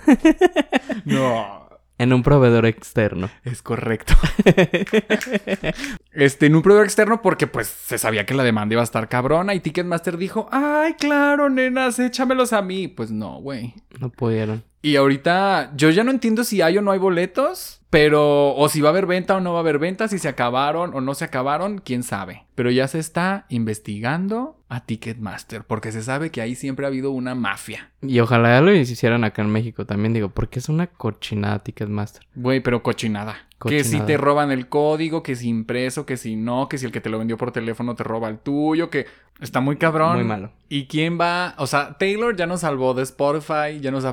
No, 1.05 1.64
En 1.97 2.11
un 2.11 2.23
proveedor 2.23 2.65
externo. 2.65 3.29
Es 3.43 3.61
correcto. 3.61 4.13
este, 6.11 6.47
en 6.47 6.55
un 6.55 6.61
proveedor 6.61 6.85
externo 6.85 7.21
porque 7.21 7.47
pues 7.47 7.67
se 7.67 7.97
sabía 7.97 8.25
que 8.25 8.33
la 8.33 8.43
demanda 8.43 8.73
iba 8.73 8.81
a 8.81 8.83
estar 8.83 9.07
cabrona 9.07 9.53
y 9.53 9.61
Ticketmaster 9.61 10.17
dijo, 10.17 10.49
ay, 10.51 10.95
claro, 10.95 11.49
nenas, 11.49 11.97
échamelos 11.99 12.51
a 12.51 12.61
mí. 12.61 12.89
Pues 12.89 13.11
no, 13.11 13.39
güey. 13.39 13.73
No 13.99 14.09
pudieron. 14.09 14.63
Y 14.85 14.97
ahorita 14.97 15.71
yo 15.75 15.89
ya 15.89 16.03
no 16.03 16.11
entiendo 16.11 16.43
si 16.43 16.61
hay 16.61 16.77
o 16.77 16.81
no 16.83 16.91
hay 16.91 16.99
boletos, 16.99 17.81
pero 17.89 18.53
o 18.53 18.69
si 18.69 18.81
va 18.81 18.89
a 18.89 18.91
haber 18.91 19.07
venta 19.07 19.35
o 19.35 19.39
no 19.39 19.53
va 19.53 19.57
a 19.57 19.61
haber 19.61 19.79
venta, 19.79 20.07
si 20.07 20.19
se 20.19 20.27
acabaron 20.27 20.93
o 20.93 21.01
no 21.01 21.15
se 21.15 21.25
acabaron, 21.25 21.79
quién 21.79 22.03
sabe. 22.03 22.45
Pero 22.53 22.69
ya 22.69 22.87
se 22.87 22.99
está 22.99 23.47
investigando 23.49 24.59
a 24.69 24.85
Ticketmaster 24.85 25.63
porque 25.63 25.91
se 25.91 26.03
sabe 26.03 26.29
que 26.29 26.41
ahí 26.41 26.53
siempre 26.53 26.85
ha 26.85 26.89
habido 26.89 27.09
una 27.09 27.33
mafia. 27.33 27.89
Y 28.03 28.19
ojalá 28.19 28.61
lo 28.61 28.75
hicieran 28.75 29.23
acá 29.23 29.41
en 29.41 29.49
México 29.49 29.87
también, 29.87 30.13
digo, 30.13 30.29
porque 30.29 30.59
es 30.59 30.69
una 30.69 30.85
cochinada 30.85 31.63
Ticketmaster. 31.63 32.27
Güey, 32.35 32.59
pero 32.59 32.83
cochinada. 32.83 33.37
Que 33.59 33.83
si 33.83 33.97
Cochinada. 33.97 34.05
te 34.05 34.17
roban 34.17 34.51
el 34.51 34.67
código, 34.67 35.23
que 35.23 35.35
si 35.35 35.47
impreso, 35.47 36.05
que 36.05 36.17
si 36.17 36.35
no, 36.35 36.69
que 36.69 36.77
si 36.77 36.85
el 36.85 36.91
que 36.91 37.01
te 37.01 37.09
lo 37.09 37.17
vendió 37.17 37.37
por 37.37 37.51
teléfono 37.51 37.95
te 37.95 38.03
roba 38.03 38.29
el 38.29 38.37
tuyo, 38.37 38.91
que 38.91 39.07
está 39.39 39.59
muy 39.61 39.77
cabrón. 39.77 40.15
Muy 40.15 40.23
malo. 40.23 40.51
¿Y 40.69 40.87
quién 40.87 41.19
va? 41.19 41.55
O 41.57 41.67
sea, 41.67 41.97
Taylor 41.97 42.35
ya 42.35 42.45
nos 42.45 42.61
salvó 42.61 42.93
de 42.93 43.03
Spotify, 43.03 43.79
ya 43.81 43.91
nos, 43.91 44.03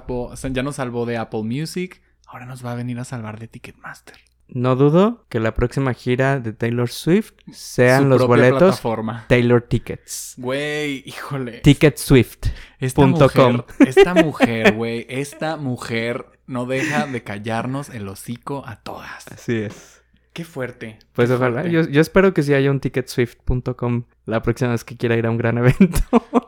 ya 0.52 0.62
nos 0.62 0.76
salvó 0.76 1.06
de 1.06 1.16
Apple 1.16 1.42
Music, 1.42 2.02
ahora 2.26 2.46
nos 2.46 2.64
va 2.64 2.72
a 2.72 2.74
venir 2.74 2.98
a 2.98 3.04
salvar 3.04 3.38
de 3.38 3.48
Ticketmaster. 3.48 4.16
No 4.54 4.76
dudo 4.76 5.24
que 5.30 5.40
la 5.40 5.54
próxima 5.54 5.94
gira 5.94 6.38
de 6.38 6.52
Taylor 6.52 6.90
Swift 6.90 7.32
sean 7.52 8.02
Su 8.02 8.08
los 8.10 8.26
boletos 8.26 8.58
plataforma. 8.58 9.24
Taylor 9.26 9.62
Tickets. 9.62 10.34
Güey, 10.36 11.02
híjole. 11.06 11.60
Ticket 11.60 11.96
Swift. 11.96 12.48
Esta 12.78 13.00
punto 13.00 13.24
mujer, 13.24 13.42
com. 13.42 13.62
esta 13.86 14.14
mujer, 14.22 14.74
güey, 14.74 15.06
esta 15.08 15.56
mujer 15.56 16.26
no 16.46 16.66
deja 16.66 17.06
de 17.06 17.22
callarnos 17.22 17.88
el 17.88 18.06
hocico 18.08 18.62
a 18.66 18.82
todas. 18.82 19.26
Así 19.28 19.56
es. 19.56 20.01
Qué 20.32 20.44
fuerte. 20.44 20.98
Pues 21.12 21.28
qué 21.28 21.34
ojalá. 21.34 21.60
fuerte. 21.60 21.70
Yo, 21.72 21.82
yo 21.88 22.00
espero 22.00 22.32
que 22.32 22.42
sí 22.42 22.54
haya 22.54 22.70
un 22.70 22.80
ticketswift.com 22.80 24.04
la 24.24 24.40
próxima 24.42 24.70
vez 24.70 24.84
que 24.84 24.96
quiera 24.96 25.16
ir 25.16 25.26
a 25.26 25.30
un 25.30 25.36
gran 25.36 25.58
evento. 25.58 26.00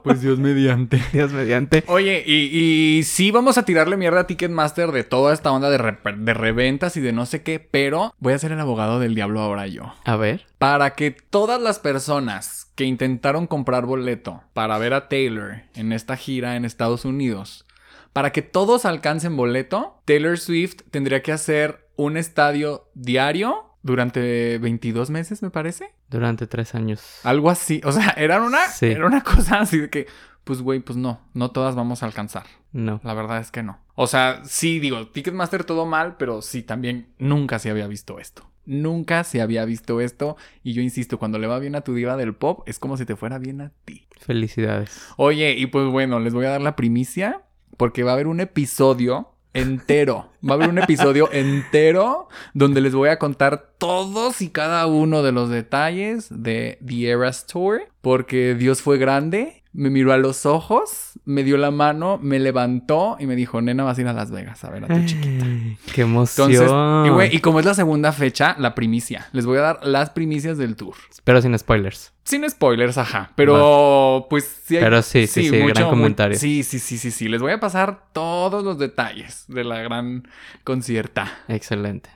Pues 0.03 0.23
Dios 0.23 0.39
mediante. 0.39 1.03
Dios 1.13 1.33
mediante. 1.33 1.85
Oye, 1.89 2.23
y, 2.27 2.99
y 2.99 3.03
sí 3.03 3.31
vamos 3.31 3.59
a 3.59 3.65
tirarle 3.65 3.97
mierda 3.97 4.21
a 4.21 4.27
Ticketmaster 4.27 4.91
de 4.93 5.05
toda 5.05 5.35
esta 5.35 5.51
onda 5.53 5.71
de, 5.71 5.79
re- 5.79 5.99
de 6.17 6.35
reventas 6.35 6.97
y 6.97 7.01
de 7.01 7.13
no 7.13 7.27
sé 7.27 7.43
qué, 7.43 7.59
pero 7.61 8.15
voy 8.19 8.33
a 8.33 8.39
ser 8.39 8.53
el 8.53 8.61
abogado 8.61 9.01
del 9.01 9.15
diablo 9.15 9.41
ahora 9.41 9.67
yo. 9.67 9.93
A 10.05 10.17
ver. 10.17 10.47
Para 10.59 10.95
que 10.95 11.11
todas 11.11 11.61
las 11.61 11.79
personas 11.79 12.71
que 12.77 12.85
intentaron 12.85 13.47
comprar 13.47 13.87
boleto 13.87 14.43
para 14.55 14.79
ver 14.79 14.95
a 14.95 15.09
Taylor 15.09 15.63
en 15.75 15.93
esta 15.93 16.17
gira 16.17 16.57
en 16.57 16.65
Estados 16.65 17.05
Unidos, 17.05 17.67
para 18.13 18.31
que 18.33 18.43
todos 18.43 18.85
alcancen 18.85 19.37
boleto, 19.37 20.01
Taylor 20.05 20.39
Swift 20.39 20.77
tendría 20.91 21.23
que 21.23 21.33
hacer 21.33 21.87
un 21.97 22.17
estadio 22.17 22.89
diario 22.95 23.74
durante 23.85 24.59
22 24.59 25.11
meses, 25.11 25.43
me 25.43 25.51
parece. 25.51 25.93
Durante 26.09 26.47
tres 26.49 26.75
años. 26.75 27.21
Algo 27.23 27.51
así. 27.51 27.81
O 27.85 27.93
sea, 27.93 28.09
era 28.17 28.41
una, 28.43 28.67
Sí. 28.69 28.87
era 28.87 29.07
una 29.07 29.23
cosa 29.25 29.61
así 29.61 29.79
de 29.79 29.91
que, 29.91 30.07
pues 30.43 30.63
güey, 30.63 30.81
pues 30.81 30.97
no, 30.97 31.21
no 31.35 31.51
todas 31.53 31.77
vamos 31.77 32.03
a 32.03 32.07
alcanzar. 32.07 32.45
No. 32.73 33.01
La 33.05 33.15
verdad 33.15 33.39
es 33.41 33.51
que 33.53 33.63
no. 33.63 33.79
O 33.95 34.07
sea, 34.09 34.41
sí, 34.45 34.81
digo, 34.81 35.07
Ticketmaster 35.09 35.65
todo 35.65 35.87
mal, 35.87 36.17
pero 36.17 36.43
sí, 36.43 36.63
también 36.63 37.09
nunca 37.19 37.59
se 37.61 37.71
había 37.71 37.87
visto 37.87 38.19
esto. 38.19 38.51
Nunca 38.65 39.23
se 39.25 39.43
había 39.43 39.67
visto 39.67 40.01
esto. 40.01 40.39
Y 40.63 40.73
yo 40.73 40.81
insisto, 40.81 41.19
cuando 41.19 41.39
le 41.39 41.47
va 41.47 41.59
bien 41.59 41.77
a 41.77 41.83
tu 41.83 41.95
diva 41.95 42.17
del 42.17 42.35
pop, 42.35 42.63
es 42.67 42.79
como 42.79 42.97
si 42.97 43.05
te 43.05 43.15
fuera 43.17 43.39
bien 43.39 43.61
a 43.61 43.71
ti. 43.85 44.09
Felicidades. 44.19 45.07
Oye, 45.19 45.53
y 45.59 45.67
pues 45.67 45.87
bueno, 45.89 46.19
les 46.21 46.33
voy 46.33 46.47
a 46.47 46.51
dar 46.51 46.63
la 46.63 46.75
primicia, 46.75 47.43
porque 47.77 48.03
va 48.03 48.13
a 48.13 48.15
haber 48.15 48.27
un 48.27 48.41
episodio 48.41 49.34
entero. 49.55 50.31
Va 50.47 50.53
a 50.53 50.55
haber 50.55 50.69
un 50.69 50.79
episodio 50.79 51.33
entero 51.33 52.29
donde 52.53 52.81
les 52.81 52.95
voy 52.95 53.09
a 53.09 53.19
contar 53.19 53.71
todos 53.79 54.43
y 54.43 54.51
cada 54.51 54.87
uno 54.87 55.23
de 55.23 55.33
los 55.33 55.49
detalles 55.49 56.29
de 56.31 56.79
The 56.85 57.09
Eras 57.09 57.47
Tour, 57.47 57.83
porque 58.03 58.55
Dios 58.55 58.83
fue 58.83 58.99
grande, 58.99 59.64
me 59.75 59.91
miró 59.91 60.13
a 60.13 60.17
los 60.17 60.47
ojos, 60.47 61.19
me 61.25 61.43
dio 61.43 61.57
la 61.57 61.71
mano, 61.73 62.19
me 62.23 62.39
levantó 62.39 63.17
y 63.19 63.27
me 63.27 63.35
dijo, 63.37 63.61
nena, 63.61 63.83
vas 63.85 63.99
a 63.99 64.01
ir 64.01 64.07
a 64.09 64.13
Las 64.13 64.31
Vegas 64.31 64.63
a 64.65 64.71
ver 64.71 64.85
a 64.85 64.87
tu 64.87 65.05
chiquita. 65.05 65.45
Ay, 65.45 65.77
¡Qué 65.93 66.03
emoción! 66.03 66.51
Entonces, 66.51 67.33
y, 67.33 67.37
y 67.37 67.41
como 67.41 67.59
es 67.61 67.67
la 67.67 67.75
segunda 67.75 68.13
fecha, 68.13 68.55
la 68.59 68.75
primicia. 68.75 69.27
Les 69.33 69.45
voy 69.47 69.59
a 69.59 69.63
dar 69.63 69.81
las 69.87 70.11
primicias 70.11 70.57
del 70.59 70.77
tour. 70.77 70.95
Pero 71.25 71.43
sin 71.43 71.59
spoilers. 71.59 72.13
Sin 72.23 72.49
spoilers, 72.49 72.97
ajá. 72.99 73.33
Pero, 73.35 74.27
pues 74.31 74.45
sí 74.65 74.77
hay. 74.77 74.83
Pero 74.85 75.03
sí, 75.03 75.27
sí, 75.27 75.49
sí, 75.49 75.59
gran 75.59 75.85
mu- 75.85 75.91
comentario. 75.91 76.39
sí, 76.39 76.63
sí, 76.63 76.79
sí, 76.79 76.97
sí, 76.97 77.11
sí. 77.11 77.29
Les 77.29 77.43
voy 77.43 77.53
a 77.53 77.61
pasar 77.61 78.05
todos 78.13 78.63
los 78.65 78.79
detalles 78.79 79.45
de 79.49 79.65
la 79.65 79.81
gran 79.83 80.27
concierta. 80.63 81.31
Excelente. 81.49 82.11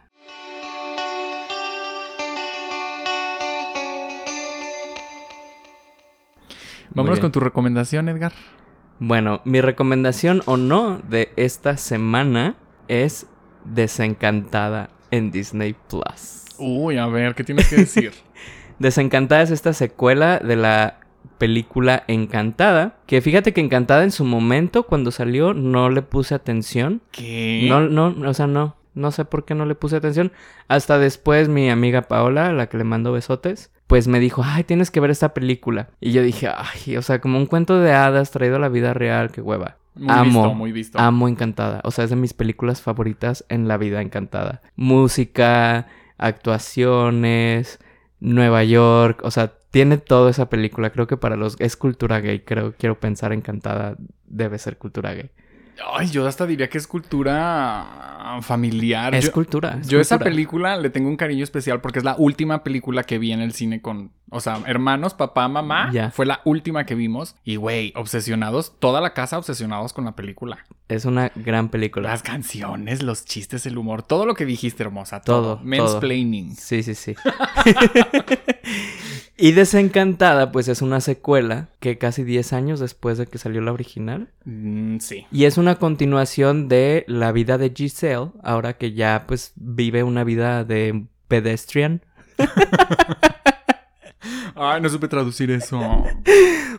Vámonos 6.94 7.20
con 7.20 7.32
tu 7.32 7.40
recomendación, 7.40 8.08
Edgar. 8.08 8.32
Bueno, 8.98 9.40
mi 9.44 9.60
recomendación 9.60 10.42
o 10.46 10.56
no 10.56 11.00
de 11.08 11.30
esta 11.36 11.76
semana 11.76 12.56
es 12.88 13.26
Desencantada 13.64 14.90
en 15.10 15.30
Disney 15.30 15.76
Plus. 15.88 16.44
Uy, 16.58 16.96
a 16.96 17.06
ver, 17.06 17.34
¿qué 17.34 17.44
tienes 17.44 17.68
que 17.68 17.76
decir? 17.76 18.12
Desencantada 18.78 19.42
es 19.42 19.50
esta 19.50 19.72
secuela 19.72 20.38
de 20.38 20.56
la 20.56 21.00
película 21.38 22.04
Encantada. 22.08 22.96
Que 23.06 23.20
fíjate 23.20 23.52
que 23.52 23.60
Encantada 23.60 24.04
en 24.04 24.10
su 24.10 24.24
momento, 24.24 24.84
cuando 24.84 25.10
salió, 25.10 25.54
no 25.54 25.90
le 25.90 26.02
puse 26.02 26.34
atención. 26.34 27.00
¿Qué? 27.12 27.66
No, 27.68 27.88
no, 27.88 28.28
o 28.28 28.34
sea, 28.34 28.46
no. 28.46 28.76
No 28.94 29.12
sé 29.12 29.24
por 29.24 29.44
qué 29.44 29.54
no 29.54 29.64
le 29.64 29.76
puse 29.76 29.96
atención. 29.96 30.32
Hasta 30.66 30.98
después 30.98 31.48
mi 31.48 31.70
amiga 31.70 32.02
Paola, 32.02 32.52
la 32.52 32.68
que 32.68 32.78
le 32.78 32.84
mando 32.84 33.12
besotes, 33.12 33.70
pues 33.88 34.06
me 34.06 34.20
dijo, 34.20 34.42
ay, 34.44 34.64
tienes 34.64 34.90
que 34.90 35.00
ver 35.00 35.10
esta 35.10 35.32
película. 35.32 35.88
Y 35.98 36.12
yo 36.12 36.22
dije, 36.22 36.48
ay, 36.54 36.98
o 36.98 37.02
sea, 37.02 37.20
como 37.20 37.38
un 37.38 37.46
cuento 37.46 37.80
de 37.80 37.92
hadas 37.92 38.30
traído 38.30 38.56
a 38.56 38.60
la 38.60 38.68
vida 38.68 38.92
real, 38.92 39.32
qué 39.32 39.40
hueva. 39.40 39.78
Muy 39.94 40.08
amo, 40.10 40.42
visto, 40.42 40.54
muy 40.54 40.72
visto. 40.72 40.98
Amo 40.98 41.26
Encantada. 41.26 41.80
O 41.84 41.90
sea, 41.90 42.04
es 42.04 42.10
de 42.10 42.16
mis 42.16 42.34
películas 42.34 42.82
favoritas 42.82 43.46
en 43.48 43.66
la 43.66 43.78
vida 43.78 44.02
Encantada. 44.02 44.60
Música, 44.76 45.88
actuaciones, 46.18 47.80
Nueva 48.20 48.62
York. 48.62 49.20
O 49.24 49.30
sea, 49.30 49.54
tiene 49.70 49.96
toda 49.96 50.30
esa 50.30 50.50
película. 50.50 50.90
Creo 50.90 51.06
que 51.06 51.16
para 51.16 51.36
los... 51.36 51.56
Es 51.58 51.76
cultura 51.76 52.20
gay. 52.20 52.40
Creo, 52.40 52.74
quiero 52.76 53.00
pensar 53.00 53.32
Encantada 53.32 53.96
debe 54.26 54.58
ser 54.58 54.76
cultura 54.76 55.14
gay. 55.14 55.30
Ay, 55.92 56.08
yo 56.08 56.26
hasta 56.26 56.46
diría 56.46 56.68
que 56.68 56.78
es 56.78 56.86
cultura 56.86 58.38
familiar. 58.42 59.14
Es 59.14 59.26
yo, 59.26 59.32
cultura. 59.32 59.78
es 59.80 59.88
yo 59.88 60.00
esa 60.00 60.16
cultura. 60.16 60.30
película 60.30 60.76
le 60.76 60.90
tengo 60.90 61.08
un 61.08 61.16
cariño 61.16 61.44
especial 61.44 61.80
porque 61.80 61.98
es 62.00 62.04
la 62.04 62.16
última 62.18 62.62
película 62.62 63.04
que 63.04 63.18
vi 63.18 63.32
en 63.32 63.40
el 63.40 63.52
cine 63.52 63.80
con 63.80 64.12
O 64.30 64.40
sea, 64.40 64.60
hermanos, 64.66 65.14
papá, 65.14 65.48
mamá. 65.48 65.90
Ya. 65.92 66.10
Fue 66.10 66.26
la 66.26 66.40
última 66.44 66.84
que 66.84 66.94
vimos. 66.94 67.36
Y, 67.44 67.56
güey, 67.56 67.92
obsesionados, 67.96 68.74
toda 68.78 69.00
la 69.00 69.14
casa 69.14 69.38
obsesionados 69.38 69.92
con 69.92 70.04
la 70.04 70.12
película. 70.12 70.66
Es 70.88 71.04
una 71.04 71.32
gran 71.34 71.68
película. 71.68 72.10
Las 72.10 72.22
canciones, 72.22 73.02
los 73.02 73.24
chistes, 73.24 73.66
el 73.66 73.78
humor, 73.78 74.02
todo 74.02 74.26
lo 74.26 74.34
que 74.34 74.46
dijiste, 74.46 74.82
hermosa. 74.82 75.20
Todo. 75.20 75.56
Todo, 75.56 75.60
Mansplaining. 75.64 76.56
Sí, 76.56 76.82
sí, 76.82 76.94
sí. 76.94 77.14
y 79.36 79.52
Desencantada, 79.52 80.50
pues 80.50 80.68
es 80.68 80.82
una 80.82 81.00
secuela 81.00 81.68
que 81.80 81.98
casi 81.98 82.24
10 82.24 82.52
años 82.52 82.80
después 82.80 83.18
de 83.18 83.26
que 83.26 83.38
salió 83.38 83.60
la 83.60 83.72
original. 83.72 84.30
Mm, 84.44 84.98
sí. 84.98 85.26
Y 85.30 85.44
es 85.44 85.58
una 85.58 85.76
continuación 85.76 86.68
de 86.68 87.04
la 87.06 87.32
vida 87.32 87.58
de 87.58 87.72
Giselle, 87.74 88.30
ahora 88.42 88.76
que 88.78 88.92
ya 88.92 89.24
pues 89.26 89.52
vive 89.56 90.02
una 90.02 90.24
vida 90.24 90.64
de 90.64 91.06
pedestrian. 91.28 92.02
Ay, 94.58 94.80
no 94.80 94.88
supe 94.88 95.08
traducir 95.08 95.50
eso. 95.50 96.04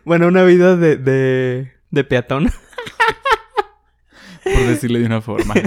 Bueno, 0.05 0.27
una 0.27 0.43
vida 0.43 0.75
de, 0.75 0.97
de, 0.97 1.71
de 1.91 2.03
peatón. 2.03 2.51
Por 4.43 4.67
decirle 4.67 4.99
de 4.99 5.05
una 5.05 5.21
forma. 5.21 5.53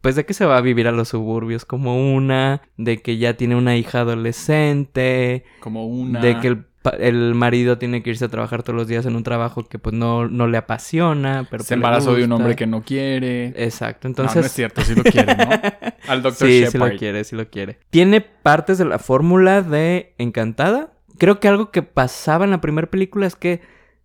Pues 0.00 0.16
de 0.16 0.26
que 0.26 0.34
se 0.34 0.44
va 0.44 0.58
a 0.58 0.60
vivir 0.60 0.86
a 0.86 0.92
los 0.92 1.08
suburbios 1.08 1.64
como 1.64 2.14
una, 2.14 2.60
de 2.76 3.00
que 3.00 3.16
ya 3.16 3.38
tiene 3.38 3.56
una 3.56 3.74
hija 3.78 4.00
adolescente, 4.00 5.44
Como 5.60 5.86
una. 5.86 6.20
de 6.20 6.38
que 6.40 6.48
el, 6.48 6.66
el 6.98 7.34
marido 7.34 7.78
tiene 7.78 8.02
que 8.02 8.10
irse 8.10 8.26
a 8.26 8.28
trabajar 8.28 8.62
todos 8.62 8.76
los 8.76 8.86
días 8.86 9.06
en 9.06 9.16
un 9.16 9.22
trabajo 9.22 9.66
que 9.66 9.78
pues 9.78 9.94
no, 9.94 10.28
no 10.28 10.46
le 10.46 10.58
apasiona, 10.58 11.46
pero 11.50 11.62
se 11.62 11.68
pues, 11.68 11.72
embarazó 11.72 12.14
de 12.14 12.24
un 12.24 12.32
hombre 12.32 12.54
que 12.54 12.66
no 12.66 12.82
quiere. 12.82 13.54
Exacto, 13.56 14.06
Entonces... 14.06 14.36
No, 14.36 14.40
no 14.42 14.46
es 14.46 14.52
cierto, 14.52 14.82
sí 14.82 14.94
lo 14.94 15.04
quiere, 15.04 15.36
¿no? 15.36 15.48
Al. 16.08 16.34
Sí, 16.34 16.64
Shepard. 16.64 16.70
sí 16.70 16.78
lo 16.78 16.98
quiere, 16.98 17.24
sí 17.24 17.36
lo 17.36 17.48
quiere. 17.48 17.78
Tiene 17.88 18.20
partes 18.20 18.76
de 18.76 18.84
la 18.84 18.98
fórmula 18.98 19.62
de 19.62 20.14
Encantada. 20.18 20.92
Creo 21.18 21.40
que 21.40 21.48
algo 21.48 21.70
que 21.70 21.82
pasaba 21.82 22.44
en 22.44 22.50
la 22.50 22.60
primera 22.60 22.90
película 22.90 23.26
es 23.26 23.36
que 23.36 23.60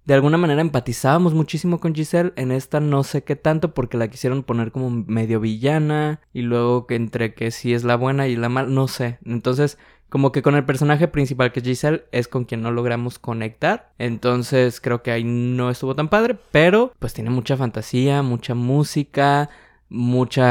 de 0.06 0.14
alguna 0.16 0.38
manera 0.38 0.62
empatizábamos 0.62 1.34
muchísimo 1.34 1.80
con 1.80 1.94
Giselle. 1.94 2.34
En 2.36 2.52
esta 2.52 2.80
no 2.80 3.04
sé 3.04 3.24
qué 3.24 3.36
tanto 3.36 3.74
porque 3.74 3.98
la 3.98 4.08
quisieron 4.08 4.44
poner 4.44 4.72
como 4.72 4.90
medio 4.90 5.40
villana 5.40 6.22
y 6.34 6.42
luego 6.42 6.88
que 6.88 6.96
entre 6.96 7.34
que 7.34 7.52
sí 7.52 7.74
es 7.74 7.84
la 7.84 7.96
buena 7.96 8.28
y 8.28 8.36
la 8.36 8.50
mala, 8.50 8.70
no 8.70 8.88
sé. 8.88 9.20
Entonces, 9.24 9.78
como 10.10 10.32
que 10.32 10.42
con 10.42 10.56
el 10.56 10.66
personaje 10.66 11.08
principal 11.08 11.52
que 11.52 11.60
es 11.60 11.66
Giselle 11.66 12.06
es 12.12 12.28
con 12.28 12.46
quien 12.46 12.62
no 12.64 12.72
logramos 12.72 13.20
conectar. 13.20 13.94
Entonces, 14.00 14.82
creo 14.82 15.04
que 15.04 15.12
ahí 15.12 15.24
no 15.24 15.70
estuvo 15.70 15.96
tan 15.96 16.10
padre, 16.10 16.38
pero 16.52 16.94
pues 16.98 17.14
tiene 17.14 17.30
mucha 17.30 17.58
fantasía, 17.58 18.24
mucha 18.24 18.56
música, 18.56 19.50
muchos 19.90 20.44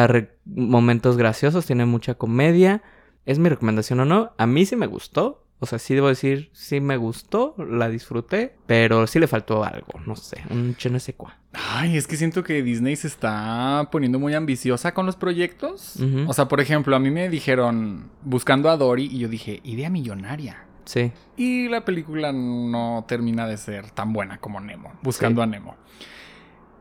momentos 0.44 1.16
graciosos, 1.16 1.66
tiene 1.66 1.84
mucha 1.84 2.14
comedia. 2.14 2.82
¿Es 3.26 3.40
mi 3.40 3.48
recomendación 3.48 4.00
o 4.00 4.04
no? 4.04 4.32
A 4.38 4.46
mí 4.46 4.64
sí 4.64 4.76
me 4.76 4.86
gustó. 4.86 5.47
O 5.60 5.66
sea, 5.66 5.78
sí 5.78 5.94
debo 5.94 6.08
decir, 6.08 6.50
sí 6.52 6.80
me 6.80 6.96
gustó, 6.96 7.54
la 7.58 7.88
disfruté, 7.88 8.54
pero 8.66 9.06
sí 9.08 9.18
le 9.18 9.26
faltó 9.26 9.64
algo, 9.64 9.98
no 10.06 10.14
sé, 10.14 10.42
un 10.50 10.76
je 10.78 10.88
ne 10.90 11.00
sais 11.00 11.16
quoi. 11.16 11.32
Ay, 11.52 11.96
es 11.96 12.06
que 12.06 12.16
siento 12.16 12.44
que 12.44 12.62
Disney 12.62 12.94
se 12.94 13.08
está 13.08 13.88
poniendo 13.90 14.18
muy 14.20 14.34
ambiciosa 14.34 14.94
con 14.94 15.06
los 15.06 15.16
proyectos. 15.16 15.96
O 16.28 16.32
sea, 16.32 16.46
por 16.46 16.60
ejemplo, 16.60 16.94
a 16.94 16.98
mí 17.00 17.10
me 17.10 17.28
dijeron 17.28 18.10
buscando 18.22 18.70
a 18.70 18.76
Dory 18.76 19.06
y 19.06 19.18
yo 19.18 19.28
dije, 19.28 19.60
idea 19.64 19.90
millonaria. 19.90 20.64
Sí, 20.84 21.12
Y 21.36 21.68
la 21.68 21.84
película 21.84 22.32
no 22.32 23.04
termina 23.06 23.46
de 23.46 23.56
ser 23.58 23.90
tan 23.90 24.12
buena 24.14 24.38
como 24.38 24.58
Nemo, 24.60 24.92
buscando 25.02 25.40
Sí. 25.40 25.44
a 25.44 25.46
Nemo. 25.46 25.76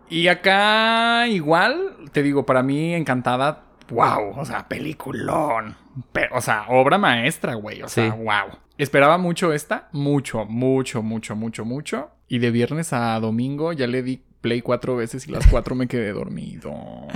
Y 0.09 0.27
acá 0.29 1.27
igual, 1.27 1.95
te 2.13 2.23
digo, 2.23 2.45
para 2.45 2.63
mí 2.63 2.93
encantada, 2.93 3.63
wow, 3.89 4.37
o 4.39 4.45
sea, 4.45 4.67
peliculón. 4.69 5.75
Pe- 6.13 6.29
o 6.31 6.39
sea, 6.41 6.65
obra 6.69 6.97
maestra, 6.97 7.55
güey, 7.55 7.81
o 7.81 7.89
sea, 7.89 8.11
Sí. 8.11 8.17
wow. 8.17 8.57
Esperaba 8.77 9.17
mucho 9.17 9.53
esta, 9.53 9.89
mucho, 9.91 10.45
mucho, 10.45 11.01
mucho, 11.01 11.35
mucho, 11.35 11.65
mucho. 11.65 12.11
Y 12.27 12.39
de 12.39 12.51
viernes 12.51 12.93
a 12.93 13.19
domingo 13.19 13.73
ya 13.73 13.87
le 13.87 14.03
di 14.03 14.21
play 14.41 14.61
cuatro 14.61 14.95
veces 14.95 15.27
y 15.27 15.31
las 15.31 15.47
cuatro 15.47 15.75
me 15.75 15.87
quedé 15.87 16.11
dormido. 16.11 16.73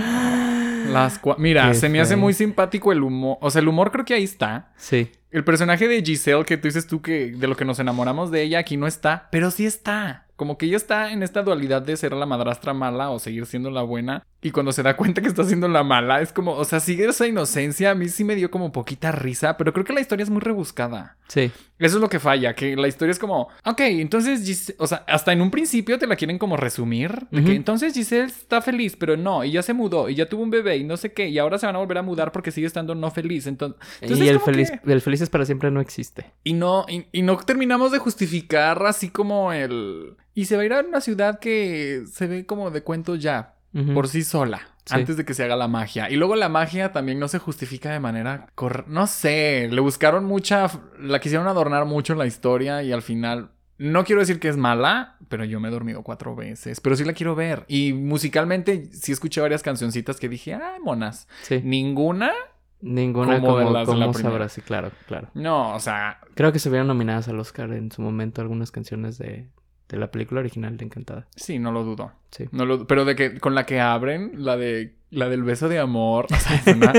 Las 0.92 1.20
Mira, 1.38 1.68
Qué 1.68 1.74
se 1.74 1.88
me 1.88 2.00
hace 2.00 2.16
muy 2.16 2.34
simpático 2.34 2.90
el 2.90 3.02
humor. 3.02 3.38
O 3.40 3.50
sea, 3.50 3.60
el 3.62 3.68
humor 3.68 3.92
creo 3.92 4.04
que 4.04 4.14
ahí 4.14 4.24
está. 4.24 4.72
sí, 4.76 5.10
El 5.30 5.44
personaje 5.44 5.86
de 5.86 6.02
Giselle, 6.02 6.44
que 6.44 6.56
tú 6.56 6.66
dices 6.66 6.88
tú 6.88 7.00
que 7.00 7.30
de 7.30 7.46
lo 7.46 7.56
que 7.56 7.64
nos 7.64 7.78
enamoramos 7.78 8.30
de 8.32 8.42
ella, 8.42 8.58
aquí 8.58 8.76
no 8.76 8.88
está, 8.88 9.28
pero 9.30 9.50
sí 9.52 9.64
está. 9.64 10.26
Como 10.34 10.58
que 10.58 10.66
ella 10.66 10.76
está 10.76 11.12
en 11.12 11.22
esta 11.22 11.42
dualidad 11.42 11.82
de 11.82 11.96
ser 11.96 12.12
la 12.14 12.26
madrastra 12.26 12.74
mala 12.74 13.10
o 13.10 13.20
seguir 13.20 13.46
siendo 13.46 13.70
la 13.70 13.82
buena. 13.82 14.24
Y 14.44 14.50
cuando 14.50 14.72
se 14.72 14.82
da 14.82 14.96
cuenta 14.96 15.22
que 15.22 15.28
está 15.28 15.44
siendo 15.44 15.68
la 15.68 15.84
mala, 15.84 16.20
es 16.20 16.32
como, 16.32 16.52
o 16.54 16.64
sea, 16.64 16.80
sigue 16.80 17.04
esa 17.06 17.28
inocencia. 17.28 17.92
A 17.92 17.94
mí 17.94 18.08
sí 18.08 18.24
me 18.24 18.34
dio 18.34 18.50
como 18.50 18.72
poquita 18.72 19.12
risa, 19.12 19.56
pero 19.56 19.72
creo 19.72 19.84
que 19.84 19.92
la 19.92 20.00
historia 20.00 20.24
es 20.24 20.30
muy 20.30 20.40
rebuscada. 20.40 21.16
sí, 21.28 21.52
Eso 21.78 21.96
es 21.96 22.00
lo 22.02 22.08
que 22.08 22.18
falla, 22.18 22.54
que 22.54 22.74
la 22.76 22.88
historia 22.88 23.12
es 23.12 23.18
como, 23.20 23.48
ok, 23.64 23.80
entonces, 23.80 24.44
Gis- 24.46 24.74
o 24.78 24.86
sea, 24.88 25.04
hasta 25.06 25.32
en 25.32 25.42
un 25.42 25.50
principio 25.52 25.96
te 25.98 26.06
la 26.08 26.16
quieren 26.16 26.38
como 26.38 26.56
resumir, 26.56 27.26
de 27.30 27.44
que 27.44 27.54
entonces 27.54 27.94
Giselle 27.94 28.26
está 28.26 28.60
feliz, 28.62 28.96
pero 28.96 29.16
no, 29.16 29.44
y 29.44 29.52
ya 29.52 29.62
se 29.62 29.72
mudó, 29.74 30.08
y 30.08 30.16
ya 30.16 30.28
tuvo 30.28 30.42
un 30.42 30.50
bebé, 30.50 30.76
y 30.76 30.84
no 30.84 30.96
sé 30.96 31.12
qué, 31.12 31.28
y 31.28 31.38
ahora 31.38 31.58
se 31.58 31.66
van 31.66 31.76
a 31.76 31.78
volver 31.78 31.98
a 31.98 32.02
mudar 32.02 32.32
porque 32.32 32.50
sigue 32.50 32.66
estando 32.66 32.94
no 32.96 33.10
feliz. 33.12 33.46
Entonces, 33.46 33.80
entonces 34.00 34.26
y 34.26 34.28
el 34.28 34.40
feliz, 34.40 34.70
que- 34.72 34.92
el 34.92 35.00
felices 35.00 35.30
para 35.30 35.44
siempre 35.46 35.70
no 35.70 35.80
existe. 35.80 36.32
y 36.42 36.52
no, 36.54 36.84
y, 36.88 37.06
y 37.12 37.22
no 37.22 37.36
terminamos 37.38 37.92
de 37.92 37.98
justificar 37.98 38.84
así 38.86 39.08
como 39.10 39.52
el... 39.52 40.16
Y 40.34 40.46
se 40.46 40.56
va 40.56 40.62
a 40.62 40.64
ir 40.64 40.72
a 40.72 40.80
una 40.80 41.00
ciudad 41.00 41.38
que 41.38 42.02
se 42.10 42.26
ve 42.26 42.44
como 42.46 42.70
de 42.70 42.82
cuentos 42.82 43.20
ya, 43.20 43.54
Por 43.94 44.08
sí 44.08 44.22
sola. 44.22 44.60
Sí. 44.84 44.94
Antes 44.94 45.16
de 45.16 45.24
que 45.24 45.32
se 45.34 45.44
haga 45.44 45.56
la 45.56 45.68
magia. 45.68 46.10
Y 46.10 46.16
luego 46.16 46.36
la 46.36 46.48
magia 46.48 46.92
también 46.92 47.18
no 47.18 47.28
se 47.28 47.38
justifica 47.38 47.92
de 47.92 48.00
manera 48.00 48.48
correcta. 48.54 48.90
No 48.90 49.06
sé, 49.06 49.68
le 49.70 49.80
buscaron 49.80 50.24
mucha... 50.24 50.68
La 50.98 51.20
quisieron 51.20 51.46
adornar 51.46 51.84
mucho 51.84 52.12
en 52.12 52.18
la 52.18 52.26
historia 52.26 52.82
y 52.82 52.92
al 52.92 53.02
final... 53.02 53.50
No 53.78 54.04
quiero 54.04 54.20
decir 54.20 54.38
que 54.38 54.48
es 54.48 54.56
mala, 54.56 55.16
pero 55.28 55.44
yo 55.44 55.58
me 55.58 55.68
he 55.68 55.70
dormido 55.70 56.02
cuatro 56.02 56.36
veces. 56.36 56.80
Pero 56.80 56.96
sí 56.96 57.04
la 57.04 57.14
quiero 57.14 57.34
ver. 57.34 57.64
Y 57.68 57.92
musicalmente 57.94 58.90
sí 58.92 59.12
escuché 59.12 59.40
varias 59.40 59.62
cancioncitas 59.62 60.20
que 60.20 60.28
dije, 60.28 60.54
ay, 60.54 60.80
monas. 60.80 61.26
Sí, 61.42 61.60
Ninguna... 61.64 62.32
ninguna 62.80 63.40
como 63.40 63.56
como, 63.56 63.70
las 63.70 63.86
como 63.86 64.12
sabrás, 64.12 64.52
sí, 64.52 64.60
claro, 64.60 64.90
claro. 65.06 65.28
No, 65.34 65.74
o 65.74 65.80
sea, 65.80 66.18
Creo 66.34 66.52
que 66.52 66.58
se 66.58 66.70
vieron 66.70 66.88
nominadas 66.88 67.28
al 67.28 67.38
Oscar 67.38 67.72
en 67.72 67.90
su 67.90 68.02
momento 68.02 68.40
algunas 68.40 68.70
canciones 68.70 69.18
de, 69.18 69.48
de 69.92 69.98
la 69.98 70.10
película 70.10 70.40
original 70.40 70.76
de 70.76 70.84
Encantada. 70.86 71.28
sí, 71.36 71.60
no 71.60 71.70
lo 71.70 71.84
dudo. 71.84 72.10
Sí. 72.32 72.46
No 72.50 72.64
lo- 72.64 72.86
pero 72.88 73.04
de 73.04 73.14
que 73.14 73.38
con 73.38 73.54
la 73.54 73.64
que 73.66 73.78
abren, 73.80 74.32
la 74.44 74.56
de 74.56 74.94
la 75.10 75.28
del 75.28 75.42
beso 75.44 75.68
de 75.68 75.78
amor, 75.78 76.26
o 76.32 76.34
sea, 76.36 76.56
es 76.56 76.66
una, 76.74 76.92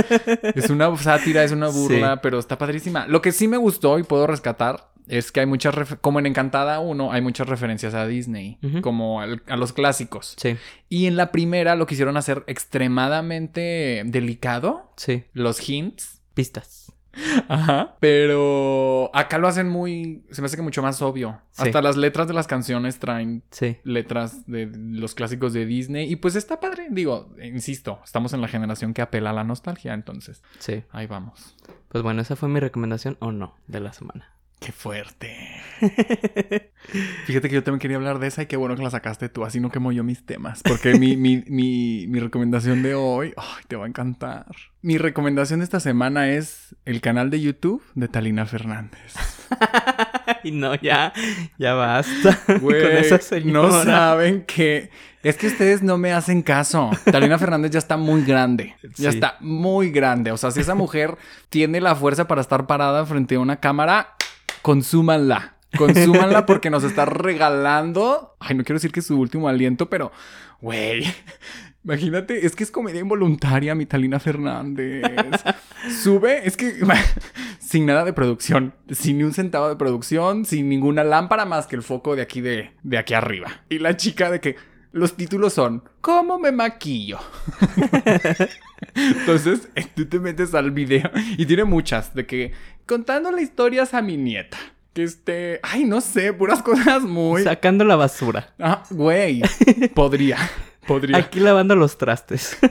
es 0.55 0.69
una 0.69 0.95
sátira, 0.97 1.43
es 1.43 1.51
una 1.51 1.67
burla, 1.67 2.13
Sí. 2.13 2.19
pero 2.23 2.39
está 2.39 2.57
padrísima. 2.57 3.07
Lo 3.07 3.21
que 3.21 3.31
sí 3.31 3.47
me 3.47 3.57
gustó 3.57 3.97
y 3.99 4.03
puedo 4.03 4.27
rescatar 4.27 4.91
es 5.07 5.31
que 5.33 5.41
hay 5.41 5.45
muchas, 5.47 5.75
como 5.99 6.19
en 6.19 6.27
Encantada 6.27 6.79
1, 6.79 7.11
hay 7.11 7.21
muchas 7.21 7.49
referencias 7.49 7.93
a 7.95 8.07
Disney, 8.07 8.57
como 8.81 9.19
al- 9.19 9.41
a 9.47 9.57
los 9.57 9.73
clásicos. 9.73 10.35
Sí, 10.37 10.55
Y 10.87 11.07
en 11.07 11.17
la 11.17 11.31
primera 11.31 11.75
lo 11.75 11.87
quisieron 11.87 12.15
hacer 12.15 12.43
extremadamente 12.47 14.03
delicado, 14.05 14.91
sí. 14.95 15.23
los 15.33 15.67
hints. 15.67 16.21
Pistas. 16.35 16.92
Ajá. 17.47 17.95
Pero 17.99 19.09
acá 19.13 19.37
lo 19.37 19.47
hacen 19.47 19.69
muy, 19.69 20.23
se 20.31 20.41
me 20.41 20.47
hace 20.47 20.55
que 20.55 20.61
mucho 20.63 20.81
más 20.81 21.01
obvio. 21.01 21.39
Sí. 21.51 21.63
Hasta 21.63 21.81
las 21.81 21.95
letras 21.97 22.27
de 22.27 22.33
las 22.33 22.47
canciones 22.47 22.99
traen 22.99 23.43
Sí. 23.51 23.77
letras 23.83 24.45
de 24.47 24.71
los 24.75 25.15
clásicos 25.15 25.53
de 25.53 25.65
Disney. 25.65 26.11
Y 26.11 26.15
pues 26.17 26.35
está 26.35 26.59
padre. 26.59 26.87
Digo, 26.89 27.29
insisto, 27.41 27.99
estamos 28.03 28.33
en 28.33 28.41
la 28.41 28.47
generación 28.47 28.93
que 28.93 29.01
apela 29.01 29.29
a 29.31 29.33
la 29.33 29.43
nostalgia. 29.43 29.93
Entonces, 29.93 30.43
Sí. 30.59 30.83
ahí 30.91 31.07
vamos. 31.07 31.55
Pues 31.89 32.03
bueno, 32.03 32.21
esa 32.21 32.35
fue 32.35 32.49
mi 32.49 32.59
recomendación 32.59 33.17
o 33.19 33.31
no 33.31 33.55
de 33.67 33.79
la 33.79 33.93
semana. 33.93 34.29
Qué 34.63 34.71
fuerte. 34.71 35.35
Fíjate 37.25 37.49
que 37.49 37.55
yo 37.55 37.63
también 37.63 37.79
quería 37.79 37.97
hablar 37.97 38.19
de 38.19 38.27
esa 38.27 38.43
y 38.43 38.45
qué 38.45 38.55
bueno 38.55 38.75
que 38.75 38.83
la 38.83 38.89
sacaste 38.89 39.27
tú. 39.29 39.43
Así 39.43 39.59
no 39.59 39.69
quemo 39.69 39.91
yo 39.91 40.03
mis 40.03 40.25
temas. 40.25 40.61
Porque 40.63 40.93
mi, 40.97 41.17
mi, 41.17 41.43
mi, 41.47 42.07
mi 42.07 42.19
recomendación 42.19 42.81
de 42.83 42.95
hoy, 42.95 43.33
ay, 43.35 43.63
te 43.67 43.75
va 43.75 43.85
a 43.85 43.87
encantar. 43.87 44.45
Mi 44.81 44.97
recomendación 44.97 45.59
de 45.59 45.65
esta 45.65 45.79
semana 45.79 46.29
es 46.29 46.75
el 46.85 47.01
canal 47.01 47.29
de 47.29 47.41
YouTube 47.41 47.83
de 47.95 48.07
Talina 48.07 48.45
Fernández. 48.45 49.13
Y 50.45 50.51
no, 50.51 50.75
ya, 50.75 51.13
ya 51.57 51.73
basta 51.73 52.37
Güey, 52.59 52.81
con 52.81 52.91
esa 52.91 53.15
no 53.15 53.21
señora. 53.21 53.83
saben 53.83 54.43
que... 54.45 54.89
Es 55.21 55.37
que 55.37 55.47
ustedes 55.47 55.81
no 55.81 55.97
me 55.97 56.11
hacen 56.11 56.41
caso. 56.41 56.89
Talina 57.09 57.37
Fernández 57.39 57.71
ya 57.71 57.79
está 57.79 57.95
muy 57.95 58.23
grande. 58.23 58.75
Ya 58.97 59.11
Sí. 59.11 59.17
está 59.17 59.37
muy 59.39 59.89
grande. 59.89 60.31
O 60.33 60.37
sea, 60.37 60.51
si 60.51 60.59
esa 60.59 60.75
mujer 60.75 61.17
tiene 61.47 61.79
la 61.79 61.95
fuerza 61.95 62.27
para 62.27 62.41
estar 62.41 62.67
parada 62.67 63.05
frente 63.05 63.35
a 63.35 63.39
una 63.39 63.57
cámara, 63.61 64.15
consúmanla. 64.63 65.57
Consúmanla 65.77 66.45
porque 66.47 66.71
nos 66.71 66.83
está 66.83 67.05
regalando... 67.05 68.35
Ay, 68.39 68.55
no 68.55 68.63
quiero 68.63 68.77
decir 68.77 68.91
que 68.91 69.01
es 69.01 69.05
su 69.05 69.19
último 69.19 69.47
aliento, 69.47 69.87
pero... 69.89 70.11
Güey... 70.61 71.03
Imagínate, 71.85 72.45
es 72.45 72.55
que 72.55 72.63
es 72.63 72.71
comedia 72.71 73.01
involuntaria, 73.01 73.75
mi 73.75 73.85
Talina 73.85 74.17
Fernández. 74.17 75.03
Sube, 76.01 76.47
es 76.47 76.55
que 76.55 76.75
sin 77.59 77.85
nada 77.85 78.05
de 78.05 78.13
producción, 78.13 78.73
sin 78.89 79.17
ni 79.17 79.25
un 79.25 79.33
centavo 79.33 79.67
de 79.67 79.75
producción, 79.75 80.45
sin 80.45 80.69
ninguna 80.69 81.03
lámpara 81.03 81.43
más 81.43 81.67
que 81.67 81.75
el 81.75 81.83
foco 81.83 82.15
de 82.15 82.21
aquí 82.21 82.39
de, 82.39 82.71
de 82.83 82.97
aquí 82.97 83.13
arriba. 83.13 83.63
Y 83.67 83.79
la 83.79 83.97
chica 83.97 84.31
de 84.31 84.39
que 84.39 84.55
los 84.93 85.17
títulos 85.17 85.53
son 85.53 85.83
¿Cómo 85.99 86.37
me 86.37 86.51
maquillo? 86.51 87.17
Entonces, 88.93 89.67
tú 89.95 90.05
te 90.05 90.19
metes 90.19 90.53
al 90.53 90.71
video 90.71 91.09
y 91.37 91.45
tiene 91.45 91.63
muchas 91.63 92.13
de 92.13 92.25
que 92.25 92.51
contándole 92.85 93.41
historias 93.41 93.93
a 93.93 94.01
mi 94.01 94.17
nieta. 94.17 94.57
que 94.93 95.03
este, 95.03 95.59
ay, 95.63 95.85
no 95.85 96.01
sé, 96.01 96.33
puras 96.33 96.61
cosas 96.61 97.03
muy... 97.03 97.43
Sacando 97.43 97.83
la 97.83 97.95
basura. 97.95 98.53
Ah, 98.59 98.83
güey, 98.89 99.41
podría. 99.95 100.37
Podría. 100.87 101.17
Aquí 101.17 101.39
lavando 101.39 101.75
los 101.75 101.97
trastes. 101.97 102.57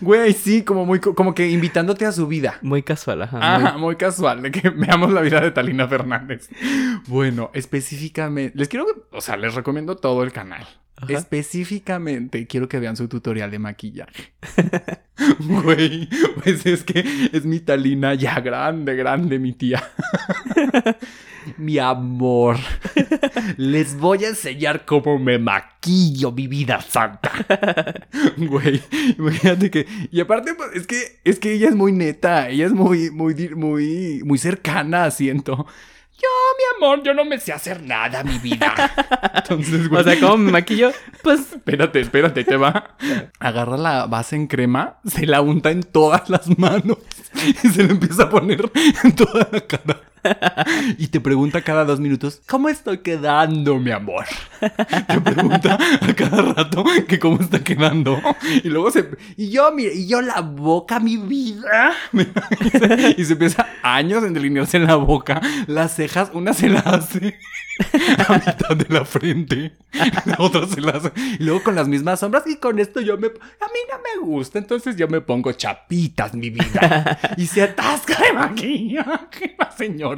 Güey, 0.00 0.32
sí, 0.32 0.64
como 0.64 0.84
muy 0.84 0.98
como 0.98 1.32
que 1.32 1.48
invitándote 1.48 2.06
a 2.06 2.10
su 2.12 2.26
vida. 2.26 2.58
Muy 2.60 2.82
casual, 2.82 3.22
ajá. 3.22 3.38
Ajá, 3.40 3.78
muy... 3.78 3.94
casual, 3.94 4.42
de 4.42 4.50
que 4.50 4.70
veamos 4.74 5.12
la 5.12 5.20
vida 5.20 5.40
de 5.40 5.52
Talina 5.52 5.86
Fernández. 5.86 6.48
Bueno, 7.06 7.50
específicamente, 7.54 8.58
les 8.58 8.68
quiero, 8.68 8.86
o 9.12 9.20
sea, 9.20 9.36
les 9.36 9.54
recomiendo 9.54 9.96
todo 9.96 10.24
el 10.24 10.32
canal. 10.32 10.66
Específicamente 11.08 12.46
quiero 12.46 12.68
que 12.68 12.78
vean 12.78 12.96
su 12.96 13.08
tutorial 13.08 13.50
de 13.50 13.58
maquillaje. 13.58 14.32
Güey, 15.38 16.08
pues 16.42 16.66
es 16.66 16.82
que 16.82 17.04
es 17.32 17.44
mi 17.44 17.60
Talina 17.60 18.14
ya 18.14 18.40
grande, 18.40 18.96
grande, 18.96 19.38
mi 19.38 19.52
tía. 19.52 19.82
mi 21.58 21.78
amor. 21.78 22.56
Les 23.56 23.96
voy 23.96 24.24
a 24.24 24.28
enseñar 24.30 24.84
cómo 24.84 25.18
me 25.18 25.38
maquillo, 25.38 26.32
mi 26.32 26.48
vida 26.48 26.80
santa. 26.80 27.30
Güey, 28.36 28.82
imagínate 29.18 29.70
que. 29.70 29.86
Y 30.10 30.20
aparte, 30.20 30.54
pues, 30.54 30.70
es 30.74 30.86
que 30.86 31.20
es 31.24 31.38
que 31.38 31.52
ella 31.52 31.68
es 31.68 31.74
muy 31.76 31.92
neta. 31.92 32.48
Ella 32.48 32.66
es 32.66 32.72
muy, 32.72 33.10
muy, 33.10 33.50
muy, 33.50 34.22
muy 34.24 34.38
cercana, 34.38 35.10
siento. 35.10 35.66
Yo, 36.22 36.28
mi 36.56 36.76
amor, 36.76 37.02
yo 37.02 37.14
no 37.14 37.24
me 37.24 37.40
sé 37.40 37.52
hacer 37.52 37.82
nada, 37.82 38.22
mi 38.22 38.38
vida. 38.38 38.74
Entonces, 39.34 39.88
güey. 39.88 40.00
O 40.00 40.04
sea, 40.04 40.20
¿cómo 40.20 40.36
me 40.36 40.52
maquillo? 40.52 40.92
Pues. 41.22 41.52
Espérate, 41.52 42.00
espérate, 42.00 42.44
te 42.44 42.56
va. 42.56 42.96
Agarra 43.40 43.76
la 43.76 44.06
base 44.06 44.36
en 44.36 44.46
crema, 44.46 45.00
se 45.04 45.26
la 45.26 45.40
unta 45.40 45.70
en 45.70 45.82
todas 45.82 46.30
las 46.30 46.56
manos 46.58 46.98
y 47.34 47.68
se 47.68 47.82
la 47.82 47.92
empieza 47.92 48.24
a 48.24 48.30
poner 48.30 48.70
en 49.02 49.16
toda 49.16 49.48
la 49.50 49.60
cara. 49.62 50.00
Y 50.98 51.08
te 51.08 51.20
pregunta 51.20 51.62
cada 51.62 51.84
dos 51.84 52.00
minutos, 52.00 52.42
¿cómo 52.48 52.68
estoy 52.68 52.98
quedando, 52.98 53.78
mi 53.78 53.90
amor? 53.90 54.24
Te 54.60 55.20
pregunta 55.20 55.78
a 56.00 56.14
cada 56.14 56.42
rato 56.42 56.84
que 57.08 57.18
cómo 57.18 57.40
está 57.40 57.62
quedando. 57.62 58.20
Y 58.62 58.68
luego 58.68 58.90
se... 58.90 59.08
Y 59.36 59.50
yo, 59.50 59.72
mire, 59.72 59.94
y 59.94 60.06
yo 60.06 60.20
la 60.20 60.40
boca, 60.40 61.00
mi 61.00 61.16
vida. 61.16 61.92
y 63.16 63.24
se 63.24 63.32
empieza 63.32 63.66
años 63.82 64.24
en 64.24 64.34
delinearse 64.34 64.76
en 64.76 64.86
la 64.86 64.96
boca. 64.96 65.40
Las 65.66 65.96
cejas, 65.96 66.30
una 66.32 66.52
se 66.52 66.68
la 66.68 66.80
hace 66.80 67.38
a 68.28 68.32
mitad 68.34 68.76
de 68.76 68.86
la 68.88 69.04
frente. 69.04 69.72
La 70.24 70.36
otra 70.38 70.66
se 70.66 70.80
la 70.80 70.92
hace. 70.92 71.12
Y 71.38 71.44
luego 71.44 71.62
con 71.62 71.74
las 71.74 71.88
mismas 71.88 72.20
sombras. 72.20 72.44
Y 72.46 72.56
con 72.56 72.78
esto 72.78 73.00
yo 73.00 73.18
me... 73.18 73.28
A 73.28 73.66
mí 73.66 73.80
no 73.90 73.98
me 73.98 74.26
gusta. 74.26 74.58
Entonces 74.58 74.96
yo 74.96 75.08
me 75.08 75.20
pongo 75.20 75.52
chapitas, 75.52 76.34
mi 76.34 76.50
vida. 76.50 77.18
Y 77.36 77.46
se 77.46 77.62
atasca 77.62 78.20
de 78.22 78.32
maquillaje 78.32 79.56
la 79.58 79.70
señora. 79.70 80.11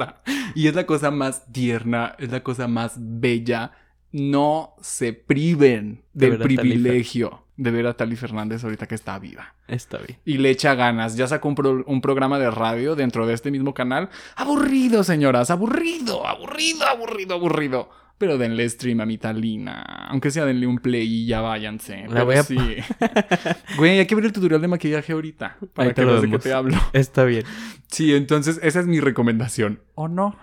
Y 0.55 0.67
es 0.67 0.75
la 0.75 0.85
cosa 0.85 1.11
más 1.11 1.51
tierna. 1.51 2.15
Es 2.19 2.31
la 2.31 2.43
cosa 2.43 2.67
más 2.67 2.95
bella. 2.97 3.71
No 4.11 4.75
se 4.81 5.13
priven 5.13 6.03
del 6.13 6.37
privilegio 6.37 7.43
de 7.57 7.71
ver 7.71 7.87
a 7.87 7.95
Tali 7.95 8.15
Fernández 8.15 8.63
ahorita 8.63 8.87
que 8.87 8.95
está 8.95 9.17
viva. 9.19 9.55
Está 9.67 9.97
bien. 9.97 10.19
Y 10.25 10.37
le 10.37 10.49
echa 10.49 10.75
ganas. 10.75 11.15
Ya 11.15 11.27
sacó 11.27 11.49
un, 11.49 11.83
un, 11.85 12.01
programa 12.01 12.39
de 12.39 12.51
radio 12.51 12.95
dentro 12.95 13.25
de 13.27 13.33
este 13.33 13.51
mismo 13.51 13.73
canal. 13.73 14.09
Aburrido, 14.35 15.03
señoras. 15.03 15.49
Aburrido, 15.49 16.27
aburrido, 16.27 16.85
aburrido, 16.85 17.35
aburrido. 17.35 17.89
Pero 18.17 18.37
denle 18.37 18.69
stream 18.69 19.01
a 19.01 19.05
mi 19.05 19.17
Talina. 19.17 19.81
Aunque 20.09 20.31
sea 20.31 20.45
denle 20.45 20.67
un 20.67 20.79
play 20.79 21.05
y 21.05 21.25
ya 21.25 21.41
váyanse. 21.41 22.05
La 22.07 22.23
voy 22.23 22.35
a... 22.35 22.43
sí. 22.43 22.57
Güey, 23.77 23.99
hay 23.99 24.05
que 24.05 24.15
ver 24.15 24.25
el 24.25 24.31
tutorial 24.31 24.61
de 24.61 24.69
maquillaje 24.69 25.11
ahorita. 25.11 25.57
Para 25.73 25.93
que 25.93 26.05
veas 26.05 26.21
de 26.21 26.29
qué 26.29 26.39
te 26.39 26.53
hablo. 26.53 26.77
Está 26.93 27.25
bien. 27.25 27.43
Sí, 27.87 28.13
entonces 28.13 28.59
esa 28.63 28.79
es 28.79 28.87
mi 28.87 29.01
recomendación. 29.01 29.81
¿O 29.95 30.07
no? 30.07 30.37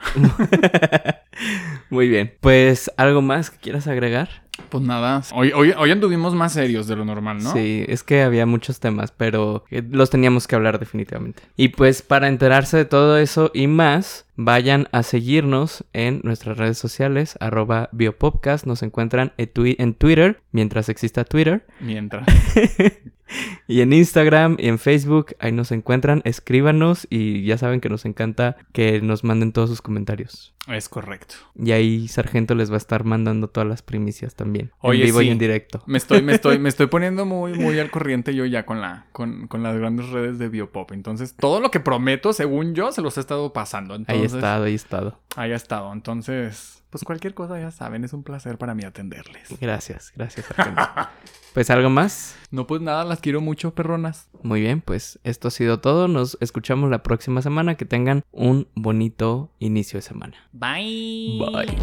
Muy 1.91 2.09
bien. 2.09 2.35
Pues, 2.41 2.91
¿algo 2.97 3.23
más 3.23 3.51
que 3.51 3.59
quieras 3.59 3.87
agregar? 3.87 4.43
Pues 4.69 4.85
nada, 4.85 5.23
hoy, 5.33 5.51
hoy, 5.55 5.73
hoy, 5.77 5.91
anduvimos 5.91 6.35
más 6.35 6.53
serios 6.53 6.87
de 6.87 6.95
lo 6.95 7.07
normal, 7.07 7.43
¿no? 7.43 7.53
Sí, 7.55 7.85
es 7.89 8.03
que 8.03 8.23
había 8.23 8.45
muchos 8.45 8.81
temas, 8.81 9.11
pero 9.11 9.65
los 9.71 10.11
teníamos 10.11 10.47
que 10.47 10.55
hablar 10.55 10.79
definitivamente. 10.79 11.43
Y 11.57 11.69
pues 11.69 12.03
para 12.03 12.29
enterarse 12.29 12.77
de 12.77 12.85
todo 12.85 13.17
eso 13.17 13.51
y 13.55 13.67
más, 13.67 14.27
vayan 14.37 14.89
a 14.93 15.03
seguirnos 15.03 15.85
en 15.93 16.21
nuestras 16.25 16.59
redes 16.59 16.79
sociales, 16.79 17.37
arroba 17.41 17.89
biopopcast, 17.93 18.67
nos 18.67 18.83
encuentran 18.83 19.33
en 19.37 19.95
Twitter, 19.95 20.43
mientras 20.53 20.89
exista 20.89 21.25
Twitter. 21.25 21.67
Mientras. 21.81 22.27
y 23.67 23.81
en 23.81 23.93
Instagram 23.93 24.57
y 24.59 24.69
en 24.69 24.79
Facebook, 24.79 25.35
ahí 25.39 25.53
nos 25.53 25.73
encuentran, 25.73 26.23
escríbanos 26.25 27.07
y 27.11 27.45
ya 27.45 27.59
saben 27.59 27.81
que 27.81 27.89
nos 27.89 28.05
encanta 28.05 28.57
que 28.73 29.01
nos 29.01 29.25
manden 29.25 29.53
todos 29.53 29.71
sus 29.71 29.83
comentarios. 29.83 30.55
Es 30.69 30.89
correcto. 30.89 31.35
Y 31.57 31.73
ahí 31.73 32.07
Sargento 32.07 32.55
les 32.55 32.71
va 32.71 32.75
a 32.75 32.79
estar 32.79 33.03
mandando 33.03 33.49
todas 33.49 33.69
las 33.69 33.83
primicias 33.83 34.37
también. 34.37 34.71
Oye, 34.79 35.01
en 35.01 35.07
vivo 35.07 35.21
y 35.23 35.29
en 35.29 35.39
directo. 35.39 35.83
Me 35.87 35.99
estoy, 35.99 36.23
me 36.23 36.33
estoy, 36.33 36.59
me 36.61 36.69
estoy 36.69 36.87
poniendo 36.87 37.27
muy, 37.27 37.55
muy 37.55 37.81
al 37.81 37.91
corriente 37.91 38.33
yo 38.33 38.47
ya 38.47 38.65
con 38.65 38.81
la, 38.81 39.07
con, 39.11 39.49
con, 39.49 39.65
las 39.65 39.77
grandes 39.77 40.09
redes 40.11 40.39
de 40.39 40.49
Biopop. 40.49 40.93
Entonces, 40.93 41.35
todo 41.35 41.59
lo 41.59 41.73
que 41.73 41.81
prometo, 41.81 42.33
según 42.33 42.75
yo, 42.75 42.93
se 42.93 43.03
los 43.03 43.17
he 43.17 43.21
estado 43.21 43.53
pasando. 43.53 43.99
ahí 44.07 44.22
ahí 44.23 44.33
he 44.33 44.37
estado, 44.37 44.65
ahí 44.65 44.73
he 44.73 44.77
estado. 44.77 45.19
Ahí 45.37 45.51
he 45.51 45.55
estado. 45.55 45.93
Entonces, 45.93 46.83
pues 46.91 47.05
cualquier 47.05 47.33
cosa 47.33 47.59
ya 47.59 47.71
saben, 47.71 48.05
es 48.05 48.13
un 48.13 48.23
placer 48.23 48.59
para 48.59 48.75
mí 48.75 48.85
atenderles. 48.85 49.49
Gracias, 49.61 50.13
gracias. 50.15 50.47
pues 51.55 51.71
algo 51.71 51.89
más. 51.89 52.37
No, 52.51 52.67
pues 52.67 52.83
nada, 52.83 53.05
las 53.05 53.21
quiero 53.21 53.41
mucho, 53.41 53.75
perronas. 53.75 54.29
Muy 54.43 54.61
bien, 54.61 54.83
pues 54.83 55.19
esto 55.25 55.49
ha 55.49 55.51
sido 55.51 55.81
todo. 55.81 56.07
Nos 56.07 56.37
escuchamos 56.41 56.91
la 56.91 57.03
próxima 57.03 57.41
semana. 57.41 57.77
Que 57.77 57.87
tengan 57.87 58.25
un 58.31 58.69
bonito 58.75 59.51
inicio 59.59 59.99
de 59.99 60.03
semana. 60.03 60.37
Bye. 60.53 61.41
Bye. 61.41 61.77